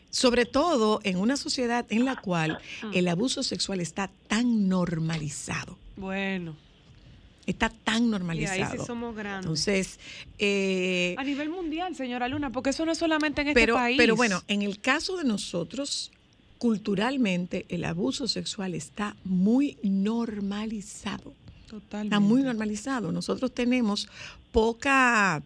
Sobre 0.10 0.46
todo 0.46 1.00
en 1.04 1.18
una 1.18 1.38
sociedad 1.38 1.86
en 1.89 2.06
la 2.06 2.16
cual 2.18 2.60
el 2.94 3.08
abuso 3.08 3.44
sexual 3.44 3.80
está 3.82 4.10
tan 4.28 4.68
normalizado. 4.68 5.78
Bueno, 5.96 6.56
Está 7.48 7.70
tan 7.70 8.04
y 8.06 8.08
normalizado. 8.08 8.72
ahí 8.72 8.78
sí 8.80 8.86
somos 8.86 9.16
grandes. 9.16 9.46
Entonces, 9.46 10.00
eh, 10.38 11.16
a 11.18 11.24
nivel 11.24 11.50
mundial, 11.50 11.96
señora 11.96 12.28
Luna, 12.28 12.52
porque 12.52 12.70
eso 12.70 12.86
no 12.86 12.92
es 12.92 12.98
solamente 13.00 13.42
en 13.42 13.48
este 13.50 13.60
pero, 13.60 13.74
país. 13.76 13.98
pero 13.98 14.16
bueno, 14.16 14.44
en 14.48 14.62
el 14.62 14.80
caso 14.80 15.18
de 15.18 15.24
nosotros, 15.24 16.12
culturalmente 16.62 17.66
el 17.70 17.84
abuso 17.86 18.28
sexual 18.28 18.76
está 18.76 19.16
muy 19.24 19.80
normalizado. 19.82 21.34
Totalmente. 21.68 22.16
Está 22.16 22.20
muy 22.20 22.43
normalizado. 22.43 23.12
Nosotros 23.12 23.51
tenemos 23.51 24.07
poca... 24.51 25.41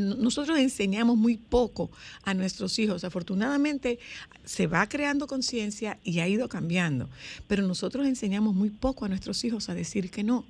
nosotros 0.00 0.58
enseñamos 0.58 1.18
muy 1.18 1.36
poco 1.36 1.90
a 2.22 2.32
nuestros 2.32 2.78
hijos. 2.78 3.04
Afortunadamente 3.04 3.98
se 4.46 4.66
va 4.66 4.88
creando 4.88 5.26
conciencia 5.26 5.98
y 6.02 6.20
ha 6.20 6.26
ido 6.26 6.48
cambiando, 6.48 7.10
pero 7.46 7.62
nosotros 7.62 8.06
enseñamos 8.06 8.54
muy 8.54 8.70
poco 8.70 9.04
a 9.04 9.10
nuestros 9.10 9.44
hijos 9.44 9.68
a 9.68 9.74
decir 9.74 10.10
que 10.10 10.24
no. 10.24 10.46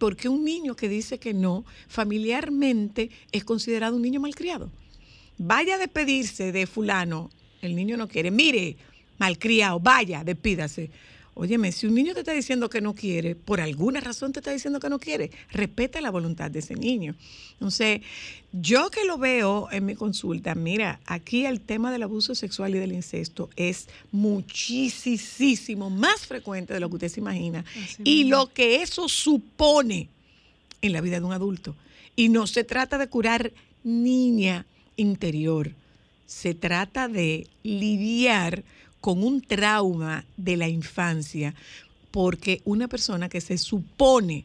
Porque 0.00 0.28
un 0.28 0.44
niño 0.44 0.74
que 0.74 0.88
dice 0.88 1.20
que 1.20 1.32
no, 1.32 1.64
familiarmente 1.86 3.12
es 3.30 3.44
considerado 3.44 3.94
un 3.94 4.02
niño 4.02 4.18
malcriado. 4.18 4.68
Vaya 5.38 5.76
a 5.76 5.78
despedirse 5.78 6.50
de 6.50 6.66
fulano, 6.66 7.30
el 7.62 7.74
niño 7.74 7.96
no 7.96 8.08
quiere. 8.08 8.30
Mire, 8.30 8.76
malcriado, 9.18 9.80
vaya, 9.80 10.24
despídase. 10.24 10.90
Óyeme, 11.34 11.72
si 11.72 11.86
un 11.86 11.94
niño 11.94 12.12
te 12.12 12.20
está 12.20 12.32
diciendo 12.32 12.68
que 12.68 12.80
no 12.80 12.94
quiere, 12.94 13.34
por 13.34 13.60
alguna 13.60 14.00
razón 14.00 14.32
te 14.32 14.40
está 14.40 14.50
diciendo 14.50 14.80
que 14.80 14.90
no 14.90 14.98
quiere, 14.98 15.30
respeta 15.52 16.00
la 16.00 16.10
voluntad 16.10 16.50
de 16.50 16.58
ese 16.58 16.74
niño. 16.74 17.14
Entonces, 17.52 18.02
yo 18.52 18.90
que 18.90 19.04
lo 19.04 19.16
veo 19.16 19.68
en 19.70 19.86
mi 19.86 19.94
consulta, 19.94 20.54
mira, 20.54 21.00
aquí 21.06 21.46
el 21.46 21.60
tema 21.60 21.92
del 21.92 22.02
abuso 22.02 22.34
sexual 22.34 22.74
y 22.74 22.78
del 22.78 22.92
incesto 22.92 23.48
es 23.56 23.88
muchísimo 24.10 25.88
más 25.88 26.26
frecuente 26.26 26.74
de 26.74 26.80
lo 26.80 26.88
que 26.88 26.96
usted 26.96 27.08
se 27.08 27.20
imagina 27.20 27.64
Así 27.84 28.02
y 28.04 28.24
lo 28.24 28.52
que 28.52 28.82
eso 28.82 29.08
supone 29.08 30.08
en 30.82 30.92
la 30.92 31.00
vida 31.00 31.20
de 31.20 31.26
un 31.26 31.32
adulto. 31.32 31.76
Y 32.16 32.28
no 32.28 32.46
se 32.46 32.64
trata 32.64 32.98
de 32.98 33.08
curar 33.08 33.52
niña 33.84 34.66
interior, 34.96 35.72
se 36.30 36.54
trata 36.54 37.08
de 37.08 37.48
lidiar 37.64 38.62
con 39.00 39.24
un 39.24 39.42
trauma 39.42 40.24
de 40.36 40.56
la 40.56 40.68
infancia 40.68 41.56
porque 42.12 42.62
una 42.64 42.86
persona 42.86 43.28
que 43.28 43.40
se 43.40 43.58
supone 43.58 44.44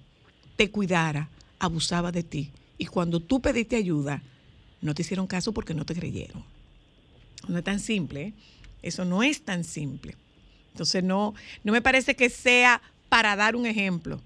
te 0.56 0.72
cuidara 0.72 1.30
abusaba 1.60 2.12
de 2.12 2.24
ti 2.24 2.50
y 2.80 2.88
cuando 2.88 3.20
tú 3.20 3.40
pediste 3.40 3.76
ayuda 3.76 4.24
no 4.82 4.96
te 4.96 5.04
hicieron 5.04 5.28
caso 5.28 5.52
porque 5.52 5.76
no 5.76 5.86
te 5.86 5.94
creyeron. 5.94 6.44
No 7.48 7.60
es 7.60 7.64
tan 7.64 7.80
simple, 7.80 8.22
¿eh? 8.24 8.34
eso 8.82 9.06
no 9.06 9.22
es 9.22 9.44
tan 9.44 9.64
simple. 9.64 10.16
Entonces 10.72 11.04
no, 11.04 11.36
no 11.64 11.72
me 11.72 11.84
parece 11.84 12.16
que 12.16 12.32
sea 12.32 12.82
para 13.10 13.36
dar 13.36 13.56
un 13.56 13.68
ejemplo. 13.68 14.20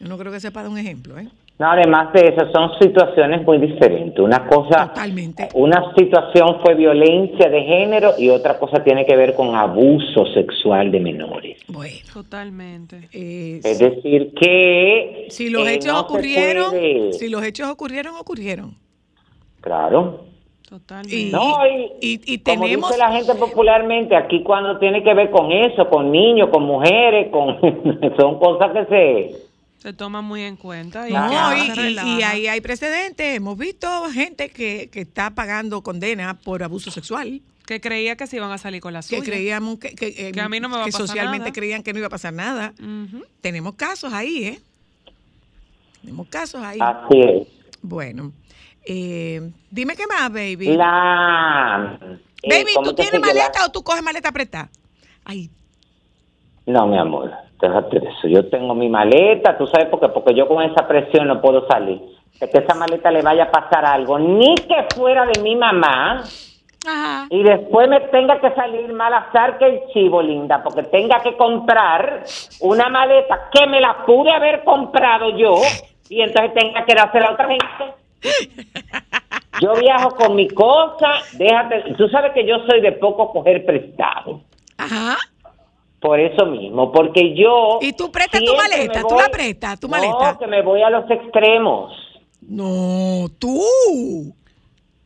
Yo 0.00 0.08
no 0.08 0.16
creo 0.16 0.32
que 0.32 0.40
sea 0.40 0.52
para 0.52 0.64
dar 0.64 0.72
un 0.72 0.78
ejemplo, 0.78 1.18
¿eh? 1.18 1.28
No, 1.60 1.70
además 1.72 2.10
de 2.14 2.20
eso, 2.28 2.50
son 2.52 2.70
situaciones 2.80 3.44
muy 3.44 3.58
diferentes. 3.58 4.18
Una 4.18 4.46
cosa, 4.46 4.88
Totalmente. 4.88 5.50
una 5.52 5.92
situación 5.94 6.56
fue 6.64 6.74
violencia 6.74 7.50
de 7.50 7.60
género 7.64 8.12
y 8.16 8.30
otra 8.30 8.58
cosa 8.58 8.82
tiene 8.82 9.04
que 9.04 9.14
ver 9.14 9.34
con 9.34 9.54
abuso 9.54 10.24
sexual 10.32 10.90
de 10.90 11.00
menores. 11.00 11.58
Bueno, 11.68 11.98
Totalmente. 12.14 13.10
eh, 13.12 13.60
Es 13.62 13.78
decir, 13.78 14.32
que 14.40 15.26
si 15.28 15.50
los 15.50 15.68
eh, 15.68 15.74
hechos 15.74 15.92
no 15.92 16.00
ocurrieron, 16.00 16.72
si 17.12 17.28
los 17.28 17.44
hechos 17.44 17.68
ocurrieron, 17.68 18.16
ocurrieron. 18.16 18.74
claro. 19.60 20.24
Totalmente. 20.66 21.14
Y, 21.16 21.30
No, 21.32 21.56
y, 21.66 21.92
y- 22.00 22.20
y 22.34 22.38
como 22.38 22.62
tenemos 22.62 22.88
dice 22.90 22.98
la 22.98 23.10
gente 23.12 23.34
popularmente, 23.34 24.14
aquí 24.16 24.42
cuando 24.44 24.78
tiene 24.78 25.02
que 25.02 25.12
ver 25.14 25.28
con 25.30 25.50
eso, 25.50 25.90
con 25.90 26.12
niños, 26.12 26.48
con 26.50 26.62
mujeres, 26.62 27.28
con 27.32 27.58
son 28.16 28.38
cosas 28.38 28.70
que 28.72 28.84
se 28.86 29.49
Se 29.80 29.92
toma 29.94 30.20
muy 30.20 30.42
en 30.42 30.56
cuenta. 30.56 31.08
Y 31.08 31.12
No, 31.12 31.28
que 31.50 31.58
y, 31.58 31.66
se 31.68 31.72
y- 31.72 31.84
relaja. 31.84 32.08
y 32.08 32.22
ahí 32.22 32.46
hay 32.48 32.60
precedentes. 32.60 33.36
Hemos 33.36 33.56
visto 33.56 33.88
gente 34.12 34.50
que, 34.50 34.88
que 34.92 35.00
está 35.00 35.30
pagando 35.30 35.82
condena 35.82 36.38
por 36.38 36.62
abuso 36.62 36.90
sexual, 36.90 37.40
Que 37.66 37.80
creía 37.80 38.14
que 38.16 38.26
se 38.26 38.36
iban 38.36 38.50
a 38.52 38.58
salir 38.58 38.80
con 38.82 38.92
la 38.92 39.00
suya. 39.02 39.20
que 39.22 39.30
creíamos 39.30 39.78
que, 39.78 39.94
que, 39.94 40.08
eh, 40.28 40.32
Que 40.32 40.40
a 40.40 40.48
mí 40.48 40.60
no 40.60 40.68
me 40.68 40.76
va 40.76 40.82
a 40.82 40.84
que 40.86 40.92
pasar 40.92 41.06
socialmente 41.06 41.38
nada. 41.48 41.52
creían 41.52 41.82
que 41.82 41.92
no 41.92 41.98
iba 41.98 42.08
a 42.08 42.10
pasar 42.10 42.32
nada. 42.34 42.74
Tenemos 43.40 43.74
casos 43.74 44.12
ahí, 44.12 44.44
¿eh? 44.44 44.60
Tenemos 46.02 46.28
casos 46.28 46.62
ahí. 46.62 46.78
así 46.80 47.20
es. 47.20 47.48
Bueno, 47.82 48.32
eh, 48.84 49.50
dime 49.70 49.96
qué 49.96 50.06
más, 50.06 50.30
baby. 50.32 50.76
La 50.76 51.98
eh, 52.42 52.48
baby, 52.48 52.72
¿cómo 52.74 52.88
¿tú 52.90 52.94
tienes 52.96 53.14
la- 53.14 53.26
maleta 53.26 53.64
o 53.64 53.70
tú 53.70 53.82
coges 53.82 54.02
maleta 54.02 54.28
apretada? 54.28 54.70
Ay, 55.24 55.48
No, 56.66 56.86
mi 56.86 56.98
amor, 56.98 57.30
déjate 57.60 58.00
de 58.00 58.08
eso. 58.08 58.28
Yo 58.28 58.48
tengo 58.48 58.74
mi 58.74 58.88
maleta, 58.88 59.56
tú 59.56 59.66
sabes 59.66 59.88
por 59.88 60.00
qué, 60.00 60.08
porque 60.08 60.34
yo 60.34 60.46
con 60.46 60.62
esa 60.62 60.86
presión 60.86 61.28
no 61.28 61.40
puedo 61.40 61.66
salir. 61.66 62.00
De 62.38 62.48
que 62.48 62.58
esa 62.58 62.74
maleta 62.74 63.10
le 63.10 63.22
vaya 63.22 63.44
a 63.44 63.50
pasar 63.50 63.84
algo, 63.84 64.18
ni 64.18 64.54
que 64.54 64.86
fuera 64.94 65.26
de 65.26 65.42
mi 65.42 65.56
mamá, 65.56 66.22
ajá. 66.86 67.26
y 67.28 67.42
después 67.42 67.88
me 67.88 68.00
tenga 68.00 68.40
que 68.40 68.50
salir 68.54 68.92
mal 68.92 69.12
azar 69.12 69.58
que 69.58 69.66
el 69.66 69.80
chivo, 69.92 70.22
linda, 70.22 70.62
porque 70.62 70.84
tenga 70.84 71.20
que 71.20 71.36
comprar 71.36 72.22
una 72.60 72.88
maleta 72.88 73.50
que 73.52 73.66
me 73.66 73.80
la 73.80 74.06
pude 74.06 74.30
haber 74.30 74.64
comprado 74.64 75.36
yo, 75.36 75.56
y 76.08 76.22
entonces 76.22 76.54
tenga 76.54 76.84
que 76.84 76.94
dársela 76.94 77.26
a 77.26 77.32
otra 77.32 77.48
gente. 77.48 77.94
Yo 79.60 79.74
viajo 79.74 80.14
con 80.14 80.36
mi 80.36 80.48
cosa, 80.48 81.20
déjate, 81.32 81.94
tú 81.98 82.08
sabes 82.08 82.32
que 82.32 82.46
yo 82.46 82.60
soy 82.66 82.80
de 82.80 82.92
poco 82.92 83.30
coger 83.30 83.66
prestado. 83.66 84.40
Ajá. 84.78 85.18
Por 86.00 86.18
eso 86.18 86.46
mismo, 86.46 86.90
porque 86.92 87.34
yo... 87.34 87.78
¿Y 87.82 87.92
tú 87.92 88.10
prestas 88.10 88.42
tu 88.42 88.54
maleta? 88.56 88.94
me 88.94 89.00
¿Tú 89.02 89.08
voy- 89.14 89.22
la 89.22 89.28
prestas, 89.28 89.78
tu 89.80 89.86
no, 89.86 89.92
maleta? 89.96 90.38
que 90.38 90.46
me 90.46 90.62
voy 90.62 90.82
a 90.82 90.88
los 90.90 91.10
extremos. 91.10 91.92
No, 92.40 93.26
tú. 93.38 93.60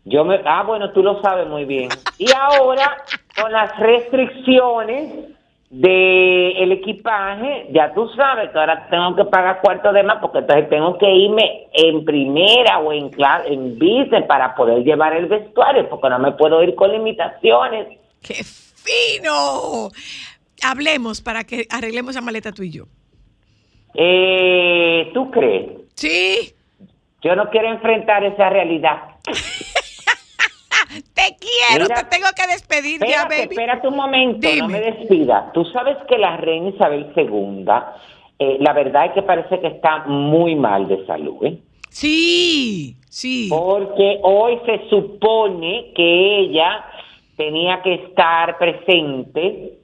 Yo 0.04 0.24
me... 0.24 0.40
Ah, 0.44 0.62
bueno, 0.62 0.92
tú 0.92 1.02
lo 1.02 1.20
sabes 1.20 1.48
muy 1.48 1.64
bien. 1.64 1.88
Y 2.18 2.26
ahora, 2.32 2.96
con 3.40 3.50
las 3.50 3.76
restricciones 3.78 5.30
del 5.70 6.56
el 6.58 6.70
equipaje, 6.72 7.66
ya 7.72 7.92
tú 7.92 8.08
sabes 8.10 8.50
que 8.50 8.58
ahora 8.60 8.86
tengo 8.88 9.16
que 9.16 9.24
pagar 9.24 9.60
cuarto 9.60 9.92
de 9.92 10.04
más 10.04 10.18
porque 10.20 10.38
entonces 10.38 10.68
tengo 10.68 10.96
que 10.98 11.10
irme 11.10 11.66
en 11.72 12.04
primera 12.04 12.78
o 12.78 12.92
en, 12.92 13.10
cla- 13.10 13.42
en 13.46 13.76
business 13.76 14.24
para 14.28 14.54
poder 14.54 14.84
llevar 14.84 15.14
el 15.16 15.26
vestuario 15.26 15.88
porque 15.88 16.08
no 16.10 16.20
me 16.20 16.30
puedo 16.32 16.62
ir 16.62 16.76
con 16.76 16.92
limitaciones. 16.92 17.98
¡Qué 18.22 18.44
fino! 18.44 19.88
Hablemos 20.62 21.20
para 21.20 21.44
que 21.44 21.66
arreglemos 21.70 22.12
esa 22.12 22.20
maleta 22.20 22.52
tú 22.52 22.62
y 22.62 22.70
yo. 22.70 22.84
Eh, 23.94 25.10
¿Tú 25.14 25.30
crees? 25.30 25.70
Sí. 25.94 26.52
Yo 27.22 27.34
no 27.36 27.48
quiero 27.50 27.68
enfrentar 27.70 28.24
esa 28.24 28.50
realidad. 28.50 29.02
Te 31.14 31.36
quiero, 31.40 31.84
Mira. 31.86 31.96
te 31.96 32.04
tengo 32.16 32.28
que 32.36 32.46
despedir 32.52 33.00
ya, 33.04 33.24
baby. 33.24 33.48
espérate 33.50 33.88
un 33.88 33.96
momento, 33.96 34.46
Dime. 34.46 34.58
no 34.60 34.68
me 34.68 34.80
despida. 34.80 35.50
Tú 35.52 35.64
sabes 35.66 35.96
que 36.08 36.18
la 36.18 36.36
reina 36.36 36.68
Isabel 36.70 37.10
II, 37.16 37.64
eh, 38.38 38.56
la 38.60 38.72
verdad 38.74 39.06
es 39.06 39.12
que 39.12 39.22
parece 39.22 39.58
que 39.60 39.68
está 39.68 40.04
muy 40.06 40.54
mal 40.54 40.86
de 40.86 41.04
salud, 41.06 41.44
¿eh? 41.44 41.58
Sí, 41.88 42.96
sí. 43.08 43.48
Porque 43.48 44.20
hoy 44.22 44.58
se 44.66 44.88
supone 44.88 45.92
que 45.96 46.38
ella 46.40 46.84
tenía 47.36 47.82
que 47.82 47.94
estar 47.94 48.58
presente 48.58 49.78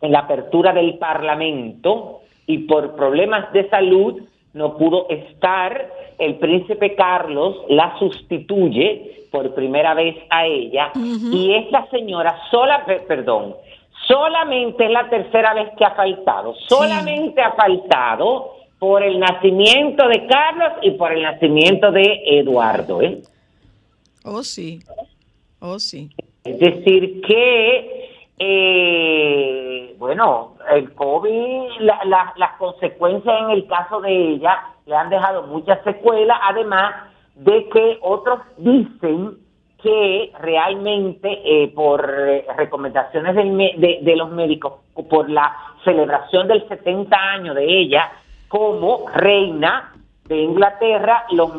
en 0.00 0.12
la 0.12 0.20
apertura 0.20 0.72
del 0.72 0.98
Parlamento 0.98 2.20
y 2.46 2.58
por 2.58 2.94
problemas 2.96 3.52
de 3.52 3.68
salud 3.68 4.22
no 4.54 4.76
pudo 4.76 5.06
estar. 5.10 5.90
El 6.18 6.36
príncipe 6.36 6.94
Carlos 6.94 7.56
la 7.68 7.96
sustituye 7.98 9.26
por 9.30 9.54
primera 9.54 9.94
vez 9.94 10.16
a 10.30 10.46
ella 10.46 10.90
y 11.32 11.54
esta 11.54 11.86
señora 11.90 12.40
sola, 12.50 12.84
pe- 12.86 13.00
perdón, 13.00 13.54
solamente 14.06 14.84
es 14.86 14.90
la 14.90 15.08
tercera 15.08 15.54
vez 15.54 15.68
que 15.76 15.84
ha 15.84 15.90
faltado, 15.94 16.54
solamente 16.66 17.40
ha 17.42 17.52
faltado 17.52 18.54
por 18.78 19.02
el 19.02 19.18
nacimiento 19.20 20.08
de 20.08 20.26
Carlos 20.26 20.72
y 20.82 20.92
por 20.92 21.12
el 21.12 21.22
nacimiento 21.22 21.90
de 21.92 22.22
Eduardo, 22.38 23.02
¿eh? 23.02 23.18
Oh, 24.24 24.42
sí. 24.42 24.80
Oh, 25.60 25.78
sí. 25.78 26.10
Es 26.44 26.58
decir, 26.58 27.20
que, 27.22 28.17
eh, 28.38 29.94
bueno, 29.98 30.54
el 30.70 30.92
COVID, 30.94 31.80
la- 31.80 32.04
la- 32.04 32.32
las 32.36 32.52
consecuencias 32.56 33.34
en 33.42 33.50
el 33.50 33.66
caso 33.66 34.00
de 34.00 34.12
ella 34.34 34.58
le 34.86 34.94
han 34.96 35.10
dejado 35.10 35.42
muchas 35.44 35.82
secuelas, 35.84 36.38
además 36.42 36.94
de 37.34 37.68
que 37.68 37.98
otros 38.02 38.40
dicen 38.56 39.38
que 39.82 40.32
realmente 40.40 41.40
eh, 41.44 41.68
por 41.68 42.04
eh, 42.10 42.44
recomendaciones 42.56 43.34
del 43.36 43.56
de, 44.02 44.16
los 44.16 44.30
médicos, 44.30 44.74
por 45.08 45.30
la 45.30 45.54
celebración 45.84 46.48
del 46.48 46.66
70 46.68 47.16
años 47.16 47.54
de 47.54 47.64
ella 47.64 48.10
como 48.48 49.08
reina 49.14 49.92
de 50.24 50.36
Inglaterra, 50.42 51.24
los, 51.30 51.54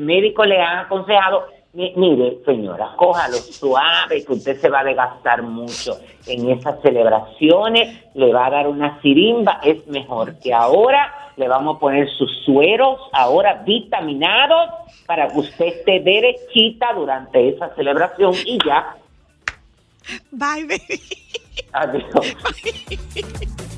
médicos 0.00 0.46
le 0.46 0.60
han 0.60 0.78
aconsejado, 0.80 1.46
"Mi- 1.48 1.57
mire 1.72 2.38
señora, 2.44 2.94
cójalo 2.96 3.36
suave, 3.36 4.24
que 4.24 4.32
usted 4.32 4.60
se 4.60 4.68
va 4.68 4.80
a 4.80 4.84
desgastar 4.84 5.42
mucho 5.42 5.98
en 6.26 6.50
esas 6.50 6.80
celebraciones, 6.82 8.04
le 8.14 8.32
va 8.32 8.46
a 8.46 8.50
dar 8.50 8.68
una 8.68 9.00
sirimba, 9.02 9.60
es 9.62 9.86
mejor 9.86 10.38
que 10.38 10.52
ahora 10.52 11.32
le 11.36 11.46
vamos 11.46 11.76
a 11.76 11.78
poner 11.78 12.08
sus 12.10 12.30
sueros, 12.44 12.98
ahora 13.12 13.62
vitaminados, 13.64 14.70
para 15.06 15.28
que 15.28 15.38
usted 15.38 15.66
esté 15.66 16.00
derechita 16.00 16.92
durante 16.94 17.48
esa 17.48 17.74
celebración 17.74 18.34
y 18.44 18.58
ya, 18.66 18.96
Bye, 20.30 20.64
baby. 20.64 21.02
adiós. 21.72 22.04
Francisco 22.40 23.64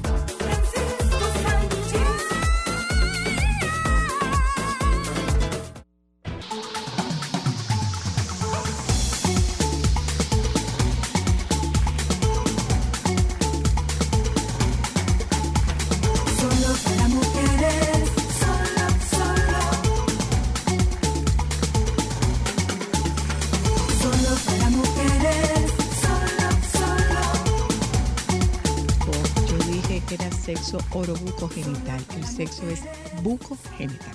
sexo 30.61 30.79
orobucogenital. 30.93 32.05
El 32.19 32.25
sexo 32.27 32.69
es 32.69 32.81
bucogenital. 33.23 34.15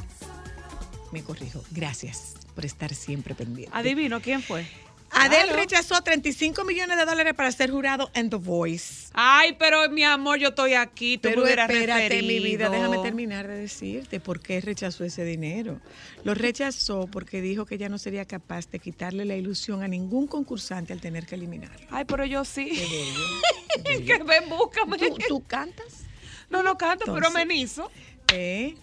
Me 1.12 1.24
corrijo. 1.24 1.64
Gracias 1.72 2.36
por 2.54 2.66
estar 2.66 2.94
siempre 2.94 3.34
pendiente. 3.34 3.76
Adivino 3.76 4.22
quién 4.22 4.44
fue. 4.44 4.68
Adele 5.10 5.44
Claro. 5.46 5.60
rechazó 5.60 6.02
35 6.02 6.64
millones 6.66 6.98
de 6.98 7.06
dólares 7.06 7.34
para 7.34 7.52
ser 7.52 7.72
jurado 7.72 8.12
en 8.14 8.30
The 8.30 8.36
Voice. 8.36 9.08
Ay, 9.14 9.56
pero 9.58 9.90
mi 9.90 10.04
amor, 10.04 10.38
yo 10.38 10.50
estoy 10.50 10.74
aquí. 10.76 11.18
Tú 11.18 11.30
Pero 11.30 11.48
espérate, 11.48 12.22
mi 12.22 12.40
vida, 12.40 12.70
déjame 12.70 13.00
terminar 13.00 13.48
de 13.48 13.56
decirte 13.56 14.20
por 14.20 14.40
qué 14.40 14.62
rechazó 14.62 15.04
ese 15.04 15.24
dinero. 15.24 15.80
Lo 16.24 16.36
rechazó 16.36 17.08
porque 17.08 17.42
dijo 17.42 17.66
que 17.66 17.80
ya 17.80 17.90
no 17.90 17.98
sería 17.98 18.26
capaz 18.26 18.70
de 18.70 18.78
quitarle 18.80 19.26
la 19.26 19.36
ilusión 19.36 19.82
a 19.82 19.88
ningún 19.88 20.28
concursante 20.28 20.94
al 20.94 21.02
tener 21.02 21.26
que 21.26 21.36
eliminarlo. 21.36 21.88
Ay, 21.90 22.06
pero 22.06 22.24
yo 22.26 22.46
sí. 22.46 22.70
que 23.84 24.18
ven, 24.24 24.50
búscame. 24.50 24.98
¿Tú, 25.00 25.18
tú 25.28 25.44
cantas? 25.48 26.05
No, 26.50 26.64
no 26.64 26.78
canto, 26.78 27.06
pero 27.14 27.28
amenizo. 27.28 27.90
¿Eh? 28.34 28.76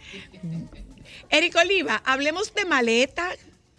Eric 1.31 1.57
Oliva, 1.57 2.03
hablemos 2.05 2.55
de 2.55 2.65
maleta. 2.65 3.31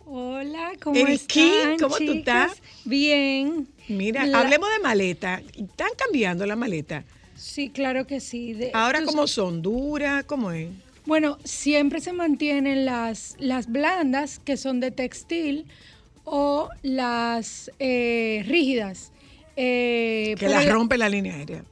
Hola, 0.05 0.71
¿cómo 0.81 0.95
Eriki, 0.99 1.41
están? 1.41 1.77
¿cómo 1.79 1.97
tú 1.97 2.11
estás? 2.13 2.61
Bien. 2.85 3.67
Mira, 3.87 4.25
La- 4.25 4.41
hablemos 4.41 4.69
de 4.69 4.79
maleta. 4.79 5.41
¿Están 5.57 5.89
cambiando 5.97 6.45
la 6.45 6.55
maleta? 6.55 7.03
Sí, 7.35 7.69
claro 7.69 8.05
que 8.07 8.19
sí. 8.19 8.53
De- 8.53 8.71
Ahora, 8.73 9.03
¿cómo 9.05 9.27
son? 9.27 9.61
¿Dura? 9.61 10.23
¿Cómo 10.23 10.51
es? 10.51 10.69
Bueno, 11.05 11.37
siempre 11.43 11.99
se 11.99 12.13
mantienen 12.13 12.85
las, 12.85 13.35
las 13.39 13.67
blandas, 13.71 14.39
que 14.39 14.55
son 14.55 14.79
de 14.79 14.91
textil, 14.91 15.65
o 16.23 16.69
las 16.81 17.69
eh, 17.79 18.43
rígidas. 18.47 19.11
Eh, 19.55 20.35
Que 20.37 20.45
pero 20.47 20.51
la 20.51 20.63
la- 20.63 20.71
rompe 20.71 20.97
la 20.97 21.09
línea 21.09 21.35
aérea. 21.35 21.63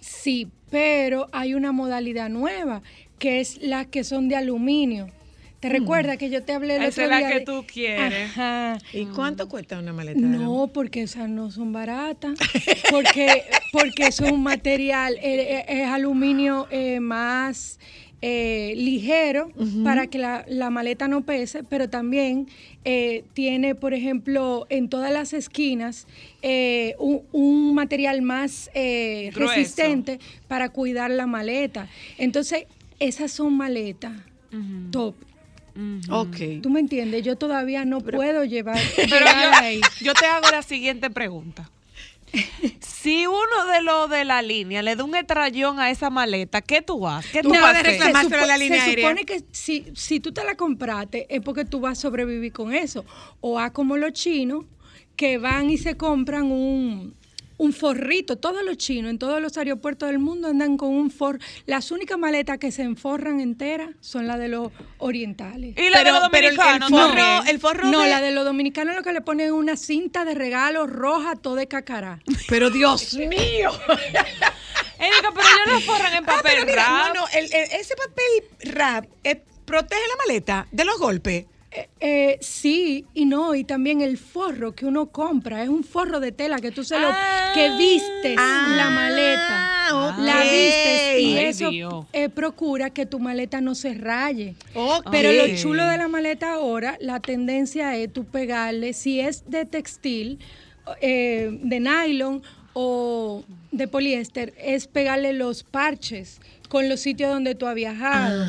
Sí, 0.00 0.48
pero 0.70 1.28
hay 1.32 1.54
una 1.54 1.72
modalidad 1.72 2.28
nueva, 2.28 2.82
que 3.18 3.40
es 3.40 3.58
las 3.62 3.86
que 3.86 4.04
son 4.04 4.28
de 4.28 4.36
aluminio. 4.36 5.08
¿Te 5.60 5.68
recuerdas 5.68 6.18
que 6.18 6.30
yo 6.30 6.44
te 6.44 6.52
hablé 6.52 6.76
el 6.76 6.82
Esa 6.84 7.02
otro 7.02 7.16
es 7.16 7.22
la 7.22 7.28
que 7.28 7.38
de- 7.40 7.44
tú 7.44 7.64
quieres. 7.66 8.30
Ajá. 8.30 8.78
¿Y 8.92 9.06
cuánto 9.06 9.48
cuesta 9.48 9.76
una 9.80 9.92
maleta? 9.92 10.20
No, 10.20 10.70
porque 10.72 11.02
esas 11.02 11.28
no 11.28 11.50
son 11.50 11.72
baratas. 11.72 12.38
Porque, 12.92 13.42
porque 13.72 14.06
es 14.06 14.20
un 14.20 14.40
material, 14.44 15.14
eh, 15.16 15.58
eh, 15.58 15.64
es 15.82 15.88
aluminio 15.88 16.68
eh, 16.70 17.00
más 17.00 17.80
eh, 18.20 18.74
ligero 18.76 19.50
para 19.84 20.08
que 20.08 20.18
la, 20.18 20.44
la 20.48 20.70
maleta 20.70 21.06
no 21.08 21.22
pese, 21.22 21.62
pero 21.62 21.88
también 21.88 22.48
eh, 22.84 23.24
tiene, 23.34 23.74
por 23.74 23.94
ejemplo, 23.94 24.66
en 24.70 24.88
todas 24.88 25.12
las 25.12 25.32
esquinas 25.32 26.06
eh, 26.42 26.94
un, 26.98 27.22
un 27.32 27.74
material 27.74 28.22
más 28.22 28.70
eh, 28.74 29.30
resistente 29.34 30.18
para 30.48 30.70
cuidar 30.70 31.10
la 31.10 31.26
maleta. 31.26 31.88
Entonces, 32.16 32.64
esas 32.98 33.30
son 33.30 33.56
maletas 33.56 34.12
top. 34.90 35.14
Ok. 36.10 36.36
¿Tú 36.62 36.70
me 36.70 36.80
entiendes? 36.80 37.22
Yo 37.22 37.36
todavía 37.36 37.84
no 37.84 38.00
puedo 38.00 38.44
llevar. 38.44 38.80
Pero 38.96 39.26
ahí. 39.54 39.80
yo 40.00 40.12
te 40.14 40.26
hago 40.26 40.50
la 40.50 40.62
siguiente 40.62 41.08
pregunta. 41.10 41.70
Si 42.80 43.26
uno 43.26 43.72
de 43.72 43.82
los 43.82 44.10
de 44.10 44.24
la 44.24 44.42
línea 44.42 44.82
le 44.82 44.96
da 44.96 45.04
un 45.04 45.14
estrellón 45.14 45.78
a 45.80 45.90
esa 45.90 46.10
maleta, 46.10 46.60
¿qué 46.60 46.82
tú 46.82 47.06
haces? 47.06 47.30
¿Qué 47.32 47.42
tú 47.42 47.50
No, 47.54 47.60
vas 47.60 47.76
a 47.76 47.80
hacer? 47.80 47.96
se, 48.00 48.46
la 48.46 48.58
línea 48.58 48.82
se 48.84 48.90
aérea. 48.90 49.08
supone 49.08 49.24
que 49.24 49.44
si, 49.52 49.86
si 49.94 50.20
tú 50.20 50.32
te 50.32 50.44
la 50.44 50.56
compraste 50.56 51.26
es 51.34 51.40
porque 51.40 51.64
tú 51.64 51.80
vas 51.80 51.98
a 51.98 52.00
sobrevivir 52.02 52.52
con 52.52 52.74
eso. 52.74 53.04
O 53.40 53.58
a 53.58 53.72
como 53.72 53.96
los 53.96 54.12
chinos 54.12 54.64
que 55.16 55.38
van 55.38 55.70
y 55.70 55.78
se 55.78 55.96
compran 55.96 56.50
un, 56.50 57.14
un 57.58 57.72
forrito. 57.74 58.38
Todos 58.38 58.64
los 58.64 58.76
chinos 58.78 59.10
en 59.10 59.18
todos 59.18 59.42
los 59.42 59.56
aeropuertos 59.58 60.08
del 60.08 60.18
mundo 60.18 60.48
andan 60.48 60.76
con 60.78 60.88
un 60.90 61.10
forro. 61.10 61.38
Las 61.66 61.90
únicas 61.90 62.16
maletas 62.18 62.58
que 62.58 62.72
se 62.72 62.82
enforran 62.82 63.40
enteras 63.40 63.90
son 64.00 64.26
las 64.26 64.38
de 64.38 64.48
los 64.48 64.72
orientales. 64.98 65.76
Y 65.76 65.90
la 65.90 66.02
de 66.02 66.12
los 66.12 66.28
pero 66.30 66.48
el- 66.48 66.56
dominicanos 66.56 66.88
el 66.90 66.96
forro, 66.96 67.14
también. 67.22 67.54
el 67.54 67.60
forro 67.60 67.84
no, 67.90 68.00
de- 68.02 68.08
la 68.10 68.20
de 68.22 68.30
los 68.30 68.44
dominicanos 68.44 68.94
lo 68.96 69.02
que 69.02 69.12
le 69.12 69.20
ponen 69.20 69.46
es 69.48 69.52
una 69.52 69.76
cinta 69.76 70.24
de 70.24 70.34
regalo 70.34 70.86
roja, 70.86 71.36
todo 71.36 71.54
de 71.56 71.68
cacará. 71.68 72.20
Pero 72.48 72.70
Dios 72.70 73.12
mío. 73.28 73.70
Erika, 75.00 75.30
pero 75.32 75.46
ellos 75.46 75.72
lo 75.86 75.92
forran 75.92 76.12
en 76.14 76.24
Ah, 76.24 76.26
papel 76.26 76.52
pero 76.54 76.66
mira, 76.66 76.82
wrap. 76.84 77.08
no, 77.14 77.20
no, 77.22 77.28
el- 77.28 77.44
el- 77.52 77.70
ese 77.80 77.94
papel 77.94 78.74
rap 78.74 79.04
eh, 79.24 79.42
protege 79.64 80.00
la 80.08 80.16
maleta 80.26 80.66
de 80.72 80.84
los 80.84 80.98
golpes. 80.98 81.46
Eh, 81.78 81.88
eh, 82.00 82.38
sí 82.40 83.04
y 83.14 83.24
no, 83.24 83.54
y 83.54 83.62
también 83.62 84.00
el 84.00 84.18
forro 84.18 84.74
que 84.74 84.84
uno 84.84 85.06
compra, 85.06 85.62
es 85.62 85.68
un 85.68 85.84
forro 85.84 86.18
de 86.18 86.32
tela 86.32 86.58
que 86.58 86.72
tú 86.72 86.82
se 86.82 86.98
lo, 86.98 87.06
Ah. 87.08 87.52
que 87.54 87.70
vistes 87.76 88.34
la 88.36 88.90
maleta, 88.90 89.88
ok. 89.92 90.18
la 90.18 90.40
vistes 90.42 91.20
y 91.20 91.36
Ay, 91.36 91.44
eso 91.46 92.06
eh, 92.12 92.28
procura 92.28 92.90
que 92.90 93.06
tu 93.06 93.20
maleta 93.20 93.60
no 93.60 93.74
se 93.76 93.94
raye. 93.94 94.54
Ok. 94.74 95.06
Pero 95.12 95.30
lo 95.32 95.54
chulo 95.56 95.86
de 95.86 95.98
la 95.98 96.08
maleta 96.08 96.54
ahora, 96.54 96.96
la 97.00 97.20
tendencia 97.20 97.94
es 97.96 98.12
tú 98.12 98.24
pegarle, 98.24 98.92
si 98.92 99.20
es 99.20 99.48
de 99.48 99.64
textil, 99.64 100.38
eh, 101.00 101.50
de 101.62 101.80
nylon 101.80 102.42
o 102.72 103.44
de 103.70 103.86
poliéster, 103.88 104.52
es 104.58 104.86
pegarle 104.88 105.32
los 105.32 105.62
parches 105.62 106.40
con 106.68 106.88
los 106.88 107.00
sitios 107.00 107.30
donde 107.30 107.54
tú 107.54 107.66
has 107.66 107.74
viajado. 107.74 108.44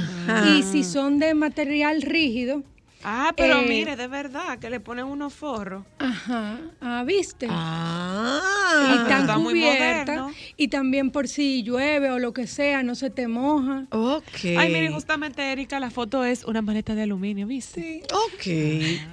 Y 0.58 0.64
si 0.64 0.84
son 0.84 1.20
de 1.20 1.34
material 1.36 2.02
rígido, 2.02 2.64
Ah, 3.04 3.34
pero 3.38 3.62
Eh, 3.62 3.66
mire, 3.68 3.96
de 3.96 4.08
verdad, 4.08 4.60
que 4.60 4.70
le 4.70 4.80
ponen 4.80 5.06
unos 5.06 5.34
forros. 5.34 5.86
Ajá, 6.00 6.60
ah, 6.82 7.04
¿viste? 7.06 7.48
Ah, 7.50 9.06
y 9.06 9.10
tan 9.10 9.22
está 9.22 9.38
muy 9.38 9.54
cubierta. 9.54 10.16
moderno. 10.16 10.32
Y 10.58 10.68
también 10.68 11.12
por 11.12 11.28
si 11.28 11.64
llueve 11.64 12.12
o 12.12 12.20
lo 12.20 12.34
que 12.34 12.48
sea, 12.48 12.84
no 12.84 12.96
se 12.96 13.10
te 13.10 13.28
moja. 13.28 13.88
ok. 13.92 14.26
Ay, 14.58 14.70
mire, 14.70 14.92
justamente, 14.92 15.52
Erika, 15.52 15.80
la 15.80 15.90
foto 15.92 16.24
es 16.26 16.44
una 16.44 16.62
maleta 16.62 16.96
de 16.96 17.04
aluminio, 17.04 17.48
¿viste? 17.48 17.82
Sí, 17.82 18.02
Ok. 18.34 18.46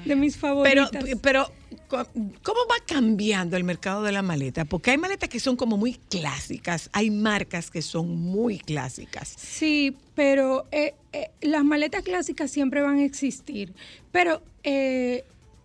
de 0.05 0.17
mis 0.17 0.35
Pero, 0.37 0.87
favoritas. 0.87 1.05
pero, 1.23 1.45
co- 1.47 1.55
¿cómo 1.89 2.61
va 2.71 2.77
cambiando 2.87 3.57
el 3.57 3.65
mercado 3.65 4.03
de 4.03 4.13
la 4.13 4.23
maleta? 4.23 4.65
Porque 4.65 4.91
hay 4.91 4.99
maletas 4.99 5.29
que 5.29 5.41
son 5.41 5.57
como 5.57 5.77
muy 5.77 5.95
clásicas, 5.95 6.91
hay 6.93 7.11
marcas 7.11 7.71
que 7.71 7.83
son 7.83 8.17
muy 8.17 8.59
clásicas. 8.59 9.35
Sí, 9.37 9.97
pero 10.15 10.67
eh, 10.73 10.95
eh, 11.13 11.31
las 11.41 11.65
maletas 11.65 12.03
clásicas 12.03 12.51
siempre 12.51 12.83
van 12.83 12.99
a 12.99 13.05
existir. 13.05 13.73
Pero 14.13 14.43
eh, 14.63 15.25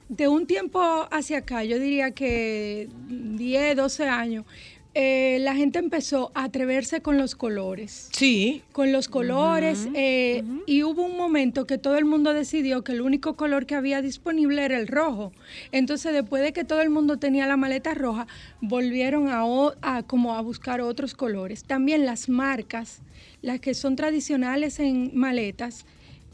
de 0.09 0.27
un 0.27 0.45
tiempo 0.45 0.81
hacia 1.09 1.39
acá, 1.39 1.63
yo 1.63 1.79
diría 1.79 2.11
que 2.11 2.89
10, 3.07 3.75
12 3.77 4.07
años, 4.07 4.45
eh, 4.93 5.37
la 5.39 5.55
gente 5.55 5.79
empezó 5.79 6.31
a 6.33 6.43
atreverse 6.43 7.01
con 7.01 7.17
los 7.17 7.35
colores. 7.35 8.09
Sí. 8.11 8.61
Con 8.73 8.91
los 8.91 9.07
colores, 9.07 9.87
eh, 9.93 10.43
y 10.65 10.83
hubo 10.83 11.03
un 11.03 11.15
momento 11.15 11.65
que 11.65 11.77
todo 11.77 11.97
el 11.97 12.03
mundo 12.03 12.33
decidió 12.33 12.83
que 12.83 12.91
el 12.91 13.01
único 13.01 13.35
color 13.35 13.65
que 13.65 13.75
había 13.75 14.01
disponible 14.01 14.65
era 14.65 14.77
el 14.77 14.87
rojo. 14.87 15.31
Entonces, 15.71 16.11
después 16.13 16.43
de 16.43 16.51
que 16.51 16.65
todo 16.65 16.81
el 16.81 16.89
mundo 16.89 17.17
tenía 17.17 17.47
la 17.47 17.55
maleta 17.55 17.93
roja, 17.93 18.27
volvieron 18.59 19.29
a, 19.29 20.03
como 20.03 20.35
a 20.35 20.41
buscar 20.41 20.81
otros 20.81 21.13
colores. 21.13 21.63
También 21.63 22.05
las 22.05 22.27
marcas, 22.27 23.01
las 23.41 23.61
que 23.61 23.73
son 23.73 23.95
tradicionales 23.95 24.79
en 24.79 25.11
maletas, 25.13 25.85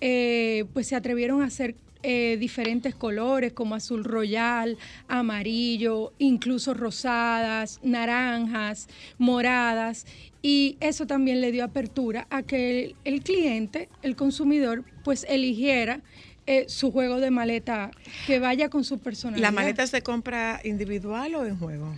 eh, 0.01 0.65
pues 0.73 0.87
se 0.87 0.95
atrevieron 0.95 1.43
a 1.43 1.45
hacer 1.45 1.75
eh, 2.03 2.37
diferentes 2.39 2.95
colores 2.95 3.53
como 3.53 3.75
azul 3.75 4.03
royal, 4.03 4.77
amarillo, 5.07 6.13
incluso 6.17 6.73
rosadas, 6.73 7.79
naranjas, 7.83 8.87
moradas. 9.17 10.05
Y 10.41 10.77
eso 10.79 11.07
también 11.07 11.41
le 11.41 11.51
dio 11.51 11.63
apertura 11.63 12.27
a 12.29 12.43
que 12.43 12.95
el, 13.03 13.23
cliente, 13.23 13.89
el 14.01 14.15
consumidor, 14.15 14.83
pues 15.03 15.25
eligiera 15.29 16.01
eh, 16.45 16.65
su 16.69 16.91
juego 16.91 17.19
de 17.19 17.31
maleta 17.31 17.91
que 18.25 18.39
vaya 18.39 18.69
con 18.69 18.83
su 18.83 18.99
personalidad. 18.99 19.41
¿La 19.41 19.51
maleta 19.51 19.85
se 19.87 20.01
compra 20.01 20.61
individual 20.63 21.35
o 21.35 21.45
en 21.45 21.57
juego? 21.57 21.93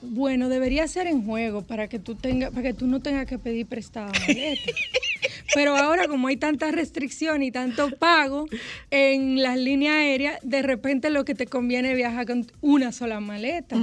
Bueno, 0.00 0.48
debería 0.48 0.86
ser 0.86 1.06
en 1.06 1.24
juego 1.24 1.62
para 1.62 1.88
que 1.88 1.98
tú 1.98 2.14
tenga, 2.14 2.50
para 2.50 2.62
que 2.62 2.74
tú 2.74 2.86
no 2.86 3.00
tengas 3.00 3.26
que 3.26 3.38
pedir 3.38 3.66
prestada 3.66 4.12
maleta. 4.20 4.72
Pero 5.54 5.76
ahora 5.76 6.06
como 6.08 6.28
hay 6.28 6.36
tanta 6.36 6.70
restricción 6.70 7.42
y 7.42 7.50
tanto 7.50 7.90
pago 7.96 8.46
en 8.90 9.42
las 9.42 9.58
líneas 9.58 9.94
aéreas, 9.96 10.38
de 10.42 10.62
repente 10.62 11.10
lo 11.10 11.24
que 11.24 11.34
te 11.34 11.46
conviene 11.46 11.90
es 11.90 11.96
viajar 11.96 12.26
con 12.26 12.46
una 12.60 12.92
sola 12.92 13.20
maleta, 13.20 13.76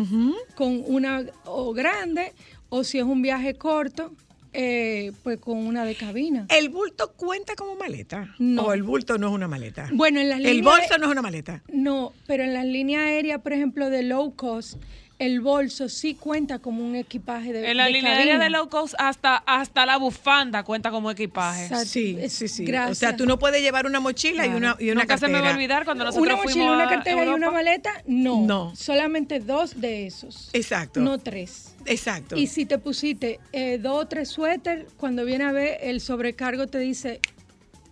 con 0.55 0.83
una 0.85 1.25
o 1.45 1.73
grande 1.73 2.33
o 2.69 2.83
si 2.83 2.99
es 2.99 3.03
un 3.03 3.21
viaje 3.21 3.55
corto, 3.55 4.13
eh, 4.53 5.11
pues 5.23 5.39
con 5.39 5.57
una 5.57 5.83
de 5.85 5.95
cabina. 5.95 6.45
¿El 6.49 6.69
bulto 6.69 7.11
cuenta 7.13 7.55
como 7.55 7.75
maleta? 7.75 8.33
No. 8.39 8.67
¿O 8.67 8.73
el 8.73 8.83
bulto 8.83 9.17
no 9.17 9.27
es 9.27 9.33
una 9.33 9.47
maleta? 9.47 9.89
Bueno, 9.91 10.21
en 10.21 10.29
las 10.29 10.39
El 10.39 10.57
líneas 10.57 10.77
bolso 10.77 10.97
no 10.97 11.05
es 11.07 11.11
una 11.11 11.21
maleta. 11.21 11.61
No, 11.73 12.13
pero 12.25 12.43
en 12.43 12.53
las 12.53 12.65
líneas 12.65 13.03
aéreas, 13.03 13.41
por 13.41 13.51
ejemplo, 13.53 13.89
de 13.89 14.03
low 14.03 14.33
cost, 14.35 14.81
el 15.17 15.39
bolso 15.39 15.87
sí 15.87 16.15
cuenta 16.15 16.59
como 16.59 16.83
un 16.85 16.95
equipaje 16.95 17.53
de 17.53 17.71
En 17.71 17.77
la 17.77 17.85
de 17.85 17.91
línea 17.91 18.17
cabina. 18.17 18.43
de 18.43 18.49
low 18.49 18.67
cost 18.69 18.95
hasta, 18.97 19.37
hasta 19.37 19.85
la 19.85 19.95
bufanda 19.97 20.63
cuenta 20.63 20.91
como 20.91 21.09
equipaje. 21.09 21.63
Exacto. 21.63 21.85
Sí, 21.85 22.17
sí, 22.29 22.47
sí. 22.49 22.65
O 22.73 22.95
sea, 22.95 23.15
tú 23.15 23.25
no 23.25 23.39
puedes 23.39 23.61
llevar 23.61 23.85
una 23.85 23.99
mochila 24.01 24.45
y 24.45 24.49
una, 24.49 24.75
y 24.79 24.89
una 24.91 25.01
Nunca 25.01 25.17
se 25.17 25.27
me 25.27 25.33
va 25.33 25.37
a 25.39 25.41
cartera. 25.41 25.55
olvidar 25.55 25.85
cuando 25.85 26.03
nosotros 26.03 26.27
una 26.33 26.37
fuimos 26.43 26.55
mochila, 26.67 26.73
una 26.73 26.89
cartera 26.89 27.25
y 27.25 27.29
una 27.29 27.51
maleta, 27.51 27.91
no. 28.07 28.41
No. 28.45 28.75
Solamente 28.75 29.39
dos 29.39 29.79
de 29.79 30.05
esos. 30.07 30.49
Exacto. 30.53 30.99
No 30.99 31.17
tres. 31.17 31.75
Exacto. 31.85 32.35
Y 32.35 32.47
si 32.47 32.65
te 32.65 32.77
pusiste 32.77 33.39
eh, 33.53 33.77
dos 33.77 34.03
o 34.03 34.07
tres 34.07 34.27
suéter, 34.29 34.87
cuando 34.97 35.23
viene 35.23 35.45
a 35.45 35.51
ver, 35.51 35.77
el 35.81 36.01
sobrecargo 36.01 36.67
te 36.67 36.79
dice, 36.79 37.21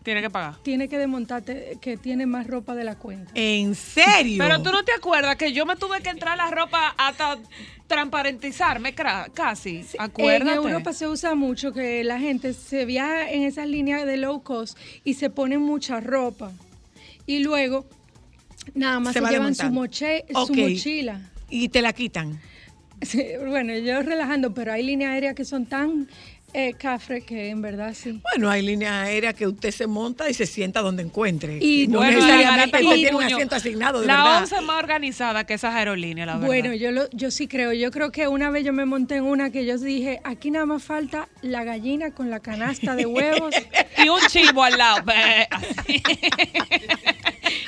Tiene 0.04 0.22
que 0.22 0.30
pagar. 0.30 0.56
tiene 0.64 0.90
que 0.90 0.98
desmontarte, 0.98 1.78
que 1.80 1.96
tiene 1.98 2.26
más 2.26 2.46
ropa 2.46 2.76
de 2.76 2.84
la 2.84 2.96
cuenta. 2.96 3.32
¿En 3.36 3.74
serio? 3.74 4.38
Pero 4.44 4.62
tú 4.62 4.72
no 4.72 4.84
te 4.84 4.92
acuerdas 4.92 5.38
que 5.38 5.54
yo 5.54 5.66
me 5.66 5.76
tuve 5.78 6.02
que 6.02 6.10
entrar 6.10 6.36
la 6.38 6.52
ropa 6.52 6.94
hasta 6.98 7.38
transparentizarme 7.88 8.94
casi. 8.94 9.86
Acuérdate. 9.98 10.52
En 10.52 10.58
Europa 10.58 10.94
se 10.94 11.08
usa 11.08 11.36
mucho 11.36 11.72
que 11.72 12.04
la 12.04 12.20
gente 12.20 12.54
se 12.54 12.86
viaja 12.86 13.32
en 13.32 13.44
esas 13.44 13.68
líneas 13.68 14.06
de 14.06 14.18
low 14.18 14.44
cost 14.44 14.78
y 15.04 15.14
se 15.14 15.30
pone 15.30 15.58
mucha 15.58 16.00
ropa. 16.00 16.52
Y 17.26 17.40
luego, 17.40 17.86
nada 18.74 19.00
más 19.00 19.14
Se 19.14 19.20
se, 19.20 19.24
va 19.24 19.32
llevan 19.32 19.56
su, 19.56 19.68
moche- 19.68 20.26
su 20.46 20.54
mochila. 20.54 21.22
Y 21.50 21.70
te 21.70 21.82
la 21.82 21.94
quitan. 21.94 22.40
Sí, 23.02 23.22
bueno, 23.48 23.78
yo 23.78 24.02
relajando, 24.02 24.54
pero 24.54 24.72
hay 24.74 24.84
líneas 24.84 25.12
aéreas 25.12 25.36
que 25.36 25.44
son 25.46 25.66
tan 25.66 26.08
eh, 26.54 26.74
cafres 26.78 27.24
que 27.26 27.50
en 27.50 27.62
verdad 27.62 27.94
sí. 27.94 28.20
Bueno, 28.32 28.50
hay 28.50 28.62
líneas 28.62 28.92
aéreas 28.94 29.34
que 29.34 29.48
usted 29.48 29.72
se 29.72 29.88
monta 29.88 30.30
y 30.30 30.34
se 30.34 30.46
sienta 30.46 30.82
donde 30.82 31.04
encuentre. 31.04 31.58
Y 31.62 31.88
no 31.88 31.98
Bueno, 32.00 32.16
necesariamente 32.18 32.82
y- 32.82 32.86
usted 32.86 32.98
y- 32.98 33.02
tiene 33.02 33.18
un 33.18 33.24
asiento 33.24 33.56
asignado, 33.56 34.02
de 34.02 34.08
la 34.08 34.16
verdad. 34.18 34.38
ONCE 34.42 34.56
es 34.58 34.62
más 34.62 34.78
organizada 34.80 35.46
que 35.46 35.54
esas 35.56 35.74
aerolíneas, 35.76 36.28
la 36.28 36.34
verdad. 36.34 36.48
Bueno, 36.48 36.74
yo, 36.74 36.92
lo, 36.92 37.10
yo 37.12 37.32
sí 37.32 37.48
creo. 37.48 37.74
Yo 37.74 37.92
creo 37.92 38.12
que 38.12 38.28
una 38.28 38.50
vez 38.52 38.64
yo 38.64 38.74
me 38.74 38.86
monté 38.86 39.16
en 39.16 39.24
una 39.24 39.50
que 39.52 39.66
yo 39.66 39.78
dije, 39.78 40.20
aquí 40.24 40.52
nada 40.52 40.66
más 40.66 40.84
falta 40.84 41.28
la 41.42 41.64
gallina 41.64 42.12
con 42.12 42.30
la 42.30 42.40
canasta 42.40 42.96
de 42.96 43.06
huevos. 43.06 43.54
y 44.04 44.10
un 44.10 44.20
chivo 44.30 44.64
al 44.64 44.78
lado. 44.78 45.04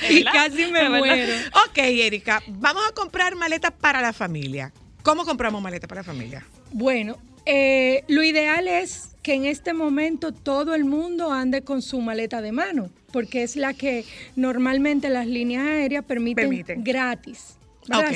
Y 0.09 0.23
casi 0.23 0.71
me 0.71 0.87
muero. 0.89 1.33
Ok, 1.67 1.77
Erika, 1.77 2.41
vamos 2.47 2.83
a 2.87 2.93
comprar 2.93 3.35
maletas 3.35 3.71
para 3.71 4.01
la 4.01 4.13
familia. 4.13 4.71
¿Cómo 5.03 5.25
compramos 5.25 5.61
maletas 5.61 5.87
para 5.87 6.01
la 6.01 6.05
familia? 6.05 6.45
Bueno, 6.71 7.17
eh, 7.45 8.03
lo 8.07 8.23
ideal 8.23 8.67
es 8.67 9.15
que 9.21 9.33
en 9.33 9.45
este 9.45 9.73
momento 9.73 10.31
todo 10.31 10.75
el 10.75 10.85
mundo 10.85 11.31
ande 11.31 11.61
con 11.61 11.81
su 11.81 11.99
maleta 12.01 12.41
de 12.41 12.51
mano, 12.51 12.89
porque 13.11 13.43
es 13.43 13.55
la 13.55 13.73
que 13.73 14.03
normalmente 14.35 15.09
las 15.09 15.27
líneas 15.27 15.65
aéreas 15.65 16.03
permiten, 16.05 16.43
Permiten. 16.49 16.83
gratis, 16.83 17.57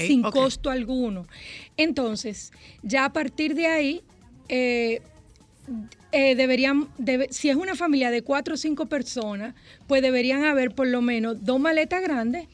sin 0.08 0.22
costo 0.24 0.70
alguno. 0.70 1.26
Entonces, 1.78 2.52
ya 2.84 3.06
a 3.06 3.14
partir 3.14 3.56
de 3.56 3.68
ahí, 3.68 4.02
eh, 4.50 5.02
eh, 6.12 6.34
deberían, 6.36 6.88
debe- 6.98 7.28
si 7.32 7.50
es 7.50 7.56
una 7.56 7.76
familia 7.76 8.10
de 8.10 8.24
cuatro 8.24 8.56
o 8.56 8.58
cinco 8.58 8.88
personas, 8.88 9.54
pues 9.88 10.02
deberían 10.02 10.44
haber 10.44 10.72
por 10.74 10.88
lo 10.88 11.02
menos 11.02 11.44
dos 11.46 11.60
maletas 11.60 12.02
grandes, 12.02 12.48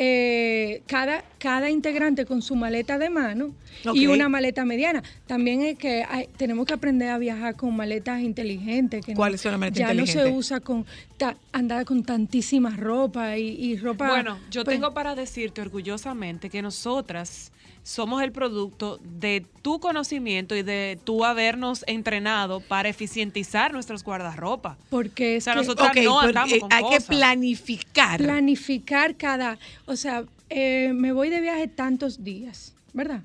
eh, 0.00 0.82
cada, 0.86 1.24
cada 1.38 1.70
integrante 1.70 2.24
con 2.24 2.40
su 2.40 2.54
maleta 2.54 2.98
de 2.98 3.10
mano 3.10 3.52
y 3.94 4.06
una 4.06 4.28
maleta 4.28 4.64
mediana. 4.64 5.02
También 5.26 5.62
es 5.62 5.76
que 5.76 6.04
hay- 6.08 6.28
tenemos 6.36 6.66
que 6.66 6.74
aprender 6.74 7.08
a 7.10 7.18
viajar 7.18 7.56
con 7.56 7.74
maletas 7.74 8.20
inteligentes. 8.20 9.04
Que 9.04 9.12
no- 9.12 9.16
¿Cuáles 9.16 9.40
son 9.40 9.50
las 9.52 9.58
maletas 9.60 9.78
ya 9.80 9.84
inteligentes? 9.92 10.22
no 10.24 10.30
se 10.30 10.36
usa 10.36 10.60
con 10.60 10.86
ta- 11.16 11.36
andar 11.52 11.84
con 11.84 12.04
tantísima 12.04 12.76
ropa 12.76 13.36
y, 13.38 13.48
y 13.48 13.76
ropa. 13.76 14.08
Bueno, 14.08 14.38
yo 14.52 14.62
pues, 14.64 14.76
tengo 14.76 14.94
para 14.94 15.16
decirte 15.16 15.60
orgullosamente 15.62 16.48
que 16.48 16.62
nosotras 16.62 17.50
somos 17.82 18.22
el 18.22 18.32
producto 18.32 18.98
de 19.02 19.44
tu 19.62 19.80
conocimiento 19.80 20.54
y 20.56 20.62
de 20.62 20.98
tu 21.04 21.24
habernos 21.24 21.84
entrenado 21.86 22.60
para 22.60 22.88
eficientizar 22.88 23.72
nuestros 23.72 24.04
guardarropa. 24.04 24.76
Porque 24.90 25.36
es 25.36 25.44
O 25.44 25.44
sea, 25.44 25.52
que- 25.54 25.58
nosotros- 25.60 25.90
no 26.04 26.20
andamos 26.20 26.58
con 26.58 26.72
hay 26.72 26.84
que 26.90 27.00
planificar. 27.00 28.18
planificar 28.20 29.16
cada, 29.16 29.58
o 29.86 29.96
sea, 29.96 30.24
eh, 30.50 30.92
me 30.94 31.12
voy 31.12 31.28
de 31.30 31.40
viaje 31.40 31.68
tantos 31.68 32.24
días, 32.24 32.74
¿verdad? 32.92 33.22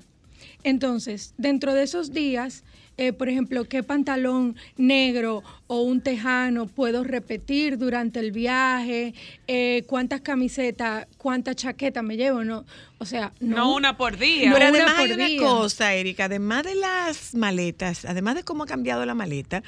Entonces, 0.62 1.34
dentro 1.36 1.74
de 1.74 1.82
esos 1.82 2.12
días, 2.12 2.64
eh, 2.96 3.12
por 3.12 3.28
ejemplo, 3.28 3.64
qué 3.64 3.82
pantalón 3.82 4.56
negro 4.76 5.42
o 5.66 5.80
un 5.82 6.00
tejano 6.00 6.66
puedo 6.66 7.04
repetir 7.04 7.78
durante 7.78 8.20
el 8.20 8.32
viaje, 8.32 9.14
Eh, 9.46 9.84
cuántas 9.86 10.20
camisetas, 10.22 11.06
cuántas 11.18 11.56
chaquetas 11.56 12.02
me 12.02 12.16
llevo, 12.16 12.44
no, 12.44 12.64
o 12.98 13.04
sea, 13.04 13.32
no, 13.40 13.56
No 13.56 13.74
una 13.74 13.96
por 13.98 14.16
día. 14.16 14.48
No, 14.48 14.56
Pero 14.56 14.68
una 14.70 14.78
además 14.78 14.94
por 14.94 15.06
hay 15.06 15.12
una 15.12 15.26
día. 15.26 15.40
cosa, 15.40 15.94
Erika, 15.94 16.24
además 16.24 16.62
de 16.64 16.74
las 16.76 17.34
maletas, 17.34 18.04
además 18.06 18.36
de 18.36 18.42
cómo 18.44 18.62
ha 18.64 18.66
cambiado 18.66 19.04
la 19.04 19.14
maleta, 19.14 19.62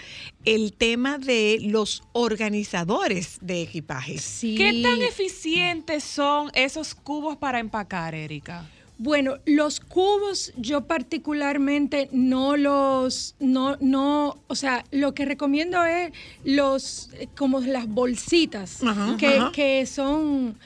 el 0.47 0.73
tema 0.73 1.19
de 1.19 1.59
los 1.61 2.03
organizadores 2.13 3.39
de 3.43 3.63
equipajes. 3.63 4.23
Sí. 4.23 4.55
¿Qué 4.57 4.81
tan 4.83 5.03
eficientes 5.03 6.05
son 6.05 6.51
esos 6.55 6.95
cubos 6.95 7.37
para 7.37 7.59
empacar, 7.59 8.15
Erika? 8.15 8.65
Bueno, 8.99 9.37
los 9.45 9.81
cubos 9.81 10.53
yo 10.57 10.87
particularmente 10.87 12.09
no 12.13 12.57
los, 12.57 13.35
no, 13.41 13.77
no, 13.81 14.39
o 14.47 14.55
sea, 14.55 14.85
lo 14.91 15.13
que 15.13 15.27
recomiendo 15.27 15.85
es 15.85 16.13
los, 16.45 17.11
como 17.37 17.61
las 17.61 17.87
bolsitas, 17.89 18.83
Ajá, 18.83 19.17
que, 19.19 19.27
ajá. 19.27 19.53
que 19.53 19.85
son, 19.85 20.57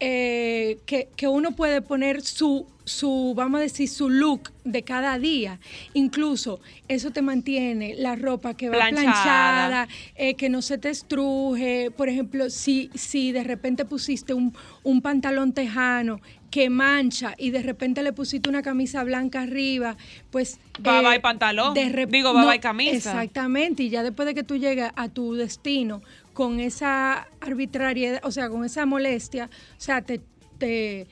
eh, 0.00 0.78
que, 0.84 1.08
que 1.16 1.28
uno 1.28 1.52
puede 1.52 1.80
poner 1.80 2.20
su, 2.22 2.66
su, 2.84 3.32
vamos 3.36 3.58
a 3.58 3.62
decir, 3.62 3.88
su 3.88 4.08
look 4.10 4.50
de 4.64 4.82
cada 4.82 5.18
día. 5.18 5.58
Incluso 5.94 6.60
eso 6.88 7.10
te 7.10 7.20
mantiene 7.22 7.94
la 7.96 8.16
ropa 8.16 8.54
que 8.54 8.68
va 8.68 8.76
Planchada. 8.76 9.02
planchada, 9.12 9.88
eh, 10.16 10.34
que 10.34 10.48
no 10.48 10.62
se 10.62 10.78
te 10.78 10.88
estruje. 10.90 11.90
Por 11.90 12.08
ejemplo, 12.08 12.48
si, 12.50 12.90
si 12.94 13.32
de 13.32 13.44
repente 13.44 13.84
pusiste 13.84 14.32
un, 14.34 14.54
un 14.84 15.02
pantalón 15.02 15.52
tejano 15.52 16.20
que 16.50 16.70
mancha 16.70 17.34
y 17.38 17.50
de 17.50 17.62
repente 17.62 18.02
le 18.02 18.12
pusiste 18.12 18.48
una 18.48 18.62
camisa 18.62 19.04
blanca 19.04 19.42
arriba, 19.42 19.96
pues... 20.30 20.58
Bye 20.80 21.02
bye 21.02 21.20
pantalón. 21.20 21.74
rep- 21.74 22.08
Digo, 22.10 22.32
bye 22.32 22.46
bye 22.46 22.60
camisa. 22.60 22.96
Exactamente, 22.96 23.82
y 23.82 23.90
ya 23.90 24.02
después 24.02 24.26
de 24.26 24.34
que 24.34 24.42
tú 24.44 24.56
llegues 24.56 24.90
a 24.96 25.08
tu 25.08 25.34
destino 25.34 26.02
con 26.32 26.60
esa 26.60 27.26
arbitrariedad, 27.40 28.20
o 28.24 28.30
sea, 28.30 28.48
con 28.48 28.64
esa 28.64 28.86
molestia, 28.86 29.50
o 29.52 29.80
sea, 29.80 30.02
te, 30.02 30.20
te, 30.58 31.06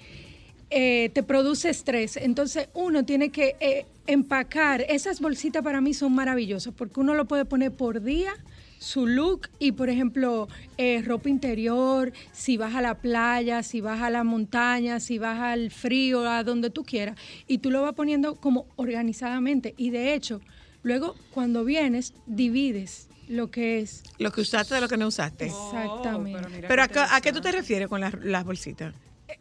eh, 0.71 1.11
te 1.13 1.23
produce 1.23 1.69
estrés. 1.71 2.17
Entonces 2.17 2.69
uno 2.75 3.05
tiene 3.05 3.31
que 3.31 3.57
eh, 3.61 3.87
empacar. 4.07 4.85
Esas 4.89 5.21
bolsitas 5.21 5.63
para 5.63 5.81
mí 5.81 5.95
son 5.95 6.15
maravillosas 6.15 6.73
porque 6.77 7.01
uno 7.01 7.15
lo 7.15 7.25
puede 7.27 7.45
poner 7.45 7.73
por 7.73 8.03
día 8.03 8.33
su 8.79 9.07
look 9.07 9.49
y 9.59 9.73
por 9.73 9.89
ejemplo 9.89 10.49
eh, 10.77 11.03
ropa 11.03 11.29
interior, 11.29 12.13
si 12.33 12.57
vas 12.57 12.75
a 12.75 12.81
la 12.83 12.95
playa, 12.99 13.63
si 13.63 13.81
vas 13.81 14.03
a 14.03 14.11
la 14.11 14.25
montaña, 14.25 15.01
si 15.01 15.19
vas 15.19 15.39
al 15.41 15.71
frío, 15.71 16.29
a 16.29 16.45
donde 16.45 16.71
tú 16.71 16.85
quieras, 16.85 17.17
y 17.47 17.59
tú 17.59 17.71
lo 17.71 17.83
vas 17.83 17.95
poniendo 17.95 18.37
como 18.37 18.67
organizadamente. 18.77 19.75
Y 19.77 19.91
de 19.91 20.15
hecho, 20.15 20.41
luego 20.83 21.15
cuando 21.31 21.65
vienes, 21.65 22.15
divides 22.27 23.09
lo 23.29 23.51
que 23.51 23.81
es 23.81 24.03
Lo 24.19 24.31
que 24.31 24.41
usaste 24.41 24.75
de 24.77 24.81
lo 24.81 24.89
que 24.89 24.97
no 24.97 25.09
usaste. 25.09 25.47
exactamente. 25.47 26.39
Oh, 26.39 26.51
mira 26.51 26.69
Pero 26.69 26.83
¿a, 26.83 26.89
qué 26.89 27.01
a 27.01 27.21
qué 27.21 27.33
tú 27.33 27.41
te 27.41 27.53
refieres 27.53 27.89
con 27.89 28.01
las, 28.01 28.15
las 28.25 28.45
bolsitas? 28.45 28.95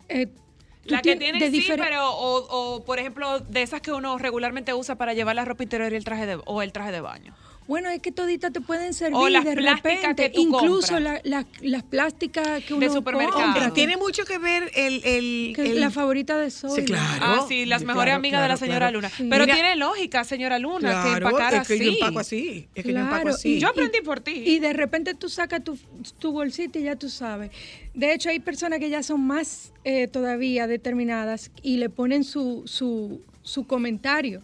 Eh, 0.10 0.28
tú 0.28 0.94
La 0.94 1.02
que 1.02 1.14
tien- 1.16 1.20
tienen 1.20 1.40
de 1.40 1.52
sí, 1.52 1.68
pero 1.78 2.10
o, 2.12 2.76
o, 2.76 2.86
por 2.86 3.00
ejemplo 3.00 3.40
de 3.40 3.62
esas 3.62 3.82
que 3.82 3.92
uno 3.92 4.18
regularmente 4.18 4.74
usa 4.74 4.96
para 4.96 5.14
llevar 5.14 5.36
la 5.36 5.46
ropa 5.46 5.64
interior 5.64 5.92
y 5.94 5.96
el 5.96 6.04
traje 6.04 6.26
de 6.26 6.40
o 6.46 6.62
el 6.62 6.72
traje 6.72 6.92
de 6.92 7.02
baño. 7.02 7.36
Bueno, 7.68 7.90
es 7.90 8.00
que 8.00 8.12
toditas 8.12 8.54
te 8.54 8.62
pueden 8.62 8.94
servir 8.94 9.16
O 9.18 9.28
las 9.28 9.44
de 9.44 9.56
repente, 9.56 10.16
que 10.16 10.30
tú 10.30 10.42
incluso 10.42 11.00
la- 11.00 11.20
la- 11.24 11.48
las 11.62 11.82
plásticas 11.84 12.64
que 12.64 12.76
De 12.76 12.86
uno 12.86 12.94
supermercado. 12.94 13.42
compra, 13.42 13.54
Claro. 13.62 13.74
Tiene 13.74 13.98
mucho 13.98 14.24
que 14.26 14.38
ver 14.38 14.70
el... 14.76 15.02
el, 15.04 15.54
que 15.56 15.72
el- 15.72 15.80
la 15.80 15.90
favorita 15.90 16.38
de 16.38 16.52
Zoila. 16.52 16.76
Sí, 16.76 16.84
claro. 16.86 17.26
Ah, 17.26 17.46
sí, 17.48 17.66
las 17.66 17.82
Sí, 17.82 17.88
mejores 17.88 18.06
claro, 18.12 18.18
amigas 18.20 18.42
de 18.42 18.48
la 18.50 18.54
claro, 18.56 18.60
señora 18.60 18.78
claro. 18.90 18.98
Luna. 18.98 19.10
Sí. 19.10 19.28
Pero 19.30 19.44
Mira- 19.46 19.56
tiene 19.56 19.76
lógica, 19.78 20.24
señora 20.24 20.60
Luna, 20.60 20.78
que 21.04 21.10
Claro, 21.10 21.28
empacar 21.28 21.54
es 21.56 21.68
que 21.68 21.74
así. 21.74 21.86
yo 21.86 21.92
empaco 21.94 22.20
así. 22.20 22.68
Es 22.76 22.84
que 22.86 22.94
yo 22.94 23.00
empaco 23.00 23.22
Claro, 23.24 23.36
así. 23.36 23.60
Yo 23.60 23.68
aprendí 23.70 24.02
por 24.02 24.20
ti. 24.20 24.32
Y 24.46 24.60
de 24.60 24.74
repente 24.74 25.16
tú 25.16 25.28
sacas 25.30 25.64
tu, 25.64 25.76
tu 26.20 26.32
bolsita 26.34 26.78
y 26.78 26.84
ya 26.84 26.96
tú 26.96 27.10
sabes. 27.10 27.50
De 27.96 28.14
hecho, 28.14 28.30
hay 28.30 28.40
personas 28.40 28.78
que 28.80 28.90
ya 28.92 29.02
son 29.02 29.26
más 29.26 29.74
eh, 29.84 30.08
todavía 30.08 30.68
determinadas 30.68 31.50
y 31.64 31.78
le 31.78 31.90
ponen 31.90 32.24
su, 32.24 32.62
su, 32.66 33.22
su 33.42 33.66
comentario 33.66 34.44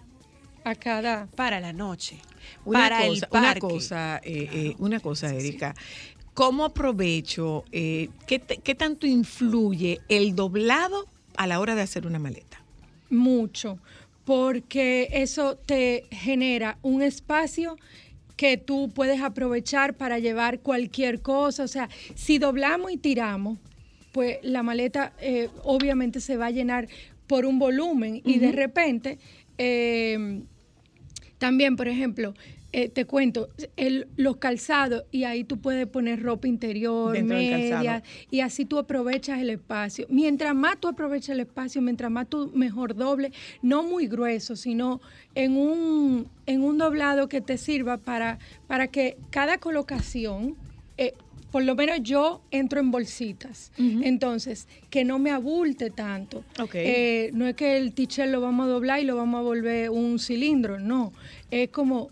a 0.63 0.75
cada... 0.75 1.27
para 1.35 1.59
la 1.59 1.73
noche. 1.73 2.17
Una 2.65 2.79
para 2.79 3.07
cosa, 3.07 3.25
el 3.25 3.37
una 3.37 3.41
parque. 3.47 3.59
cosa, 3.59 4.17
eh, 4.23 4.49
eh, 4.51 4.75
una 4.79 4.99
cosa, 4.99 5.33
Erika. 5.33 5.73
¿Cómo 6.33 6.63
aprovecho, 6.65 7.65
eh, 7.71 8.09
qué, 8.27 8.39
te- 8.39 8.57
qué 8.57 8.73
tanto 8.75 9.05
influye 9.05 9.99
el 10.07 10.35
doblado 10.35 11.05
a 11.35 11.45
la 11.47 11.59
hora 11.59 11.75
de 11.75 11.81
hacer 11.81 12.05
una 12.07 12.19
maleta? 12.19 12.59
mucho, 13.09 13.77
porque 14.23 15.09
eso 15.11 15.57
te 15.57 16.05
genera 16.11 16.77
un 16.81 17.01
espacio 17.01 17.75
que 18.37 18.55
tú 18.55 18.89
puedes 18.95 19.21
aprovechar 19.21 19.95
para 19.95 20.17
llevar 20.19 20.59
cualquier 20.61 21.21
cosa. 21.21 21.63
O 21.65 21.67
sea, 21.67 21.89
si 22.15 22.37
doblamos 22.39 22.89
y 22.93 22.97
tiramos, 22.97 23.59
pues 24.13 24.37
la 24.43 24.63
maleta 24.63 25.11
eh, 25.19 25.49
obviamente 25.63 26.21
se 26.21 26.37
va 26.37 26.45
a 26.45 26.51
llenar 26.51 26.87
por 27.27 27.45
un 27.45 27.59
volumen 27.59 28.21
y 28.23 28.39
de 28.39 28.53
repente 28.53 29.19
eh, 29.57 30.41
también, 31.41 31.75
por 31.75 31.87
ejemplo, 31.87 32.35
eh, 32.71 32.87
te 32.87 33.05
cuento, 33.05 33.49
el- 33.75 34.07
los 34.15 34.37
calzados 34.37 35.05
y 35.11 35.23
ahí 35.23 35.43
tú 35.43 35.57
puedes 35.59 35.87
poner 35.87 36.21
ropa 36.21 36.47
interior, 36.47 37.13
media, 37.81 38.03
y 38.29 38.41
así 38.41 38.63
tú 38.65 38.77
aprovechas 38.77 39.39
el 39.41 39.49
espacio. 39.49 40.05
Mientras 40.07 40.53
más 40.53 40.79
tú 40.79 40.87
aprovechas 40.87 41.29
el 41.29 41.39
espacio, 41.39 41.81
mientras 41.81 42.11
más 42.11 42.29
tú 42.29 42.51
mejor 42.53 42.95
doble, 42.95 43.31
no 43.63 43.81
muy 43.81 44.05
grueso, 44.07 44.55
sino 44.55 45.01
en 45.33 45.57
un, 45.57 46.27
en 46.45 46.61
un 46.63 46.77
doblado 46.77 47.27
que 47.27 47.41
te 47.41 47.57
sirva 47.57 47.97
para, 47.97 48.37
para 48.67 48.85
que 48.87 49.17
cada 49.31 49.57
colocación, 49.57 50.55
eh, 50.97 51.13
por 51.51 51.63
lo 51.63 51.75
menos 51.75 51.99
yo 52.01 52.41
entro 52.49 52.79
en 52.79 52.91
bolsitas. 52.91 53.71
Entonces, 53.77 54.67
que 54.89 55.03
no 55.03 55.19
me 55.19 55.31
abulte 55.31 55.89
tanto. 55.89 56.43
Eh, 56.73 57.29
no 57.33 57.45
es 57.47 57.55
que 57.55 57.77
el 57.77 57.93
t-shirt 57.93 58.29
lo 58.29 58.41
vamos 58.41 58.67
a 58.67 58.69
doblar 58.69 59.01
y 59.01 59.03
lo 59.03 59.15
vamos 59.17 59.39
a 59.39 59.43
volver 59.43 59.89
un 59.89 60.17
cilindro, 60.17 60.79
no. 60.79 61.11
Es 61.51 61.69
como 61.69 62.09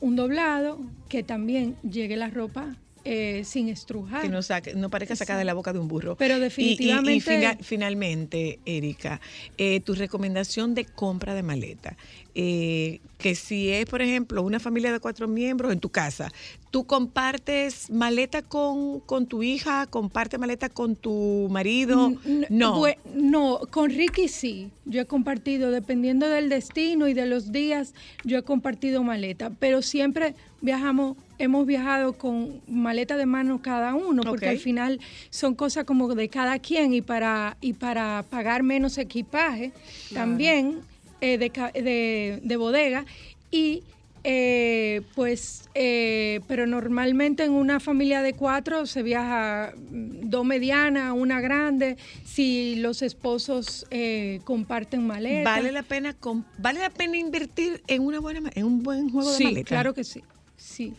un 0.00 0.16
doblado 0.16 0.80
que 1.08 1.22
también 1.22 1.76
llegue 1.88 2.16
la 2.16 2.28
ropa 2.28 2.76
eh, 3.04 3.42
sin 3.44 3.68
estrujar. 3.68 4.22
Que 4.22 4.28
no, 4.28 4.42
saque, 4.42 4.74
no 4.74 4.88
parezca 4.90 5.16
sacada 5.16 5.38
de 5.38 5.44
la 5.44 5.54
boca 5.54 5.72
de 5.72 5.78
un 5.78 5.88
burro. 5.88 6.16
Pero 6.16 6.34
Y- 6.34 6.38
y- 6.38 6.40
Y, 6.40 6.42
definitivamente- 6.44 7.36
fina- 7.36 7.58
finalmente, 7.60 8.58
Erika, 8.64 9.20
eh, 9.58 9.80
tu 9.80 9.94
recomendación 9.94 10.74
de 10.74 10.84
compra 10.84 11.34
de 11.34 11.42
maleta. 11.42 11.96
eh, 12.34 13.00
que 13.18 13.34
si 13.34 13.68
es, 13.68 13.84
por 13.84 14.00
ejemplo, 14.00 14.42
una 14.42 14.58
familia 14.58 14.90
de 14.90 15.00
cuatro 15.00 15.28
miembros 15.28 15.70
en 15.70 15.80
tu 15.80 15.90
casa, 15.90 16.32
tú 16.70 16.84
compartes 16.84 17.90
maleta 17.90 18.40
con, 18.40 19.00
con 19.00 19.26
tu 19.26 19.42
hija, 19.42 19.86
compartes 19.86 20.40
maleta 20.40 20.70
con 20.70 20.96
tu 20.96 21.48
marido. 21.50 22.14
No. 22.48 22.82
no, 23.14 23.60
con 23.70 23.90
Ricky 23.90 24.28
sí. 24.28 24.70
Yo 24.86 25.02
he 25.02 25.04
compartido, 25.04 25.70
dependiendo 25.70 26.26
del 26.26 26.48
destino 26.48 27.06
y 27.06 27.12
de 27.12 27.26
los 27.26 27.52
días, 27.52 27.92
yo 28.24 28.38
he 28.38 28.42
compartido 28.42 29.02
maleta. 29.02 29.50
Pero 29.60 29.82
siempre 29.82 30.34
viajamos, 30.62 31.18
hemos 31.44 31.66
viajado 31.66 32.12
con 32.14 32.60
maleta 32.68 33.16
de 33.16 33.26
mano 33.26 33.60
cada 33.62 33.94
uno, 33.94 34.22
porque 34.22 34.48
al 34.48 34.58
final 34.58 35.00
son 35.30 35.54
cosas 35.54 35.84
como 35.84 36.14
de 36.14 36.28
cada 36.28 36.58
quien 36.58 36.94
y 36.94 37.02
para, 37.02 37.56
y 37.60 37.72
para 37.74 38.24
pagar 38.30 38.62
menos 38.62 38.98
equipaje 38.98 39.72
también 40.14 40.80
eh, 41.20 41.38
de, 41.38 41.50
de- 41.82 42.40
de 42.42 42.56
bodega. 42.56 43.04
Y 43.50 43.82
eh, 44.24 45.02
pues, 45.16 45.68
eh, 45.74 46.40
pero 46.46 46.66
normalmente 46.68 47.42
en 47.42 47.50
una 47.52 47.80
familia 47.80 48.22
de 48.22 48.34
cuatro 48.34 48.86
se 48.86 49.02
viaja 49.02 49.72
mm, 49.76 50.30
dos 50.30 50.44
medianas, 50.44 51.12
una 51.12 51.40
grande, 51.40 51.96
si 52.24 52.76
los 52.76 53.02
esposos 53.02 53.84
eh, 53.90 54.40
comparten 54.44 55.04
maleta. 55.06 55.56
Vale 55.56 55.72
la 55.72 55.82
pena 55.82 56.14
vale 56.58 56.78
la 56.80 56.90
pena 56.90 57.16
invertir 57.18 57.82
en 57.88 58.02
una 58.02 58.20
buena 58.20 58.48
en 58.54 58.64
un 58.64 58.82
buen 58.84 59.10
juego 59.10 59.30
de 59.32 59.36
Sí, 59.38 59.44
maleta. 59.44 59.64
claro 59.64 59.92
que 59.92 60.04
sí. 60.04 60.22
Sí. 60.56 60.94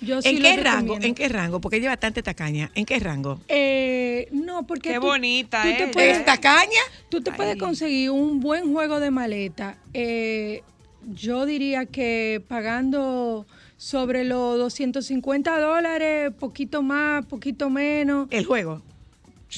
Yo 0.00 0.20
sí 0.22 0.28
¿En 0.28 0.42
qué 0.42 0.56
rango? 0.56 0.80
recomiendo. 0.94 1.06
¿En 1.06 1.14
qué 1.14 1.28
rango? 1.28 1.60
Porque 1.60 1.76
ella 1.78 1.86
es 1.86 1.92
bastante 1.92 2.22
tacaña. 2.22 2.70
¿En 2.74 2.84
qué 2.84 2.98
rango? 2.98 3.40
Eh, 3.48 4.28
no, 4.32 4.66
porque 4.66 4.90
Qué 4.90 4.94
tú- 4.96 5.02
bonita 5.06 5.62
tú 5.62 5.68
te 5.68 5.82
ella. 5.84 5.90
puedes- 5.92 6.18
¿Es 6.18 6.24
tacaña? 6.24 6.80
Tú 7.08 7.20
te 7.22 7.32
puedes 7.32 7.56
conseguir 7.56 8.10
un 8.10 8.40
buen 8.40 8.72
juego 8.72 9.00
de 9.00 9.10
maleta. 9.10 9.78
eh, 9.94 10.62
yo 11.14 11.46
diría 11.46 11.86
que 11.86 12.42
pagando 12.48 13.46
sobre 13.76 14.24
los 14.24 14.58
250 14.58 15.58
dólares, 15.60 16.32
poquito 16.38 16.82
más, 16.82 17.24
poquito 17.26 17.70
menos. 17.70 18.26
El 18.30 18.44
juego. 18.44 18.82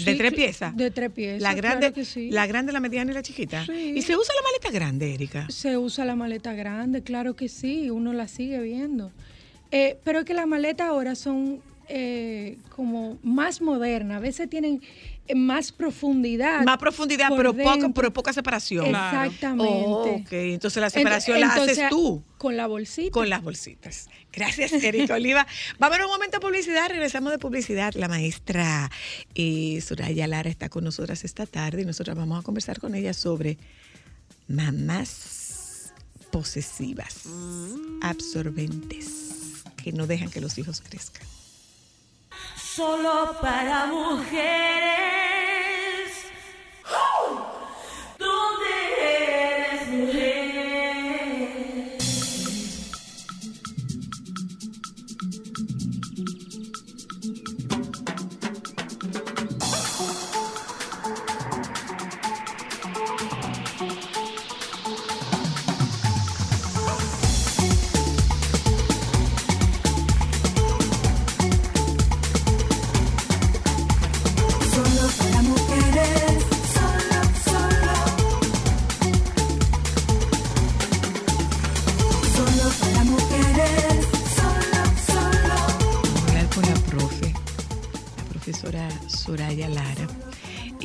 ¿De 0.04 0.12
Sí, 0.12 0.14
tres 0.18 0.34
piezas? 0.34 0.76
De 0.76 0.90
tres 0.90 1.10
piezas. 1.10 1.40
La 1.40 1.54
grande, 1.54 1.78
claro 1.86 1.94
que 1.94 2.04
sí. 2.04 2.30
la 2.30 2.46
grande, 2.46 2.72
la 2.72 2.80
mediana 2.80 3.10
y 3.10 3.14
la 3.14 3.22
chiquita. 3.22 3.64
Sí. 3.64 3.94
Y 3.96 4.02
se 4.02 4.14
usa 4.16 4.34
la 4.34 4.42
maleta 4.42 4.70
grande, 4.70 5.14
Erika. 5.14 5.46
Se 5.48 5.78
usa 5.78 6.04
la 6.04 6.14
maleta 6.14 6.52
grande, 6.52 7.02
claro 7.02 7.34
que 7.34 7.48
sí, 7.48 7.88
uno 7.88 8.12
la 8.12 8.28
sigue 8.28 8.60
viendo. 8.60 9.10
Eh, 9.70 9.98
pero 10.04 10.20
es 10.20 10.24
que 10.24 10.34
las 10.34 10.46
maletas 10.46 10.88
ahora 10.88 11.14
son 11.14 11.60
eh, 11.88 12.58
como 12.74 13.18
más 13.22 13.60
modernas, 13.60 14.16
a 14.18 14.20
veces 14.20 14.48
tienen 14.50 14.82
eh, 15.26 15.34
más 15.34 15.72
profundidad. 15.72 16.62
Más 16.64 16.78
profundidad, 16.78 17.28
pero 17.36 17.52
poca, 17.54 17.72
dentro. 17.72 17.92
pero 17.94 18.12
poca 18.12 18.32
separación. 18.32 18.86
Exactamente. 18.86 19.84
Oh, 19.86 20.02
ok, 20.20 20.32
entonces 20.32 20.80
la 20.80 20.88
Ent- 20.88 20.92
separación 20.92 21.40
la 21.40 21.46
entonces, 21.48 21.78
haces 21.78 21.90
tú. 21.90 22.22
Con 22.38 22.56
la 22.56 22.66
bolsita. 22.66 23.10
Con 23.10 23.28
las 23.28 23.42
bolsitas. 23.42 24.08
Gracias, 24.32 24.72
Erika 24.72 25.14
Oliva. 25.14 25.46
Vamos 25.78 25.94
a 25.94 25.98
ver 25.98 26.06
un 26.06 26.12
momento 26.12 26.36
de 26.36 26.40
publicidad. 26.40 26.88
Regresamos 26.88 27.32
de 27.32 27.38
publicidad. 27.38 27.94
La 27.94 28.08
maestra 28.08 28.90
eh, 29.34 29.80
Soraya 29.80 30.26
Lara 30.26 30.48
está 30.48 30.68
con 30.68 30.84
nosotras 30.84 31.24
esta 31.24 31.46
tarde 31.46 31.82
y 31.82 31.84
nosotras 31.84 32.16
vamos 32.16 32.38
a 32.38 32.42
conversar 32.42 32.80
con 32.80 32.94
ella 32.94 33.12
sobre 33.12 33.58
mamás 34.46 35.92
posesivas, 36.30 37.22
absorbentes, 38.02 39.37
que 39.82 39.92
no 39.92 40.06
dejan 40.06 40.30
que 40.30 40.40
los 40.40 40.58
hijos 40.58 40.80
crezcan. 40.80 41.26
Solo 42.56 43.36
para 43.40 43.86
mujeres. 43.86 44.38
¿Dónde 46.84 47.57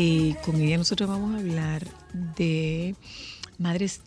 Eh, 0.06 0.36
con 0.44 0.60
ella 0.60 0.78
nosotros 0.78 1.08
vamos 1.08 1.34
a 1.34 1.40
hablar 1.40 1.88
de 2.36 2.94
madres 3.58 4.02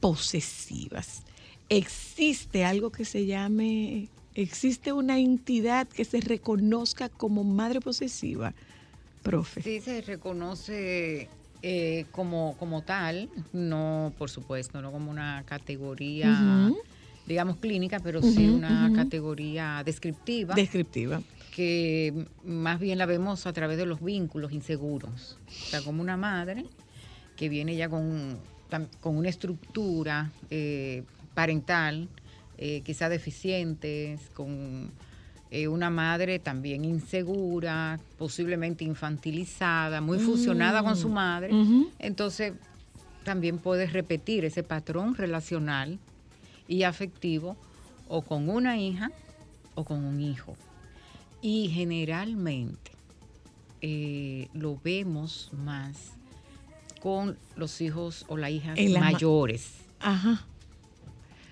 posesivas. 0.00 1.22
¿Existe 1.68 2.64
algo 2.64 2.90
que 2.90 3.04
se 3.04 3.26
llame, 3.26 4.08
existe 4.34 4.94
una 4.94 5.18
entidad 5.18 5.86
que 5.86 6.06
se 6.06 6.22
reconozca 6.22 7.10
como 7.10 7.44
madre 7.44 7.82
posesiva? 7.82 8.54
Profe. 9.22 9.60
Sí, 9.60 9.82
se 9.82 10.00
reconoce 10.00 11.28
eh, 11.60 12.06
como, 12.10 12.56
como 12.58 12.82
tal, 12.82 13.28
no, 13.52 14.14
por 14.16 14.30
supuesto, 14.30 14.80
no 14.80 14.92
como 14.92 15.10
una 15.10 15.44
categoría, 15.44 16.70
digamos, 17.26 17.58
clínica, 17.58 18.00
pero 18.00 18.22
sí 18.22 18.48
una 18.48 18.90
categoría 18.94 19.82
descriptiva. 19.84 20.54
Descriptiva. 20.54 21.20
Que 21.54 22.26
más 22.44 22.80
bien 22.80 22.98
la 22.98 23.06
vemos 23.06 23.46
a 23.46 23.52
través 23.52 23.78
de 23.78 23.86
los 23.86 24.02
vínculos 24.02 24.50
inseguros. 24.50 25.38
O 25.46 25.70
sea, 25.70 25.82
como 25.82 26.02
una 26.02 26.16
madre 26.16 26.64
que 27.36 27.48
viene 27.48 27.76
ya 27.76 27.88
con, 27.88 28.38
con 29.00 29.16
una 29.16 29.28
estructura 29.28 30.32
eh, 30.50 31.04
parental, 31.32 32.08
eh, 32.58 32.82
quizá 32.84 33.08
deficientes, 33.08 34.20
con 34.34 34.90
eh, 35.52 35.68
una 35.68 35.90
madre 35.90 36.40
también 36.40 36.84
insegura, 36.84 38.00
posiblemente 38.18 38.82
infantilizada, 38.82 40.00
muy 40.00 40.18
fusionada 40.18 40.82
con 40.82 40.96
su 40.96 41.08
madre. 41.08 41.52
Entonces, 42.00 42.54
también 43.22 43.58
puedes 43.58 43.92
repetir 43.92 44.44
ese 44.44 44.64
patrón 44.64 45.14
relacional 45.14 46.00
y 46.66 46.82
afectivo 46.82 47.56
o 48.08 48.22
con 48.22 48.48
una 48.48 48.76
hija 48.76 49.12
o 49.76 49.84
con 49.84 50.04
un 50.04 50.20
hijo. 50.20 50.56
Y 51.46 51.68
generalmente 51.68 52.90
eh, 53.82 54.48
lo 54.54 54.80
vemos 54.82 55.50
más 55.52 56.12
con 57.02 57.36
los 57.54 57.82
hijos 57.82 58.24
o 58.28 58.38
las 58.38 58.50
hijas 58.50 58.78
ma- 58.94 59.00
mayores. 59.00 59.72
Ajá. 60.00 60.46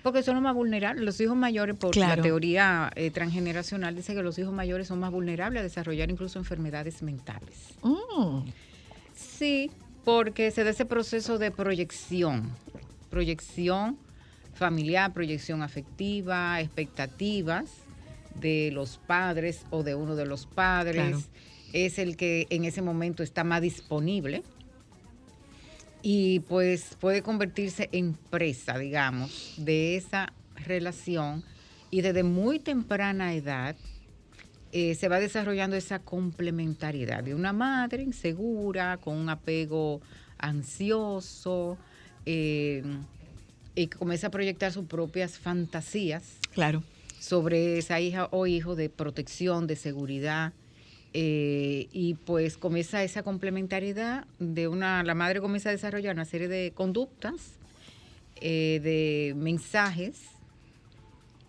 Porque 0.01 0.23
son 0.23 0.33
los 0.33 0.43
más 0.43 0.55
vulnerables. 0.55 1.05
Los 1.05 1.21
hijos 1.21 1.35
mayores, 1.37 1.75
por 1.77 1.91
Claro. 1.91 2.15
la 2.15 2.23
teoría 2.23 2.91
eh, 2.95 3.11
transgeneracional, 3.11 3.95
dice 3.95 4.15
que 4.15 4.23
los 4.23 4.39
hijos 4.39 4.51
mayores 4.51 4.87
son 4.87 4.99
más 4.99 5.11
vulnerables 5.11 5.59
a 5.59 5.63
desarrollar 5.63 6.09
incluso 6.09 6.39
enfermedades 6.39 7.03
mentales. 7.03 7.75
Mm. 7.83 8.49
Sí, 9.15 9.69
porque 10.03 10.49
se 10.49 10.63
da 10.63 10.71
ese 10.71 10.85
proceso 10.85 11.37
de 11.37 11.51
proyección, 11.51 12.49
proyección 13.11 13.95
familiar, 14.55 15.13
proyección 15.13 15.61
afectiva, 15.61 16.59
expectativas 16.61 17.69
de 18.35 18.71
los 18.71 18.97
padres 18.97 19.65
o 19.69 19.83
de 19.83 19.95
uno 19.95 20.15
de 20.15 20.25
los 20.25 20.45
padres. 20.45 20.95
Claro. 20.95 21.21
Es 21.73 21.97
el 21.97 22.17
que 22.17 22.47
en 22.49 22.65
ese 22.65 22.81
momento 22.81 23.23
está 23.23 23.43
más 23.43 23.61
disponible 23.61 24.43
y 26.01 26.41
pues 26.41 26.95
puede 26.99 27.21
convertirse 27.21 27.89
en 27.91 28.13
presa, 28.13 28.77
digamos, 28.77 29.55
de 29.57 29.95
esa 29.95 30.33
relación 30.55 31.43
y 31.89 32.01
desde 32.01 32.23
muy 32.23 32.59
temprana 32.59 33.33
edad 33.33 33.75
eh, 34.71 34.95
se 34.95 35.07
va 35.07 35.19
desarrollando 35.19 35.75
esa 35.75 35.99
complementariedad 35.99 37.23
de 37.23 37.35
una 37.35 37.53
madre 37.53 38.03
insegura, 38.03 38.97
con 38.97 39.15
un 39.15 39.29
apego 39.29 40.01
ansioso, 40.39 41.77
eh, 42.25 42.83
y 43.75 43.87
comienza 43.87 44.27
a 44.27 44.31
proyectar 44.31 44.71
sus 44.71 44.85
propias 44.85 45.37
fantasías 45.37 46.37
Claro. 46.53 46.83
Sobre 47.23 47.77
esa 47.77 48.01
hija 48.01 48.27
o 48.31 48.47
hijo 48.47 48.75
de 48.75 48.89
protección, 48.89 49.65
de 49.65 49.77
seguridad. 49.77 50.51
eh, 51.15 51.87
y 51.91 52.15
pues 52.15 52.57
comienza 52.57 53.03
esa 53.03 53.21
complementariedad 53.21 54.25
de 54.39 54.67
una, 54.67 55.03
la 55.03 55.13
madre 55.13 55.39
comienza 55.41 55.69
a 55.69 55.71
desarrollar 55.71 56.15
una 56.15 56.25
serie 56.25 56.47
de 56.47 56.71
conductas, 56.73 57.35
eh, 58.41 58.79
de 58.83 59.35
mensajes 59.37 60.21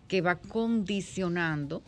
que 0.06 0.20
va 0.20 0.36
condicionando 0.36 1.82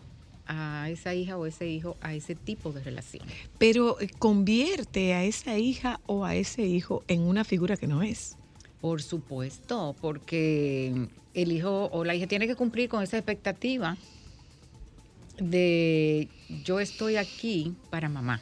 a 0.46 0.88
esa 0.90 1.14
hija 1.14 1.36
o 1.36 1.44
ese 1.44 1.68
hijo 1.68 1.96
a 2.00 2.14
ese 2.14 2.34
tipo 2.34 2.72
de 2.72 2.82
relación. 2.82 3.26
Pero 3.58 4.00
eh, 4.00 4.08
convierte 4.18 5.12
a 5.12 5.22
esa 5.24 5.58
hija 5.58 6.00
o 6.06 6.24
a 6.24 6.34
ese 6.34 6.62
hijo 6.62 7.04
en 7.08 7.20
una 7.20 7.44
figura 7.44 7.76
que 7.76 7.86
no 7.86 8.02
es. 8.02 8.36
Por 8.80 9.02
supuesto, 9.02 9.96
porque 10.00 11.08
el 11.34 11.52
hijo 11.52 11.88
o 11.92 12.04
la 12.04 12.14
hija 12.14 12.26
tiene 12.26 12.46
que 12.46 12.54
cumplir 12.54 12.88
con 12.88 13.02
esa 13.02 13.16
expectativa 13.16 13.96
de 15.38 16.28
yo 16.64 16.80
estoy 16.80 17.16
aquí 17.16 17.74
para 17.90 18.08
mamá, 18.08 18.40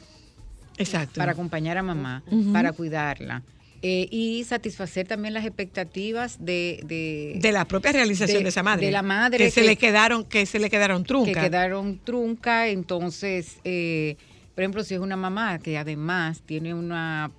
Exacto. 0.77 1.15
para 1.17 1.33
acompañar 1.33 1.77
a 1.77 1.83
mamá, 1.83 2.23
para 2.53 2.71
cuidarla. 2.71 3.43
eh, 3.81 4.07
y 4.09 4.43
satisfacer 4.45 5.07
también 5.07 5.33
las 5.35 5.45
expectativas 5.45 6.43
de, 6.43 6.79
de, 6.85 7.37
de 7.39 7.51
la 7.51 7.65
propia 7.65 7.91
realización 7.91 8.39
de, 8.39 8.43
de- 8.43 8.49
esa 8.49 8.63
madre. 8.63 8.85
de 8.87 8.91
la 8.91 9.03
madre 9.03 9.37
que, 9.37 9.51
se 9.51 9.63
le 9.63 9.75
quedaron, 9.75 10.23
que 10.23 10.45
se 10.47 10.57
le 10.59 10.69
quedaron 10.71 11.03
que 11.03 11.07
truncas. 11.07 11.43
quedaron 11.43 11.99
trunca. 12.03 12.67
Entonces, 12.69 13.57
eh, 13.63 14.15
por 14.55 14.63
ejemplo, 14.63 14.83
si 14.83 14.95
es 14.95 14.99
una 15.01 15.17
mamá 15.17 15.59
que 15.59 15.77
además 15.77 16.41
tiene 16.45 16.73
una 16.73 17.29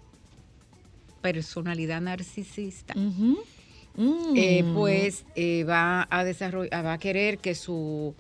personalidad 1.33 2.01
narcisista. 2.01 2.95
Mm. 2.95 4.37
eh, 4.37 4.65
pues 4.75 5.25
eh, 5.35 5.65
va 5.65 6.07
a 6.11 6.23
desarrollar, 6.23 6.85
va 6.85 6.93
a 6.93 6.99
querer 6.99 7.39
que 7.39 7.55
su, 7.55 8.15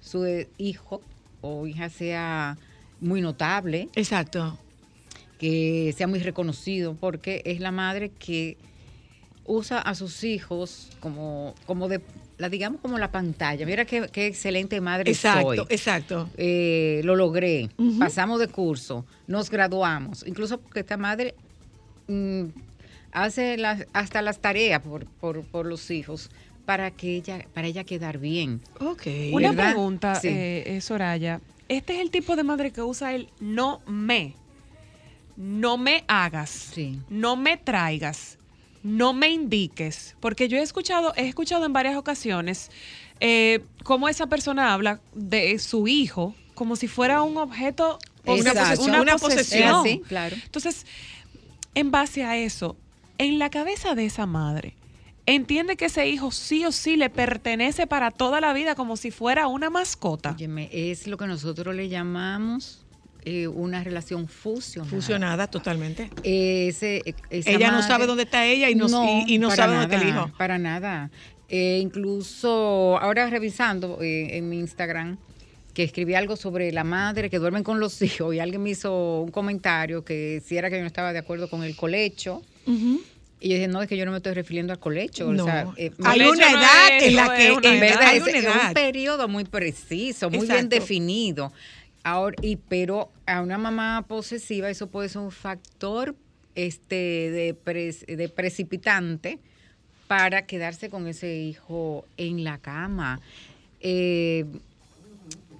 su 0.00 0.26
eh, 0.26 0.48
hijo 0.58 1.00
o 1.40 1.66
hija 1.66 1.88
sea 1.88 2.58
muy 3.00 3.20
notable, 3.22 3.88
Exacto. 3.94 4.58
que 5.38 5.94
sea 5.96 6.06
muy 6.06 6.20
reconocido, 6.20 6.94
porque 6.94 7.40
es 7.46 7.60
la 7.60 7.72
madre 7.72 8.10
que 8.10 8.58
usa 9.46 9.78
a 9.80 9.94
sus 9.94 10.22
hijos 10.22 10.90
como, 11.00 11.54
como 11.66 11.88
de, 11.88 12.00
la 12.38 12.48
digamos 12.48 12.80
como 12.80 12.98
la 12.98 13.10
pantalla. 13.10 13.64
Mira 13.66 13.84
qué, 13.84 14.08
qué 14.12 14.26
excelente 14.26 14.80
madre 14.80 15.10
Exacto, 15.10 15.64
soy. 15.64 15.66
exacto. 15.70 16.28
Eh, 16.36 17.00
lo 17.04 17.16
logré, 17.16 17.70
pasamos 17.98 18.38
de 18.38 18.48
curso, 18.48 19.04
nos 19.26 19.50
graduamos, 19.50 20.24
incluso 20.26 20.58
porque 20.60 20.80
esta 20.80 20.96
madre 20.96 21.34
mm, 22.08 22.44
hace 23.12 23.56
las- 23.56 23.86
hasta 23.92 24.22
las 24.22 24.38
tareas 24.40 24.80
por, 24.82 25.06
por, 25.06 25.42
por 25.44 25.66
los 25.66 25.90
hijos 25.90 26.30
para 26.64 26.90
que 26.92 27.16
ella, 27.16 27.46
para 27.54 27.66
ella 27.66 27.84
quedar 27.84 28.18
bien. 28.18 28.60
Ok. 28.80 29.02
Una 29.32 29.50
¿verdad? 29.50 29.72
pregunta, 29.72 30.14
Sí. 30.16 30.28
eh, 30.28 30.62
eh, 30.76 30.80
Soraya. 30.80 31.40
Este 31.68 31.94
es 31.94 32.00
el 32.00 32.10
tipo 32.10 32.36
de 32.36 32.42
madre 32.44 32.70
que 32.70 32.82
usa 32.82 33.14
el 33.14 33.28
no 33.40 33.80
me. 33.86 34.34
No 35.36 35.78
me 35.78 36.04
hagas. 36.08 36.50
Sí. 36.74 36.98
No 37.08 37.36
me 37.36 37.56
traigas. 37.56 38.38
No 38.82 39.12
me 39.12 39.28
indiques. 39.30 40.16
Porque 40.20 40.48
yo 40.48 40.58
he 40.58 40.62
escuchado, 40.62 41.12
he 41.16 41.26
escuchado 41.28 41.64
en 41.64 41.72
varias 41.72 41.96
ocasiones 41.96 42.70
eh, 43.20 43.60
cómo 43.84 44.08
esa 44.08 44.26
persona 44.26 44.72
habla 44.74 45.00
de 45.14 45.58
su 45.58 45.86
hijo 45.88 46.34
como 46.54 46.76
si 46.76 46.86
fuera 46.88 47.22
un 47.22 47.36
objeto 47.38 47.98
Una 48.24 48.52
posesión, 48.52 48.90
Una 48.90 49.02
una 49.02 49.16
posesión. 49.18 49.74
así, 49.80 50.00
claro. 50.06 50.36
Entonces, 50.44 50.84
en 51.74 51.90
base 51.90 52.24
a 52.24 52.36
eso, 52.36 52.76
en 53.18 53.38
la 53.38 53.50
cabeza 53.50 53.94
de 53.94 54.06
esa 54.06 54.26
madre, 54.26 54.76
entiende 55.26 55.76
que 55.76 55.84
ese 55.86 56.08
hijo 56.08 56.30
sí 56.32 56.64
o 56.64 56.72
sí 56.72 56.96
le 56.96 57.08
pertenece 57.10 57.86
para 57.86 58.10
toda 58.10 58.40
la 58.40 58.52
vida 58.52 58.74
como 58.74 58.96
si 58.96 59.10
fuera 59.10 59.46
una 59.46 59.70
mascota. 59.70 60.32
Óyeme, 60.32 60.68
es 60.72 61.06
lo 61.06 61.16
que 61.16 61.26
nosotros 61.26 61.74
le 61.74 61.88
llamamos 61.88 62.84
eh, 63.24 63.46
una 63.46 63.84
relación 63.84 64.26
fusionada. 64.26 64.90
Fusionada 64.90 65.46
totalmente. 65.46 66.10
Ese- 66.24 67.02
esa 67.30 67.50
Ella 67.50 67.70
no 67.70 67.82
sabe 67.82 68.06
dónde 68.06 68.24
está 68.24 68.44
ella 68.46 68.68
y 68.68 68.74
no, 68.74 68.88
y, 69.26 69.34
y 69.34 69.38
no 69.38 69.48
para 69.48 69.62
sabe 69.64 69.76
dónde 69.76 69.94
está 69.94 70.08
el 70.08 70.12
hijo. 70.14 70.30
Para 70.36 70.58
nada. 70.58 71.10
Eh, 71.48 71.78
incluso 71.80 72.98
ahora 72.98 73.28
revisando 73.30 73.98
eh, 74.02 74.38
en 74.38 74.48
mi 74.48 74.58
Instagram, 74.58 75.18
que 75.74 75.82
escribí 75.84 76.14
algo 76.14 76.36
sobre 76.36 76.70
la 76.72 76.84
madre 76.84 77.30
que 77.30 77.38
duermen 77.38 77.62
con 77.64 77.80
los 77.80 78.00
hijos 78.02 78.34
y 78.34 78.40
alguien 78.40 78.62
me 78.62 78.70
hizo 78.70 79.20
un 79.22 79.30
comentario 79.30 80.04
que 80.04 80.42
si 80.44 80.56
era 80.56 80.68
que 80.70 80.76
yo 80.76 80.82
no 80.82 80.86
estaba 80.86 81.12
de 81.12 81.18
acuerdo 81.18 81.48
con 81.48 81.62
el 81.64 81.74
colecho. 81.76 82.42
Y 83.44 83.48
yo 83.48 83.54
dije, 83.56 83.66
no, 83.66 83.82
es 83.82 83.88
que 83.88 83.96
yo 83.96 84.04
no 84.04 84.12
me 84.12 84.18
estoy 84.18 84.34
refiriendo 84.34 84.72
al 84.72 84.78
colecho. 84.78 85.32
No. 85.32 85.42
o 85.42 85.46
sea, 85.46 85.66
eh, 85.76 85.90
Hay 86.04 86.20
una 86.20 86.48
no 86.52 86.58
edad 86.60 86.96
es- 86.96 87.02
en 87.04 87.16
la 87.16 87.34
que 87.36 87.46
en 87.48 87.80
verdad 87.80 88.14
es, 88.14 88.22
un 88.46 88.72
periodo 88.74 89.26
muy 89.26 89.44
preciso, 89.44 90.30
muy 90.30 90.46
bien 90.46 90.68
definido. 90.68 91.52
Ahora, 92.04 92.36
y 92.42 92.56
pero 92.56 93.10
a 93.26 93.40
una 93.42 93.58
mamá 93.58 94.04
posesiva 94.06 94.70
eso 94.70 94.86
puede 94.88 95.08
ser 95.08 95.22
un 95.22 95.32
factor 95.32 96.14
este 96.54 96.94
de, 96.94 97.56
pres- 97.64 98.04
de 98.06 98.28
precipitante 98.28 99.38
para 100.06 100.46
quedarse 100.46 100.90
con 100.90 101.08
ese 101.08 101.34
hijo 101.36 102.04
en 102.16 102.44
la 102.44 102.58
cama. 102.58 103.20
Eh, 103.80 104.44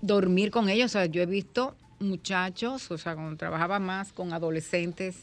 dormir 0.02 0.50
con 0.50 0.68
ellos, 0.68 0.90
o 0.90 0.92
sea, 0.92 1.06
yo 1.06 1.22
he 1.22 1.26
visto 1.26 1.74
muchachos, 2.00 2.90
o 2.90 2.98
sea, 2.98 3.14
cuando 3.14 3.36
trabajaba 3.36 3.78
más 3.78 4.12
con 4.12 4.32
adolescentes 4.34 5.16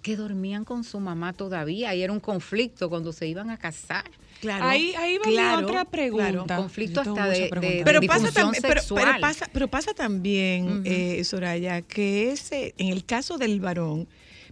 que 0.00 0.16
dormían 0.16 0.64
con 0.64 0.82
su 0.82 0.98
mamá 0.98 1.32
todavía 1.32 1.94
y 1.94 2.02
era 2.02 2.12
un 2.12 2.18
conflicto 2.20 2.88
cuando 2.88 3.12
se 3.12 3.26
iban 3.28 3.50
a 3.50 3.56
casar. 3.58 4.04
Claro. 4.40 4.64
Ahí, 4.64 4.92
ahí 4.96 5.18
va 5.18 5.26
mi 5.26 5.32
claro, 5.34 5.66
otra 5.66 5.84
pregunta. 5.84 6.44
claro. 6.46 6.62
Conflicto 6.62 7.00
hasta 7.02 7.28
de- 7.28 7.48
de- 7.50 7.82
pero 7.84 8.00
pasa, 8.02 8.28
tam- 8.32 8.50
pero, 8.50 8.62
pero 8.62 8.80
sexual. 8.80 9.20
pasa 9.20 9.48
pero 9.52 9.68
pasa 9.68 9.94
también 9.94 10.82
eh, 10.84 11.22
Soraya 11.22 11.82
que 11.82 12.32
ese 12.32 12.74
en 12.78 12.88
el 12.88 13.04
caso 13.04 13.38
del 13.38 13.60
varón 13.60 14.08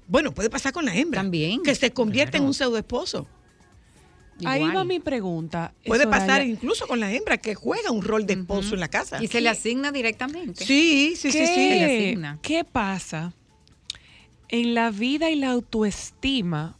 bueno 0.06 0.30
puede 0.32 0.48
pasar 0.50 0.72
con 0.72 0.84
la 0.84 0.94
hembra 0.94 1.20
También, 1.22 1.60
que 1.64 1.74
se 1.74 1.90
convierte 1.92 2.36
en 2.36 2.44
un 2.44 2.54
pseudo 2.54 2.78
esposo 2.78 3.26
Ahí 4.46 4.62
va 4.68 4.84
mi 4.84 5.00
pregunta. 5.00 5.72
puede 5.86 6.04
Soraya. 6.04 6.26
pasar 6.26 6.46
incluso 6.46 6.86
con 6.86 7.00
la 7.00 7.12
hembra 7.12 7.38
que 7.38 7.54
juega 7.54 7.90
un 7.90 8.02
rol 8.02 8.26
de 8.26 8.34
esposo 8.34 8.74
en 8.74 8.80
la 8.80 8.88
casa 8.88 9.22
Y 9.22 9.26
se 9.28 9.40
le 9.40 9.48
asigna 9.48 9.92
directamente. 9.92 10.64
sí 10.64 11.14
sí 11.16 11.30
sí 11.32 11.38
¿Qué, 11.38 11.46
sí 11.46 11.54
Se 11.54 11.74
le 11.76 11.84
asigna. 11.84 12.38
qué 12.42 12.64
pasa 12.64 13.32
en 14.48 14.74
la 14.74 14.90
vida 14.90 15.30
y 15.30 15.36
la 15.36 15.50
autoestima 15.50 16.76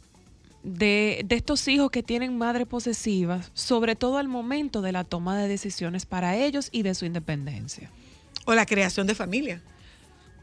de, 0.63 1.21
de 1.25 1.35
estos 1.35 1.67
hijos 1.67 1.89
que 1.89 2.03
tienen 2.03 2.37
madres 2.37 2.67
posesivas, 2.67 3.49
sobre 3.53 3.95
todo 3.95 4.17
al 4.17 4.27
momento 4.27 4.81
de 4.81 4.91
la 4.91 5.03
toma 5.03 5.37
de 5.37 5.47
decisiones 5.47 6.05
para 6.05 6.35
ellos 6.37 6.69
y 6.71 6.83
de 6.83 6.93
su 6.95 7.05
independencia? 7.05 7.89
o 8.45 8.53
la 8.55 8.65
creación 8.65 9.05
de 9.07 9.13
familia 9.15 9.61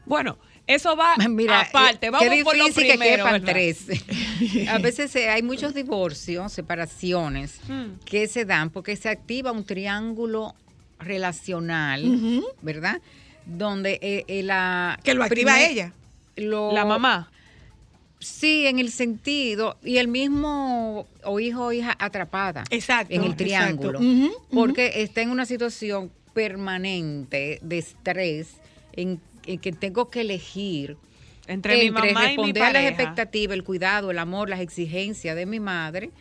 Bueno, 0.05 0.37
eso 0.69 0.95
va 0.95 1.15
Mira, 1.29 1.61
aparte. 1.61 2.07
eh, 2.07 2.09
Vamos 2.11 2.27
qué 2.29 2.43
por 2.43 2.55
lo 2.57 2.65
difícil 2.65 2.91
que 2.91 2.97
quepan 2.99 3.33
¿verdad? 3.41 3.47
tres. 3.51 3.85
A 4.69 4.77
veces 4.77 5.15
eh, 5.15 5.29
hay 5.29 5.41
muchos 5.43 5.73
divorcios, 5.73 6.53
separaciones 6.53 7.59
Hmm. 7.67 7.97
que 8.05 8.27
se 8.27 8.45
dan 8.45 8.69
porque 8.69 8.95
se 8.95 9.09
activa 9.09 9.51
un 9.51 9.65
triángulo 9.65 10.55
relacional. 10.99 12.43
¿verdad? 12.61 13.01
Donde 13.45 13.99
eh, 14.01 14.25
eh, 14.27 14.43
la 14.43 14.99
que 15.03 15.13
lo 15.13 15.23
activa 15.23 15.53
primer- 15.55 15.71
ella 15.71 15.93
lo- 16.35 16.71
La 16.71 16.85
mamá. 16.85 17.31
Sí, 18.21 18.65
en 18.67 18.79
el 18.79 18.91
sentido, 18.91 19.77
y 19.81 19.95
el 19.97 20.09
mismo 20.09 21.07
o 21.23 21.39
hijo 21.39 21.67
o 21.67 21.71
hija 21.71 21.95
atrapada 21.99 22.65
Exacto, 22.69 23.13
en 23.15 23.23
el 23.23 23.35
triángulo, 23.37 23.99
porque 24.51 25.01
está 25.03 25.21
en 25.21 25.29
una 25.29 25.45
situación 25.45 26.11
permanente 26.33 27.59
de 27.61 27.77
estrés 27.77 28.47
en 28.93 29.21
que 29.57 29.71
tengo 29.71 30.09
que 30.09 30.21
elegir 30.21 30.97
Entre, 31.47 31.77
mi 31.77 31.91
mamá 31.91 32.31
y 32.31 32.37
mi 32.37 32.43
responder 32.43 32.63
a 32.63 32.73
las 32.73 32.85
expectativas, 32.85 33.55
el 33.55 33.63
cuidado, 33.63 34.11
el 34.11 34.19
amor, 34.19 34.49
las 34.49 34.59
exigencias 34.59 35.35
de 35.35 35.45
mi 35.45 35.59
madre 35.59 36.11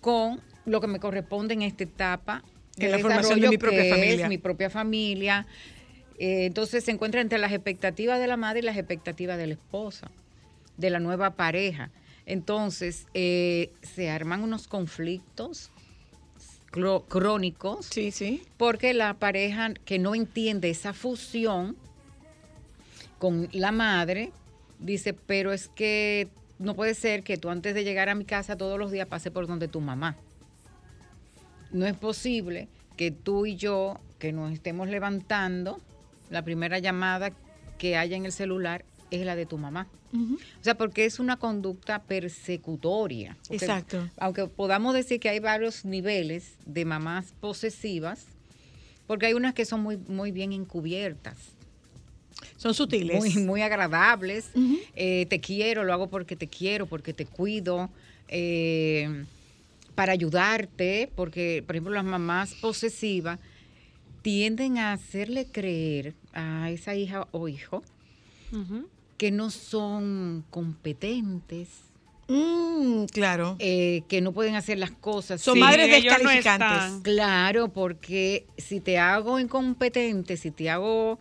con 0.00 0.40
lo 0.64 0.80
que 0.80 0.86
me 0.86 1.00
corresponde 1.00 1.54
en 1.54 1.62
esta 1.62 1.84
etapa 1.84 2.44
En 2.76 2.90
la 2.90 2.98
formación 2.98 3.40
de 3.40 3.48
mi 3.48 3.58
propia 3.58 3.82
que 3.82 3.90
familia. 3.90 4.24
Es 4.24 4.28
mi 4.28 4.38
propia 4.38 4.70
familia. 4.70 5.46
Eh, 6.18 6.46
entonces 6.46 6.84
se 6.84 6.90
encuentra 6.90 7.20
entre 7.20 7.38
las 7.38 7.52
expectativas 7.52 8.20
de 8.20 8.26
la 8.26 8.36
madre 8.36 8.60
y 8.60 8.62
las 8.62 8.76
expectativas 8.76 9.38
de 9.38 9.46
la 9.46 9.54
esposa, 9.54 10.10
de 10.76 10.90
la 10.90 11.00
nueva 11.00 11.30
pareja. 11.30 11.90
Entonces 12.26 13.06
eh, 13.14 13.70
se 13.82 14.10
arman 14.10 14.42
unos 14.42 14.68
conflictos 14.68 15.70
crónicos 17.08 17.86
sí 17.86 18.10
sí 18.10 18.42
porque 18.58 18.92
la 18.92 19.14
pareja 19.14 19.72
que 19.86 19.98
no 19.98 20.14
entiende 20.14 20.68
esa 20.68 20.92
fusión 20.92 21.76
con 23.18 23.48
la 23.52 23.72
madre 23.72 24.32
dice, 24.78 25.12
pero 25.12 25.52
es 25.52 25.68
que 25.68 26.28
no 26.58 26.74
puede 26.74 26.94
ser 26.94 27.22
que 27.22 27.36
tú 27.36 27.50
antes 27.50 27.74
de 27.74 27.84
llegar 27.84 28.08
a 28.08 28.14
mi 28.14 28.24
casa 28.24 28.56
todos 28.56 28.78
los 28.78 28.90
días 28.90 29.06
pase 29.06 29.30
por 29.30 29.46
donde 29.46 29.68
tu 29.68 29.80
mamá. 29.80 30.16
No 31.70 31.86
es 31.86 31.96
posible 31.96 32.68
que 32.96 33.10
tú 33.10 33.46
y 33.46 33.56
yo, 33.56 34.00
que 34.18 34.32
nos 34.32 34.52
estemos 34.52 34.88
levantando, 34.88 35.80
la 36.30 36.42
primera 36.42 36.78
llamada 36.78 37.32
que 37.78 37.96
haya 37.96 38.16
en 38.16 38.24
el 38.24 38.32
celular 38.32 38.84
es 39.10 39.24
la 39.24 39.36
de 39.36 39.46
tu 39.46 39.58
mamá. 39.58 39.86
O 40.12 40.64
sea, 40.64 40.74
porque 40.76 41.04
es 41.04 41.20
una 41.20 41.36
conducta 41.36 42.02
persecutoria. 42.02 43.36
Porque 43.42 43.56
Exacto. 43.56 44.08
Aunque 44.16 44.46
podamos 44.46 44.94
decir 44.94 45.20
que 45.20 45.28
hay 45.28 45.38
varios 45.38 45.84
niveles 45.84 46.54
de 46.64 46.84
mamás 46.86 47.34
posesivas, 47.40 48.24
porque 49.06 49.26
hay 49.26 49.34
unas 49.34 49.54
que 49.54 49.64
son 49.64 49.82
muy, 49.82 49.96
muy 49.96 50.32
bien 50.32 50.52
encubiertas, 50.52 51.36
son 52.56 52.74
sutiles. 52.74 53.16
Muy, 53.18 53.30
muy 53.44 53.62
agradables. 53.62 54.50
Eh, 54.94 55.26
te 55.28 55.40
quiero, 55.40 55.84
lo 55.84 55.92
hago 55.92 56.08
porque 56.08 56.36
te 56.36 56.48
quiero, 56.48 56.86
porque 56.86 57.12
te 57.12 57.26
cuido, 57.26 57.90
eh, 58.28 59.24
para 59.94 60.12
ayudarte, 60.12 61.10
porque, 61.14 61.62
por 61.66 61.74
ejemplo, 61.76 61.94
las 61.94 62.04
mamás 62.04 62.54
posesivas 62.54 63.38
tienden 64.22 64.78
a 64.78 64.92
hacerle 64.92 65.46
creer 65.46 66.14
a 66.32 66.70
esa 66.70 66.94
hija 66.94 67.26
o 67.32 67.48
hijo 67.48 67.82
que 69.16 69.30
no 69.30 69.50
son 69.50 70.44
competentes, 70.50 71.68
Mm, 72.30 73.04
claro. 73.06 73.56
Eh, 73.58 74.02
que 74.06 74.20
no 74.20 74.32
pueden 74.32 74.54
hacer 74.54 74.78
las 74.78 74.90
cosas. 74.90 75.40
son 75.40 75.54
Sí, 75.54 75.60
madres 75.60 75.88
no 75.88 75.94
descalificantes. 75.94 76.68
están. 76.68 77.00
Claro, 77.00 77.68
porque 77.68 78.44
si 78.58 78.80
te 78.80 78.98
hago 78.98 79.38
incompetente, 79.40 80.36
si 80.36 80.50
te 80.50 80.68
hago... 80.68 81.18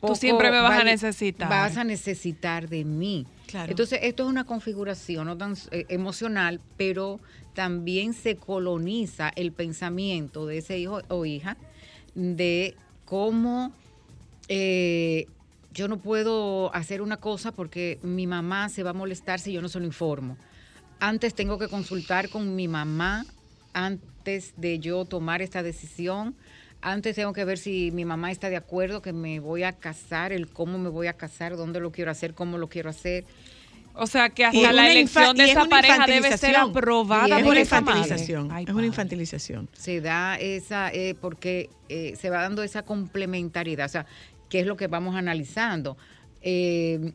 poco 0.00 0.14
siempre 0.14 0.50
me 0.50 0.60
vas 0.60 0.80
a 0.80 0.84
necesitar. 0.84 1.48
Vas 1.48 1.76
a 1.76 1.84
necesitar 1.84 2.68
de 2.68 2.84
mí. 2.84 3.26
Claro. 3.46 3.70
Entonces, 3.70 4.00
esto 4.02 4.24
es 4.24 4.28
una 4.28 4.44
configuración 4.44 5.26
no 5.26 5.36
tan 5.36 5.54
eh, 5.70 5.86
emocional, 5.88 6.60
pero 6.76 7.20
también 7.54 8.14
se 8.14 8.36
coloniza 8.36 9.30
el 9.34 9.52
pensamiento 9.52 10.46
de 10.46 10.58
ese 10.58 10.78
hijo 10.78 11.02
o 11.08 11.26
hija 11.26 11.56
de 12.14 12.76
cómo 13.04 13.72
eh, 14.48 15.26
yo 15.72 15.88
no 15.88 15.98
puedo 15.98 16.74
hacer 16.74 17.02
una 17.02 17.18
cosa 17.18 17.52
porque 17.52 17.98
mi 18.02 18.26
mamá 18.26 18.68
se 18.68 18.82
va 18.82 18.90
a 18.90 18.94
molestar 18.94 19.40
si 19.40 19.52
yo 19.52 19.62
no 19.62 19.68
se 19.68 19.78
lo 19.78 19.86
informo. 19.86 20.36
Antes 20.98 21.34
tengo 21.34 21.58
que 21.58 21.68
consultar 21.68 22.28
con 22.28 22.54
mi 22.54 22.68
mamá 22.68 23.24
antes 23.72 24.54
de 24.56 24.78
yo 24.78 25.04
tomar 25.04 25.42
esta 25.42 25.62
decisión. 25.62 26.34
Antes 26.82 27.14
tengo 27.16 27.32
que 27.32 27.44
ver 27.44 27.58
si 27.58 27.90
mi 27.90 28.04
mamá 28.04 28.30
está 28.30 28.48
de 28.48 28.56
acuerdo 28.56 29.02
que 29.02 29.12
me 29.12 29.38
voy 29.38 29.64
a 29.64 29.72
casar, 29.72 30.32
el 30.32 30.48
cómo 30.48 30.78
me 30.78 30.88
voy 30.88 31.08
a 31.08 31.12
casar, 31.12 31.56
dónde 31.56 31.78
lo 31.80 31.92
quiero 31.92 32.10
hacer, 32.10 32.34
cómo 32.34 32.56
lo 32.56 32.68
quiero 32.68 32.88
hacer. 32.88 33.24
O 33.94 34.06
sea 34.06 34.30
que 34.30 34.44
hasta 34.44 34.70
es 34.70 34.74
la 34.74 34.90
elección 34.90 35.36
de 35.36 35.44
es 35.44 35.50
esa 35.50 35.62
una 35.62 35.70
pareja 35.70 36.06
debe 36.06 36.36
ser 36.38 36.56
aprobada 36.56 37.26
es 37.26 37.38
es 37.38 37.42
por 37.42 37.52
una 37.52 37.60
esa 37.60 37.80
madre. 37.80 37.98
infantilización 37.98 38.52
Ay, 38.52 38.64
es 38.66 38.70
una 38.72 38.86
infantilización 38.86 39.68
se 39.72 40.00
da 40.00 40.36
esa, 40.36 40.90
eh, 40.92 41.14
porque 41.20 41.68
eh, 41.88 42.14
se 42.18 42.30
va 42.30 42.40
dando 42.42 42.62
esa 42.62 42.82
complementariedad, 42.82 43.86
o 43.86 43.88
sea, 43.88 44.06
¿qué 44.48 44.60
es 44.60 44.66
lo 44.66 44.76
que 44.76 44.86
vamos 44.86 45.16
analizando? 45.16 45.96
Eh, 46.40 47.12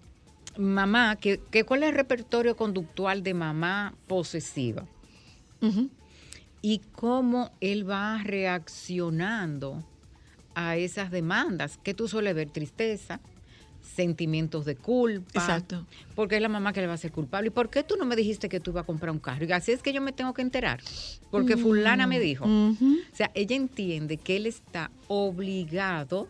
mamá, 0.57 1.15
¿qué, 1.15 1.39
qué, 1.49 1.63
¿cuál 1.63 1.83
es 1.83 1.89
el 1.89 1.95
repertorio 1.95 2.55
conductual 2.55 3.23
de 3.23 3.33
mamá 3.33 3.95
posesiva? 4.07 4.85
Ujú. 5.61 5.89
Y 6.67 6.79
cómo 6.93 7.51
él 7.61 7.87
va 7.87 8.23
reaccionando 8.23 9.83
a 10.55 10.77
esas 10.77 11.11
demandas, 11.11 11.77
que 11.83 11.93
tú 11.93 12.07
sueles 12.07 12.33
ver 12.33 12.49
tristeza, 12.49 13.19
sentimientos 13.83 14.65
de 14.65 14.75
culpa. 14.75 15.41
Exacto. 15.41 15.85
Porque 16.15 16.37
es 16.37 16.41
la 16.41 16.49
mamá 16.49 16.73
que 16.73 16.81
le 16.81 16.87
va 16.87 16.93
a 16.93 16.97
ser 16.97 17.11
culpable. 17.11 17.49
¿Y 17.49 17.51
por 17.51 17.69
qué 17.69 17.83
tú 17.83 17.97
no 17.97 18.05
me 18.05 18.15
dijiste 18.15 18.49
que 18.49 18.59
tú 18.59 18.71
ibas 18.71 18.81
a 18.81 18.85
comprar 18.87 19.11
un 19.11 19.19
carro? 19.19 19.45
Y 19.45 19.51
así 19.51 19.73
es 19.73 19.83
que 19.83 19.93
yo 19.93 20.01
me 20.01 20.11
tengo 20.11 20.33
que 20.33 20.41
enterar. 20.41 20.81
Porque 21.29 21.55
fulana 21.55 22.07
me 22.07 22.19
dijo. 22.19 22.45
O 22.45 22.75
sea, 23.13 23.29
ella 23.35 23.55
entiende 23.55 24.17
que 24.17 24.37
él 24.37 24.47
está 24.47 24.89
obligado 25.07 26.27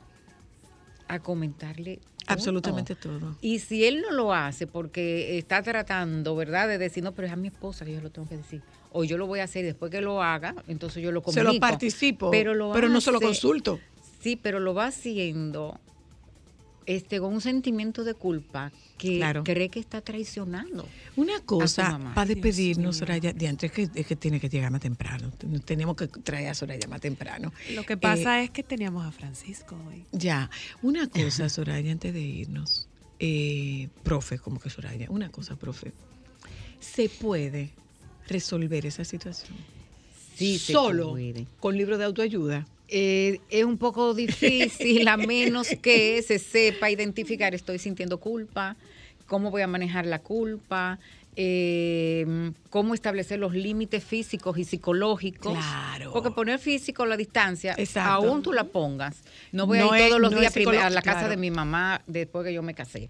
a 1.08 1.20
comentarle 1.20 1.98
todo. 1.98 2.34
absolutamente 2.34 2.96
todo 2.96 3.38
Y 3.40 3.60
si 3.60 3.86
él 3.86 4.02
no 4.02 4.12
lo 4.12 4.34
hace 4.34 4.68
porque 4.68 5.38
está 5.38 5.62
tratando, 5.62 6.36
¿verdad? 6.36 6.68
De 6.68 6.78
decir, 6.78 7.04
no, 7.04 7.14
pero 7.14 7.28
es 7.28 7.34
a 7.34 7.38
mi 7.38 7.48
esposa 7.48 7.86
que 7.86 7.94
yo 7.94 8.02
lo 8.02 8.10
tengo 8.10 8.28
que 8.28 8.36
decir. 8.38 8.62
O 8.98 9.04
yo 9.04 9.18
lo 9.18 9.28
voy 9.28 9.40
a 9.42 9.44
hacer 9.44 9.64
y 9.66 9.68
después 9.68 9.92
que 9.92 10.00
lo 10.00 10.24
haga, 10.24 10.56
entonces 10.70 11.04
yo 11.04 11.12
lo 11.12 11.20
se 11.20 11.26
comunico. 11.26 11.54
lo 11.54 11.60
participo 11.60 12.32
Pero, 12.32 12.54
lo 12.54 12.72
pero 12.72 12.88
no 12.88 13.02
se 13.02 13.12
lo 13.12 13.20
consulto 13.20 13.78
Sí, 14.22 14.38
pero 14.42 14.60
lo 14.62 14.74
va 14.74 14.88
haciendo 14.88 15.78
este, 16.86 17.20
con 17.20 17.34
un 17.34 17.42
sentimiento 17.42 18.04
de 18.06 18.14
culpa 18.14 18.72
que 18.98 19.18
Claro. 19.18 19.44
cree 19.44 19.70
que 19.70 19.80
está 19.80 20.00
traicionando. 20.02 20.88
Una 21.16 21.40
cosa, 21.42 22.00
para 22.14 22.26
despedirnos. 22.26 22.98
Soraya, 22.98 23.34
de 23.34 23.48
antes 23.48 23.72
que, 23.72 23.90
es 23.94 24.08
que 24.08 24.16
tiene 24.16 24.40
que 24.40 24.48
llegar 24.50 24.72
más 24.72 24.82
temprano. 24.82 25.32
Tenemos 25.66 25.96
que 25.98 26.08
traer 26.08 26.48
a 26.50 26.54
Soraya 26.54 26.88
más 26.88 27.02
temprano. 27.02 27.52
Lo 27.74 27.84
que 27.84 27.98
pasa 27.98 28.42
es 28.42 28.50
que 28.52 28.64
teníamos 28.64 29.06
a 29.06 29.12
Francisco 29.12 29.76
hoy. 29.90 30.06
Ya, 30.12 30.50
una 30.82 31.08
cosa, 31.10 31.50
Soraya, 31.50 31.92
antes 31.92 32.14
de 32.14 32.22
irnos. 32.22 32.88
Eh, 33.20 33.90
profe, 34.04 34.40
como 34.40 34.60
que 34.60 34.70
Soraya, 34.70 35.08
una 35.10 35.30
cosa, 35.30 35.56
profe. 35.56 35.92
¿Se 36.80 37.10
puede 37.10 37.72
resolver 38.28 38.86
esa 38.86 39.04
situación? 39.04 39.56
Sí, 40.36 40.60
Solo 40.60 41.16
con 41.60 41.78
libro 41.78 41.98
de 41.98 42.06
autoayuda. 42.06 42.66
Eh, 42.88 43.40
es 43.50 43.64
un 43.64 43.78
poco 43.78 44.14
difícil 44.14 45.08
a 45.08 45.18
menos 45.18 45.68
que 45.82 46.22
se 46.22 46.40
sepa 46.40 46.90
identificar, 46.92 47.56
estoy 47.56 47.80
sintiendo 47.80 48.20
culpa, 48.20 48.76
cómo 49.28 49.50
voy 49.50 49.62
a 49.64 49.68
manejar 49.68 50.06
la 50.06 50.20
culpa, 50.20 51.00
eh, 51.38 52.52
cómo 52.70 52.94
establecer 52.94 53.40
los 53.40 53.54
límites 53.54 54.04
físicos 54.04 54.58
y 54.58 54.64
psicológicos. 54.66 55.54
Claro. 55.54 56.12
Porque 56.14 56.32
poner 56.32 56.60
físico 56.60 57.06
la 57.06 57.18
distancia, 57.18 57.74
Exacto. 57.78 58.12
aún 58.28 58.42
tú 58.44 58.54
la 58.54 58.66
pongas. 58.66 59.18
No 59.52 59.66
voy 59.68 59.80
No 59.80 59.92
a 59.92 59.98
ir 59.98 60.04
es- 60.04 60.10
todos 60.10 60.22
los 60.22 60.32
no 60.32 60.40
días 60.40 60.56
a 60.56 60.90
la 60.90 61.02
casa 61.02 61.20
claro. 61.20 61.30
de 61.30 61.38
mi 61.38 61.52
mamá 61.52 62.02
después 62.08 62.46
que 62.46 62.54
yo 62.54 62.62
me 62.62 62.74
casé. 62.74 63.10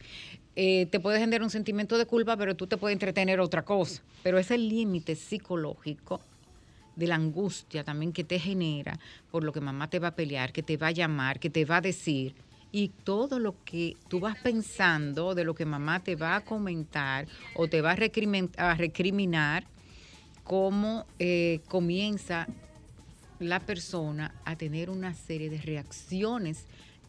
Eh, 0.56 0.88
te 0.90 1.00
puede 1.00 1.20
generar 1.20 1.44
un 1.44 1.50
sentimiento 1.50 1.98
de 1.98 2.06
culpa, 2.06 2.38
pero 2.38 2.56
tú 2.56 2.68
te 2.68 2.78
puedes 2.78 2.94
entretener 2.94 3.40
otra 3.40 3.64
cosa. 3.64 4.02
Pero 4.24 4.38
ese 4.38 4.58
límite 4.58 5.16
psicológico 5.16 6.22
de 6.96 7.08
la 7.08 7.16
angustia 7.16 7.84
también 7.84 8.14
que 8.14 8.24
te 8.24 8.40
genera 8.40 8.98
por 9.32 9.44
lo 9.44 9.52
que 9.52 9.60
mamá 9.60 9.90
te 9.90 10.00
va 10.00 10.10
a 10.10 10.16
pelear, 10.16 10.54
que 10.54 10.64
te 10.64 10.78
va 10.78 10.88
a 10.88 10.92
llamar, 10.92 11.40
que 11.40 11.50
te 11.50 11.66
va 11.66 11.78
a 11.78 11.82
decir, 11.82 12.36
y 12.72 12.90
todo 13.04 13.40
lo 13.40 13.56
que 13.64 13.96
tú 14.10 14.20
vas 14.20 14.38
pensando 14.38 15.36
de 15.36 15.44
lo 15.44 15.56
que 15.56 15.66
mamá 15.66 16.02
te 16.02 16.16
va 16.16 16.36
a 16.36 16.42
comentar 16.42 17.28
o 17.56 17.68
te 17.68 17.82
va 17.82 17.92
a 17.92 18.76
recriminar, 18.76 19.66
cómo 20.44 21.06
eh, 21.18 21.62
comienza 21.68 22.48
la 23.40 23.60
persona 23.60 24.36
a 24.46 24.56
tener 24.56 24.90
una 24.90 25.14
serie 25.14 25.50
de 25.50 25.58
reacciones 25.58 26.66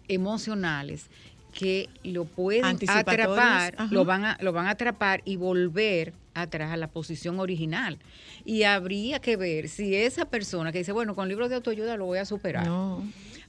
emocionales 0.09 1.11
que 1.57 1.89
lo 2.05 2.27
pueden 2.27 2.65
atrapar, 2.67 3.75
ajá. 3.79 3.89
lo 3.91 4.05
van, 4.05 4.27
a, 4.27 4.39
lo 4.43 4.53
van 4.53 4.67
a 4.67 4.71
atrapar 4.71 5.23
y 5.25 5.37
volver 5.37 6.13
atrás 6.35 6.71
a 6.71 6.77
la 6.77 6.89
posición 6.89 7.41
original. 7.41 7.99
Y 8.45 8.65
habría 8.65 9.21
que 9.21 9.39
ver 9.39 9.71
si 9.71 9.97
esa 9.97 10.27
persona 10.27 10.71
que 10.71 10.79
dice, 10.79 10.93
bueno, 10.93 11.15
con 11.15 11.31
libros 11.31 11.49
de 11.49 11.57
autoayuda 11.57 11.97
lo 11.97 12.05
voy 12.05 12.19
a 12.19 12.27
superar. 12.27 12.67
No. 12.67 13.03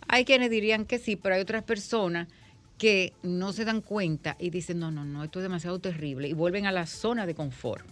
Hay 0.08 0.24
quienes 0.24 0.50
dirían 0.50 0.86
que 0.86 1.00
sí, 1.00 1.18
pero 1.18 1.36
hay 1.36 1.42
otras 1.42 1.64
personas 1.64 2.30
que 2.78 3.12
no 3.24 3.52
se 3.52 3.66
dan 3.66 3.82
cuenta 3.82 4.38
y 4.40 4.52
dicen, 4.52 4.80
no, 4.80 4.90
no, 4.90 5.04
no, 5.04 5.26
esto 5.26 5.40
es 5.40 5.44
demasiado 5.44 5.80
terrible 5.80 6.30
y 6.30 6.34
vuelven 6.34 6.66
a 6.66 6.72
la 6.72 6.86
zona 6.86 7.26
de 7.26 7.36
confort, 7.36 7.86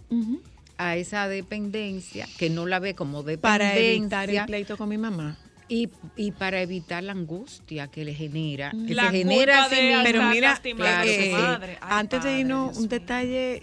a 0.78 0.96
esa 0.96 1.28
dependencia 1.28 2.26
que 2.38 2.48
no 2.48 2.64
la 2.64 2.78
ve 2.78 2.94
como 2.94 3.22
dependencia 3.22 3.50
Para 3.50 3.74
evitar 3.76 4.30
el 4.30 4.46
pleito 4.46 4.78
con 4.78 4.88
mi 4.88 4.96
mamá. 4.96 5.36
Y, 5.68 5.88
y 6.16 6.32
para 6.32 6.62
evitar 6.62 7.02
la 7.02 7.12
angustia 7.12 7.88
que 7.88 8.04
le 8.04 8.14
genera, 8.14 8.72
que 8.86 8.94
La 8.94 9.10
se 9.10 9.18
genera 9.18 9.68
sí 9.68 9.76
de 9.76 9.82
mismo. 9.82 10.02
Pero 10.04 10.22
mira, 10.28 10.56
su 10.56 10.68
eh, 10.68 10.74
madre. 11.32 11.78
Ay, 11.80 11.88
antes 11.98 12.22
de 12.22 12.28
padre, 12.28 12.40
irnos, 12.40 12.64
Dios 12.64 12.76
un 12.76 12.82
mío. 12.82 12.90
detalle, 12.90 13.62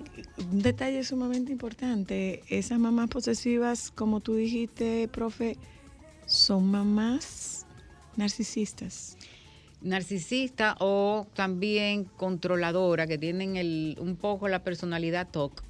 un 0.51 0.61
detalle 0.61 1.03
sumamente 1.03 1.51
importante. 1.51 2.43
Esas 2.49 2.79
mamás 2.79 3.09
posesivas, 3.09 3.91
como 3.91 4.19
tú 4.19 4.35
dijiste, 4.35 5.07
profe, 5.07 5.57
son 6.25 6.69
mamás 6.69 7.65
narcisistas. 8.15 9.17
narcisista 9.81 10.75
o 10.79 11.27
también 11.33 12.05
controladora, 12.05 13.07
que 13.07 13.17
tienen 13.17 13.55
el, 13.57 13.97
un 13.99 14.15
poco 14.15 14.47
la 14.47 14.63
personalidad 14.63 15.27
TOC. 15.29 15.63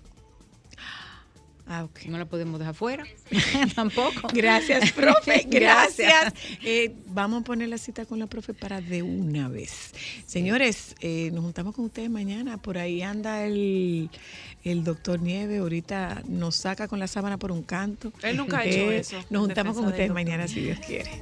Ah, 1.65 1.85
ok. 1.85 2.06
No 2.07 2.18
la 2.18 2.26
podemos 2.26 2.60
dejar 2.60 2.76
fuera, 2.76 3.03
tampoco. 3.76 4.27
Gracias, 4.34 4.91
profe. 4.91 5.45
Gracias. 5.49 6.34
Eh, 6.61 6.94
vamos 7.07 7.41
a 7.41 7.44
poner 7.45 7.69
la 7.69 7.77
cita 7.77 8.06
con 8.06 8.19
la 8.19 8.27
profe 8.27 8.53
para 8.53 8.81
de 8.81 9.02
una 9.02 9.48
vez. 9.48 9.91
Señores, 10.26 10.95
eh, 10.99 11.30
nos 11.34 11.44
juntamos 11.44 11.73
con 11.73 11.85
ustedes 11.85 12.10
mañana. 12.10 12.57
Por 12.57 12.77
ahí 12.77 13.02
anda 13.02 13.45
el, 13.45 14.10
el 14.64 14.84
doctor 14.84 15.22
Nieve. 15.22 15.60
Ahorita 15.60 16.22
nos 16.27 16.57
saca 16.57 16.88
con 16.88 16.99
la 16.99 17.07
sábana 17.07 17.38
por 17.38 17.52
un 17.52 17.64
canto. 17.64 18.10
Eh, 18.22 18.31
Él 18.31 18.38
nunca 18.38 18.60
ha 18.60 18.65
hecho 18.65 18.91
eso, 18.91 19.18
en 19.18 19.26
Nos 19.30 19.45
juntamos 19.45 19.77
con 19.77 19.85
ustedes 19.85 20.11
mañana, 20.11 20.48
si 20.48 20.61
Dios 20.61 20.80
quiere. 20.80 21.22